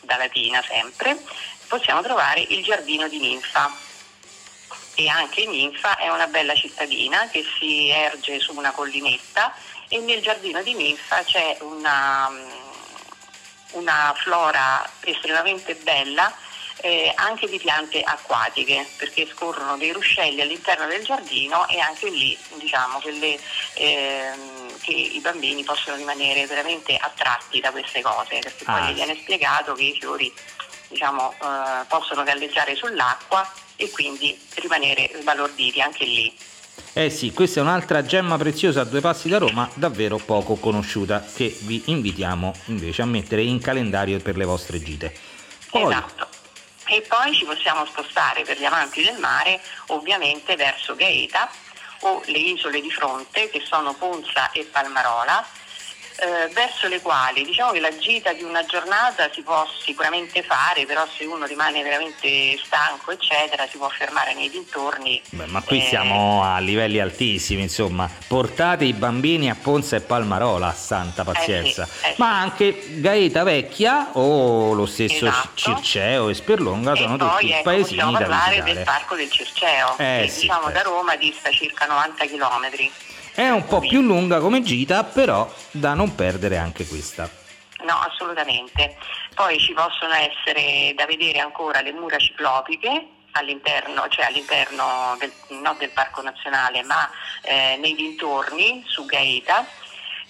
da 0.03 0.17
Latina 0.17 0.63
sempre 0.63 1.21
possiamo 1.67 2.01
trovare 2.01 2.47
il 2.49 2.63
giardino 2.63 3.09
di 3.09 3.19
Ninfa 3.19 3.75
e 4.95 5.09
anche 5.09 5.47
Ninfa 5.47 5.97
è 5.97 6.09
una 6.11 6.29
bella 6.29 6.55
cittadina 6.55 7.29
che 7.29 7.45
si 7.59 7.89
erge 7.89 8.39
su 8.39 8.57
una 8.57 8.71
collinetta 8.71 9.53
e 9.93 9.99
nel 9.99 10.23
giardino 10.23 10.63
di 10.63 10.73
Ninfa 10.73 11.23
c'è 11.23 11.59
una, 11.61 12.31
una 13.73 14.15
flora 14.17 14.91
estremamente 15.01 15.75
bella 15.75 16.35
eh, 16.81 17.13
anche 17.15 17.47
di 17.47 17.59
piante 17.59 18.01
acquatiche 18.01 18.87
perché 18.97 19.29
scorrono 19.31 19.77
dei 19.77 19.93
ruscelli 19.93 20.41
all'interno 20.41 20.87
del 20.87 21.05
giardino 21.05 21.69
e 21.69 21.79
anche 21.79 22.09
lì 22.09 22.37
diciamo 22.55 23.01
che, 23.01 23.11
le, 23.11 23.39
ehm, 23.75 24.81
che 24.81 24.93
i 24.93 25.21
bambini 25.21 25.63
possono 25.63 25.97
rimanere 25.97 26.47
veramente 26.47 26.97
attratti 26.97 27.61
da 27.61 27.71
queste 27.71 28.01
cose 28.01 28.39
perché 28.39 28.65
poi 28.65 28.81
ah. 28.81 28.91
gli 28.91 28.95
viene 28.95 29.15
spiegato 29.21 29.75
che 29.75 29.83
i 29.83 29.99
fiori 30.01 30.33
diciamo, 30.89 31.35
eh, 31.35 31.85
possono 31.87 32.23
galleggiare 32.23 32.75
sull'acqua 32.77 33.47
e 33.77 33.91
quindi 33.91 34.39
rimanere 34.55 35.11
sbalorditi 35.21 35.83
anche 35.83 36.05
lì. 36.05 36.35
Eh 36.95 37.09
sì, 37.09 37.33
questa 37.33 37.61
è 37.61 37.63
un'altra 37.63 38.05
gemma 38.05 38.37
preziosa 38.37 38.83
a 38.83 38.85
due 38.85 39.01
passi 39.01 39.29
da 39.29 39.39
Roma, 39.39 39.69
davvero 39.75 40.19
poco 40.19 40.57
conosciuta, 40.57 41.25
che 41.35 41.57
vi 41.61 41.83
invitiamo 41.87 42.53
invece 42.67 43.01
a 43.01 43.07
mettere 43.07 43.43
in 43.43 43.61
calendario 43.61 44.19
per 44.21 44.37
le 44.37 44.45
vostre 44.45 44.83
gite. 44.83 45.15
Poi... 45.71 45.91
Esatto. 45.91 46.29
E 46.85 47.01
poi 47.09 47.33
ci 47.33 47.47
possiamo 47.47 47.87
spostare 47.87 48.43
per 48.43 48.59
gli 48.59 48.65
amanti 48.65 49.03
del 49.03 49.19
mare, 49.19 49.61
ovviamente 49.87 50.57
verso 50.57 50.95
Gaeta 50.95 51.49
o 52.01 52.21
le 52.27 52.39
isole 52.39 52.81
di 52.81 52.91
fronte, 52.91 53.49
che 53.49 53.63
sono 53.65 53.95
Ponza 53.95 54.51
e 54.51 54.69
Palmarola, 54.71 55.47
eh, 56.23 56.49
verso 56.53 56.87
le 56.87 57.01
quali 57.01 57.45
diciamo 57.45 57.73
che 57.73 57.81
la 57.81 57.97
gita 57.99 58.33
di 58.33 58.45
una 58.45 58.65
giornata 58.65 59.29
si 59.33 59.43
può 59.43 59.67
sicuramente 59.85 60.43
fare, 60.43 60.87
però 60.87 61.05
se 61.07 61.25
uno 61.25 61.47
rimane 61.47 61.83
veramente 61.83 62.57
stanco 62.65 63.11
eccetera 63.11 63.67
si 63.67 63.77
può 63.77 63.89
fermare 63.89 64.33
nei 64.33 64.49
dintorni. 64.49 65.21
Beh, 65.31 65.47
ma 65.47 65.61
qui 65.63 65.79
eh... 65.79 65.89
siamo 65.89 66.45
a 66.45 66.61
livelli 66.61 67.01
altissimi, 67.01 67.63
insomma, 67.63 68.09
portate 68.29 68.85
i 68.85 68.93
bambini 68.93 69.51
a 69.51 69.57
Ponza 69.61 69.97
e 69.97 70.01
Palmarola, 70.01 70.73
santa 70.73 71.25
pazienza, 71.25 71.83
eh 71.83 71.87
sì, 71.87 72.07
eh 72.07 72.15
ma 72.19 72.39
anche 72.39 73.01
Gaeta 73.01 73.43
Vecchia 73.43 74.11
o 74.13 74.75
lo 74.75 74.87
stesso 74.87 75.27
esatto. 75.27 75.51
Circeo 75.55 76.29
e 76.29 76.35
Sperlonga 76.35 76.95
sono 76.95 77.17
e 77.17 77.19
tutti 77.19 77.31
poi, 77.31 77.51
ecco, 77.51 77.63
paesini 77.63 77.97
da 77.97 78.11
parlare 78.13 78.63
del 78.63 78.83
parco 78.85 79.17
del 79.17 79.31
Circeo, 79.31 79.97
che 79.97 80.29
sì, 80.29 80.43
diciamo 80.43 80.67
certo. 80.67 80.79
da 80.79 80.83
Roma 80.83 81.17
dista 81.17 81.51
circa 81.51 81.87
90 81.87 82.27
km. 82.27 82.91
È 83.35 83.49
un 83.49 83.65
po' 83.67 83.81
più 83.81 84.03
lunga 84.03 84.41
come 84.41 84.63
gita, 84.63 85.05
però 85.05 85.51
da 85.71 85.95
non 85.95 86.15
perdere 86.15 86.59
anche 86.59 86.87
questa. 86.87 87.29
No, 87.85 87.95
assolutamente. 88.07 88.97
Poi 89.35 89.59
ci 89.59 89.73
possono 89.73 90.13
essere 90.13 90.93
da 90.95 91.07
vedere 91.07 91.39
ancora 91.39 91.81
le 91.81 91.93
mura 91.93 92.19
ciclopiche 92.19 93.07
all'interno, 93.33 94.07
cioè 94.09 94.27
all'interno 94.27 95.17
del, 95.19 95.33
non 95.61 95.77
del 95.79 95.91
Parco 95.91 96.21
Nazionale, 96.21 96.83
ma 96.83 97.09
eh, 97.43 97.79
nei 97.81 97.95
dintorni 97.95 98.85
su 98.87 99.07
Gaeta 99.07 99.67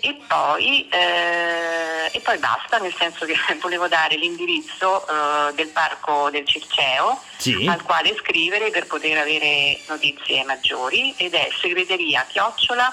e 0.05 0.18
poi, 0.26 0.88
eh, 0.88 2.11
e 2.11 2.20
poi, 2.20 2.36
basta, 2.38 2.78
nel 2.78 2.92
senso 2.98 3.24
che 3.24 3.36
volevo 3.62 3.86
dare 3.86 4.16
l'indirizzo 4.16 5.07
eh, 5.07 5.55
del 5.55 5.68
parco 5.68 6.28
del 6.28 6.44
Circeo 6.44 7.22
sì. 7.36 7.66
al 7.68 7.82
quale 7.82 8.14
scrivere 8.16 8.70
per 8.70 8.86
poter 8.86 9.18
avere 9.18 9.78
notizie 9.86 10.42
maggiori 10.44 11.14
ed 11.16 11.34
è 11.34 11.48
segreteria 11.61 12.26
chiocciola 12.28 12.92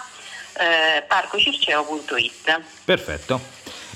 eh, 0.54 1.04
parcocirceo.it. 1.08 2.62
Perfetto. 2.86 3.42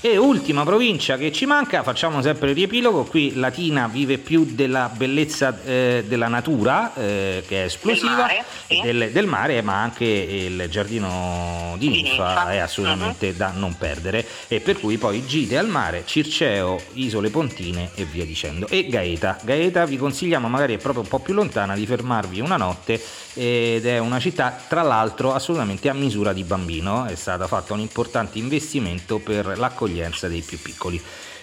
E 0.06 0.18
ultima 0.18 0.64
provincia 0.64 1.16
che 1.16 1.32
ci 1.32 1.46
manca, 1.46 1.82
facciamo 1.82 2.20
sempre 2.20 2.50
il 2.50 2.54
riepilogo, 2.56 3.04
qui 3.04 3.36
Latina 3.36 3.88
vive 3.88 4.18
più 4.18 4.44
della 4.44 4.90
bellezza 4.94 5.58
eh, 5.64 6.04
della 6.06 6.28
natura, 6.28 6.92
eh, 6.94 7.42
che 7.48 7.62
è 7.62 7.64
esplosiva, 7.64 8.10
del 8.10 8.18
mare, 8.18 8.44
sì. 8.66 8.80
del, 8.82 9.10
del 9.12 9.26
mare, 9.26 9.62
ma 9.62 9.80
anche 9.80 10.04
il 10.04 10.66
giardino 10.68 11.74
di 11.78 11.88
ninfa 11.88 12.50
è 12.50 12.58
assolutamente 12.58 13.28
uh-huh. 13.28 13.34
da 13.34 13.52
non 13.56 13.78
perdere, 13.78 14.26
e 14.46 14.60
per 14.60 14.78
cui 14.78 14.98
poi 14.98 15.24
gite 15.24 15.56
al 15.56 15.68
mare, 15.68 16.02
Circeo, 16.04 16.78
Isole 16.92 17.30
Pontine 17.30 17.88
e 17.94 18.04
via 18.04 18.26
dicendo. 18.26 18.68
E 18.68 18.86
Gaeta, 18.86 19.38
Gaeta 19.42 19.86
vi 19.86 19.96
consigliamo, 19.96 20.50
magari 20.50 20.74
è 20.74 20.78
proprio 20.78 21.00
un 21.00 21.08
po' 21.08 21.20
più 21.20 21.32
lontana, 21.32 21.74
di 21.74 21.86
fermarvi 21.86 22.40
una 22.40 22.58
notte 22.58 23.02
ed 23.36 23.86
è 23.86 23.98
una 23.98 24.20
città 24.20 24.54
tra 24.68 24.82
l'altro 24.82 25.32
assolutamente 25.32 25.88
a 25.88 25.94
misura 25.94 26.34
di 26.34 26.44
bambino, 26.44 27.06
è 27.06 27.14
stato 27.14 27.46
fatto 27.46 27.72
un 27.72 27.80
importante 27.80 28.38
investimento 28.38 29.18
per 29.18 29.56
l'accoglienza 29.56 29.92
l'accoglienza 29.94 30.28
dei 30.28 30.42
più 30.42 30.60
piccoli. 30.60 31.02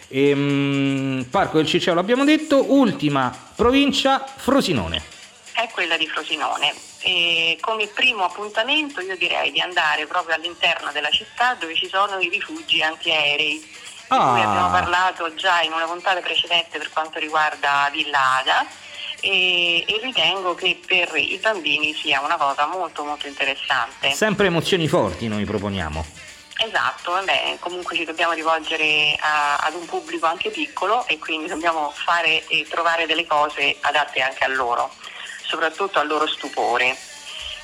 Ehm, 0.09 1.25
Parco 1.29 1.57
del 1.57 1.65
Circeo 1.65 1.93
l'abbiamo 1.93 2.25
detto, 2.25 2.73
ultima 2.73 3.33
provincia 3.55 4.25
Frosinone. 4.35 5.01
È 5.53 5.69
quella 5.71 5.97
di 5.97 6.07
Frosinone. 6.07 6.73
E 7.03 7.57
come 7.61 7.87
primo 7.87 8.25
appuntamento 8.25 9.01
io 9.01 9.17
direi 9.17 9.51
di 9.51 9.59
andare 9.59 10.05
proprio 10.05 10.35
all'interno 10.35 10.91
della 10.91 11.09
città 11.09 11.55
dove 11.55 11.73
ci 11.73 11.87
sono 11.87 12.19
i 12.19 12.29
rifugi 12.29 12.83
antiaerei 12.83 13.57
di 13.57 13.67
ah. 14.09 14.29
cui 14.29 14.41
abbiamo 14.41 14.69
parlato 14.69 15.33
già 15.33 15.61
in 15.61 15.71
una 15.71 15.85
puntata 15.85 16.19
precedente 16.19 16.77
per 16.77 16.91
quanto 16.91 17.17
riguarda 17.17 17.89
Villa 17.91 18.37
Ada 18.37 18.67
e, 19.19 19.83
e, 19.87 19.99
ritengo 20.03 20.53
che 20.53 20.79
per 20.85 21.11
i 21.15 21.39
bambini 21.41 21.93
sia 21.93 22.21
una 22.21 22.37
cosa 22.37 22.67
molto 22.67 23.03
molto 23.03 23.27
interessante. 23.27 24.11
Sempre 24.11 24.47
emozioni 24.47 24.87
forti 24.87 25.27
noi 25.27 25.45
proponiamo. 25.45 26.20
Esatto, 26.64 27.14
vabbè, 27.14 27.57
comunque 27.59 27.95
ci 27.95 28.05
dobbiamo 28.05 28.34
rivolgere 28.34 29.16
a, 29.20 29.55
ad 29.57 29.74
un 29.74 29.88
pubblico 29.88 30.28
anche 30.28 30.51
piccolo 30.51 31.07
e 31.07 31.18
quindi 31.18 31.47
dobbiamo 31.47 31.89
fare 31.89 32.45
e 32.47 32.68
trovare 32.70 33.07
delle 33.07 33.26
cose 33.26 33.78
adatte 33.82 34.22
anche 34.22 34.43
a 34.43 34.47
loro, 34.47 34.93
soprattutto 35.41 35.97
al 35.97 36.05
loro 36.05 36.28
stupore. 36.28 36.95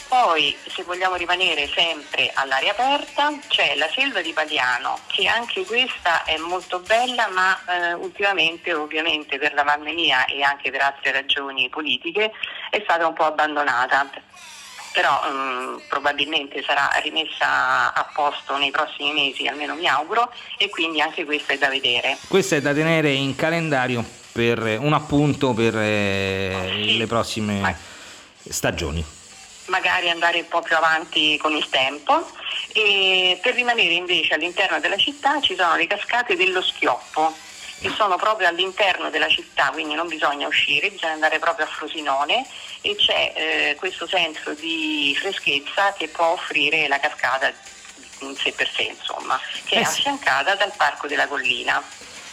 Poi, 0.08 0.58
se 0.66 0.82
vogliamo 0.82 1.16
rimanere 1.16 1.68
sempre 1.68 2.32
all'aria 2.34 2.72
aperta, 2.72 3.32
c'è 3.48 3.76
la 3.76 3.90
selva 3.94 4.22
di 4.22 4.34
Padiano, 4.34 4.98
che 5.06 5.28
anche 5.28 5.64
questa 5.64 6.24
è 6.24 6.38
molto 6.38 6.80
bella, 6.80 7.28
ma 7.28 7.56
eh, 7.68 7.94
ultimamente, 7.94 8.74
ovviamente 8.74 9.38
per 9.38 9.54
la 9.54 9.64
pandemia 9.64 10.26
e 10.26 10.42
anche 10.42 10.72
per 10.72 10.82
altre 10.82 11.12
ragioni 11.12 11.70
politiche, 11.70 12.32
è 12.72 12.82
stata 12.84 13.06
un 13.06 13.14
po' 13.14 13.26
abbandonata 13.26 14.10
però 14.98 15.22
um, 15.30 15.80
probabilmente 15.88 16.64
sarà 16.66 16.90
rimessa 17.04 17.94
a 17.94 18.10
posto 18.16 18.58
nei 18.58 18.72
prossimi 18.72 19.14
mesi, 19.14 19.46
almeno 19.46 19.76
mi 19.76 19.88
auguro, 19.88 20.34
e 20.58 20.70
quindi 20.70 21.02
anche 21.02 21.24
questo 21.24 21.52
è 21.54 21.58
da 21.60 21.70
vedere. 21.70 22.18
Questo 22.28 22.56
è 22.56 22.62
da 22.62 22.74
tenere 22.74 23.12
in 23.12 23.36
calendario 23.36 24.04
per 24.32 24.80
un 24.80 24.94
appunto 24.94 25.54
per 25.54 25.78
eh, 25.78 26.82
sì, 26.82 26.98
le 26.98 27.06
prossime 27.06 27.60
ma... 27.60 27.76
stagioni. 28.50 29.06
Magari 29.66 30.10
andare 30.10 30.40
un 30.40 30.48
po' 30.48 30.64
più 30.64 30.76
avanti 30.76 31.38
con 31.38 31.56
il 31.56 31.70
tempo. 31.70 32.32
E 32.74 33.38
per 33.40 33.54
rimanere 33.54 33.94
invece 33.94 34.34
all'interno 34.34 34.80
della 34.80 34.98
città 34.98 35.40
ci 35.42 35.56
sono 35.56 35.76
le 35.76 35.86
cascate 35.86 36.36
dello 36.36 36.64
Schioppo 36.64 37.36
che 37.80 37.92
sono 37.96 38.16
proprio 38.16 38.48
all'interno 38.48 39.10
della 39.10 39.28
città, 39.28 39.70
quindi 39.72 39.94
non 39.94 40.08
bisogna 40.08 40.48
uscire, 40.48 40.90
bisogna 40.90 41.14
andare 41.14 41.40
proprio 41.40 41.66
a 41.66 41.70
Frosinone 41.70 42.46
e 42.82 42.96
c'è 42.96 43.34
eh, 43.36 43.76
questo 43.76 44.08
senso 44.08 44.54
di 44.54 45.16
freschezza 45.20 45.94
che 45.94 46.08
può 46.08 46.32
offrire 46.32 46.88
la 46.88 47.00
cascata 47.00 47.52
in 48.20 48.36
sé 48.36 48.52
per 48.52 48.70
sé, 48.76 48.94
insomma, 48.98 49.40
che 49.66 49.76
eh 49.76 49.80
è 49.80 49.84
affiancata 49.84 50.56
dal 50.56 50.74
Parco 50.76 51.08
della 51.08 51.28
Collina. 51.28 51.84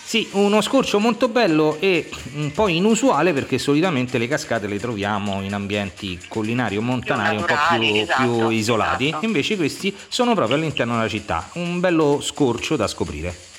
Sì, 0.06 0.28
uno 0.32 0.60
scorcio 0.60 0.98
molto 0.98 1.28
bello 1.28 1.78
e 1.80 2.10
un 2.34 2.52
po' 2.52 2.68
inusuale 2.68 3.32
perché 3.32 3.58
solitamente 3.58 4.18
le 4.18 4.28
cascate 4.28 4.66
le 4.66 4.78
troviamo 4.78 5.40
in 5.40 5.54
ambienti 5.54 6.20
collinari 6.28 6.76
o 6.76 6.82
montanari 6.82 7.36
un 7.36 7.44
po' 7.44 7.54
più, 7.70 7.96
esatto, 7.96 8.22
più 8.22 8.48
isolati, 8.50 9.06
esatto. 9.08 9.24
invece 9.24 9.56
questi 9.56 9.96
sono 10.08 10.34
proprio 10.34 10.56
all'interno 10.56 10.96
della 10.96 11.08
città, 11.08 11.48
un 11.54 11.80
bello 11.80 12.20
scorcio 12.20 12.76
da 12.76 12.86
scoprire. 12.86 13.52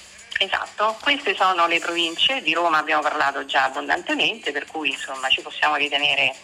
Esatto, 0.45 0.95
queste 1.01 1.35
sono 1.35 1.65
le 1.65 1.79
province, 1.79 2.43
di 2.43 2.53
Roma 2.53 2.77
abbiamo 2.77 3.01
parlato 3.01 3.45
già 3.45 3.63
abbondantemente, 3.63 4.51
per 4.51 4.67
cui 4.67 4.89
insomma 4.89 5.27
ci 5.29 5.41
possiamo 5.41 5.73
ritenere 5.75 6.35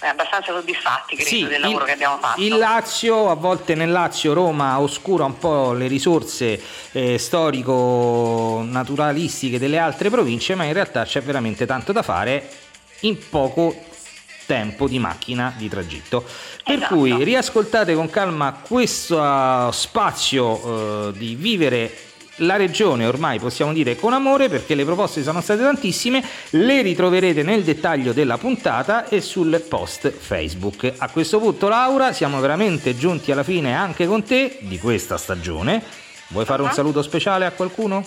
eh, 0.00 0.08
abbastanza 0.08 0.52
soddisfatti 0.52 1.14
credo 1.14 1.30
sì, 1.30 1.46
del 1.46 1.60
lavoro 1.60 1.80
il, 1.80 1.86
che 1.86 1.92
abbiamo 1.92 2.18
fatto. 2.18 2.40
Il 2.40 2.56
Lazio, 2.56 3.30
a 3.30 3.34
volte 3.34 3.76
nel 3.76 3.92
Lazio 3.92 4.32
Roma 4.32 4.80
oscura 4.80 5.24
un 5.24 5.38
po' 5.38 5.72
le 5.72 5.86
risorse 5.86 6.60
eh, 6.92 7.16
storico-naturalistiche 7.16 9.60
delle 9.60 9.78
altre 9.78 10.10
province, 10.10 10.56
ma 10.56 10.64
in 10.64 10.72
realtà 10.72 11.04
c'è 11.04 11.22
veramente 11.22 11.64
tanto 11.64 11.92
da 11.92 12.02
fare 12.02 12.50
in 13.00 13.28
poco 13.28 13.84
tempo 14.46 14.88
di 14.88 14.98
macchina 14.98 15.54
di 15.56 15.68
tragitto. 15.68 16.24
Per 16.64 16.76
esatto. 16.76 16.96
cui 16.96 17.22
riascoltate 17.22 17.94
con 17.94 18.10
calma 18.10 18.62
questo 18.66 19.70
spazio 19.70 21.08
eh, 21.08 21.12
di 21.12 21.36
vivere 21.36 22.06
la 22.38 22.56
regione 22.56 23.06
ormai 23.06 23.38
possiamo 23.38 23.72
dire 23.72 23.96
con 23.96 24.12
amore 24.12 24.48
perché 24.48 24.74
le 24.74 24.84
proposte 24.84 25.22
sono 25.22 25.40
state 25.40 25.62
tantissime, 25.62 26.22
le 26.50 26.82
ritroverete 26.82 27.42
nel 27.42 27.64
dettaglio 27.64 28.12
della 28.12 28.38
puntata 28.38 29.08
e 29.08 29.20
sul 29.20 29.64
post 29.68 30.10
Facebook. 30.10 30.92
A 30.98 31.08
questo 31.08 31.38
punto 31.38 31.68
Laura 31.68 32.12
siamo 32.12 32.40
veramente 32.40 32.96
giunti 32.96 33.32
alla 33.32 33.42
fine 33.42 33.74
anche 33.74 34.06
con 34.06 34.22
te 34.22 34.58
di 34.60 34.78
questa 34.78 35.16
stagione. 35.16 35.82
Vuoi 36.28 36.44
fare 36.44 36.62
un 36.62 36.70
saluto 36.72 37.02
speciale 37.02 37.46
a 37.46 37.52
qualcuno? 37.52 38.04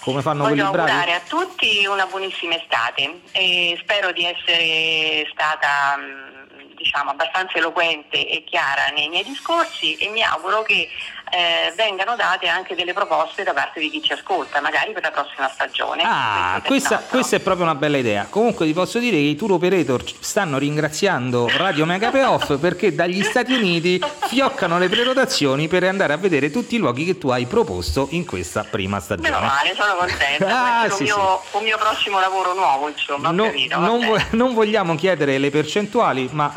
Come 0.00 0.20
fanno 0.20 0.42
Voglio 0.42 0.68
quelli 0.68 0.70
bravi? 0.72 0.90
Voglio 0.90 1.00
augurare 1.00 1.14
a 1.14 1.22
tutti 1.26 1.86
una 1.86 2.06
buonissima 2.06 2.56
estate 2.56 3.20
e 3.30 3.78
spero 3.80 4.10
di 4.10 4.24
essere 4.24 5.28
stata 5.32 5.96
mm, 5.96 6.74
diciamo 6.74 7.10
abbastanza 7.10 7.58
eloquente 7.58 8.28
e 8.28 8.42
chiara 8.44 8.88
nei 8.88 9.08
miei 9.08 9.22
discorsi 9.22 9.94
e 9.94 10.08
mi 10.08 10.22
auguro 10.22 10.62
che 10.62 10.88
eh, 11.32 11.72
vengano 11.76 12.14
date 12.14 12.46
anche 12.46 12.74
delle 12.74 12.92
proposte 12.92 13.42
da 13.42 13.54
parte 13.54 13.80
di 13.80 13.88
chi 13.88 14.02
ci 14.02 14.12
ascolta, 14.12 14.60
magari 14.60 14.92
per 14.92 15.02
la 15.02 15.10
prossima 15.10 15.48
stagione. 15.48 16.02
Ah, 16.04 16.60
questa, 16.62 16.98
questa, 16.98 17.36
è 17.36 17.40
proprio 17.40 17.64
una 17.64 17.74
bella 17.74 17.96
idea. 17.96 18.26
Comunque 18.28 18.66
ti 18.66 18.74
posso 18.74 18.98
dire 18.98 19.16
che 19.16 19.22
i 19.22 19.34
tour 19.34 19.52
operator 19.52 20.04
stanno 20.20 20.58
ringraziando 20.58 21.50
Radio 21.56 21.86
Mega 21.86 22.10
Payoff 22.10 22.56
perché 22.60 22.94
dagli 22.94 23.22
Stati 23.22 23.54
Uniti 23.54 23.98
fioccano 24.26 24.78
le 24.78 24.90
prenotazioni 24.90 25.68
per 25.68 25.84
andare 25.84 26.12
a 26.12 26.18
vedere 26.18 26.50
tutti 26.50 26.74
i 26.74 26.78
luoghi 26.78 27.06
che 27.06 27.16
tu 27.16 27.30
hai 27.30 27.46
proposto 27.46 28.08
in 28.10 28.26
questa 28.26 28.64
prima 28.64 29.00
stagione. 29.00 29.30
Meno 29.30 29.40
male, 29.40 29.74
sono 29.74 29.94
contenta. 29.96 30.82
ah, 30.82 30.90
sì, 30.90 31.04
un, 31.04 31.04
mio, 31.04 31.40
sì. 31.50 31.56
un, 31.56 31.62
mio, 31.62 31.78
prossimo 31.78 32.20
lavoro 32.20 32.52
nuovo, 32.52 32.88
insomma. 32.88 33.30
No, 33.30 33.44
capito, 33.44 33.78
non, 33.78 34.04
vo- 34.04 34.22
non, 34.32 34.52
vogliamo 34.52 34.94
chiedere 34.96 35.38
le 35.38 35.48
percentuali, 35.48 36.28
ma 36.32 36.52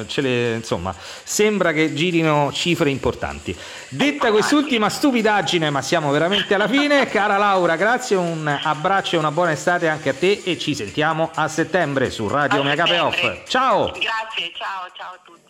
eh, 0.00 0.06
le, 0.22 0.54
insomma, 0.54 0.94
sembra 1.22 1.72
che 1.72 1.92
girino 1.92 2.50
cifre 2.54 2.88
importanti. 2.88 3.54
Detta 3.98 4.30
quest'ultima 4.30 4.88
stupidaggine, 4.88 5.70
ma 5.70 5.82
siamo 5.82 6.12
veramente 6.12 6.54
alla 6.54 6.68
fine, 6.68 7.08
cara 7.08 7.36
Laura, 7.36 7.74
grazie, 7.74 8.14
un 8.14 8.46
abbraccio 8.46 9.16
e 9.16 9.18
una 9.18 9.32
buona 9.32 9.50
estate 9.50 9.88
anche 9.88 10.10
a 10.10 10.14
te 10.14 10.40
e 10.44 10.56
ci 10.56 10.72
sentiamo 10.76 11.32
a 11.34 11.48
settembre 11.48 12.08
su 12.08 12.28
Radio 12.28 12.62
Mega 12.62 12.84
Off. 13.04 13.48
Ciao! 13.48 13.86
Grazie, 13.86 14.52
ciao, 14.54 14.86
ciao 14.94 15.14
a 15.14 15.18
tutti. 15.24 15.47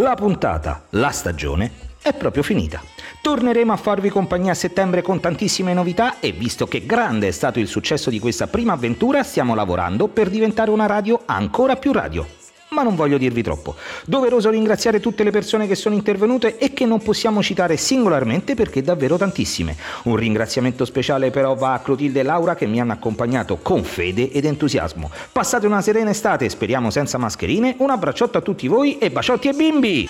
La 0.00 0.14
puntata, 0.14 0.84
la 0.92 1.10
stagione 1.10 1.70
è 2.00 2.14
proprio 2.14 2.42
finita. 2.42 2.80
Torneremo 3.20 3.70
a 3.70 3.76
farvi 3.76 4.08
compagnia 4.08 4.52
a 4.52 4.54
settembre 4.54 5.02
con 5.02 5.20
tantissime 5.20 5.74
novità 5.74 6.20
e 6.20 6.32
visto 6.32 6.66
che 6.66 6.86
grande 6.86 7.28
è 7.28 7.32
stato 7.32 7.58
il 7.58 7.66
successo 7.66 8.08
di 8.08 8.18
questa 8.18 8.46
prima 8.46 8.72
avventura, 8.72 9.22
stiamo 9.22 9.54
lavorando 9.54 10.08
per 10.08 10.30
diventare 10.30 10.70
una 10.70 10.86
radio 10.86 11.20
ancora 11.26 11.76
più 11.76 11.92
radio 11.92 12.39
ma 12.70 12.82
non 12.82 12.94
voglio 12.94 13.18
dirvi 13.18 13.42
troppo. 13.42 13.76
Doveroso 14.04 14.50
ringraziare 14.50 15.00
tutte 15.00 15.24
le 15.24 15.30
persone 15.30 15.66
che 15.66 15.74
sono 15.74 15.94
intervenute 15.94 16.58
e 16.58 16.72
che 16.72 16.86
non 16.86 17.02
possiamo 17.02 17.42
citare 17.42 17.76
singolarmente 17.76 18.54
perché 18.54 18.82
davvero 18.82 19.16
tantissime. 19.16 19.76
Un 20.04 20.16
ringraziamento 20.16 20.84
speciale 20.84 21.30
però 21.30 21.54
va 21.54 21.74
a 21.74 21.80
Clotilde 21.80 22.20
e 22.20 22.24
Laura 22.24 22.54
che 22.54 22.66
mi 22.66 22.80
hanno 22.80 22.92
accompagnato 22.92 23.58
con 23.62 23.84
fede 23.84 24.30
ed 24.30 24.44
entusiasmo. 24.44 25.10
Passate 25.32 25.66
una 25.66 25.82
serena 25.82 26.10
estate, 26.10 26.48
speriamo 26.48 26.90
senza 26.90 27.18
mascherine, 27.18 27.74
un 27.78 27.90
abbracciotto 27.90 28.38
a 28.38 28.42
tutti 28.42 28.68
voi 28.68 28.98
e 28.98 29.10
baciotti 29.10 29.48
e 29.48 29.52
bimbi! 29.52 30.08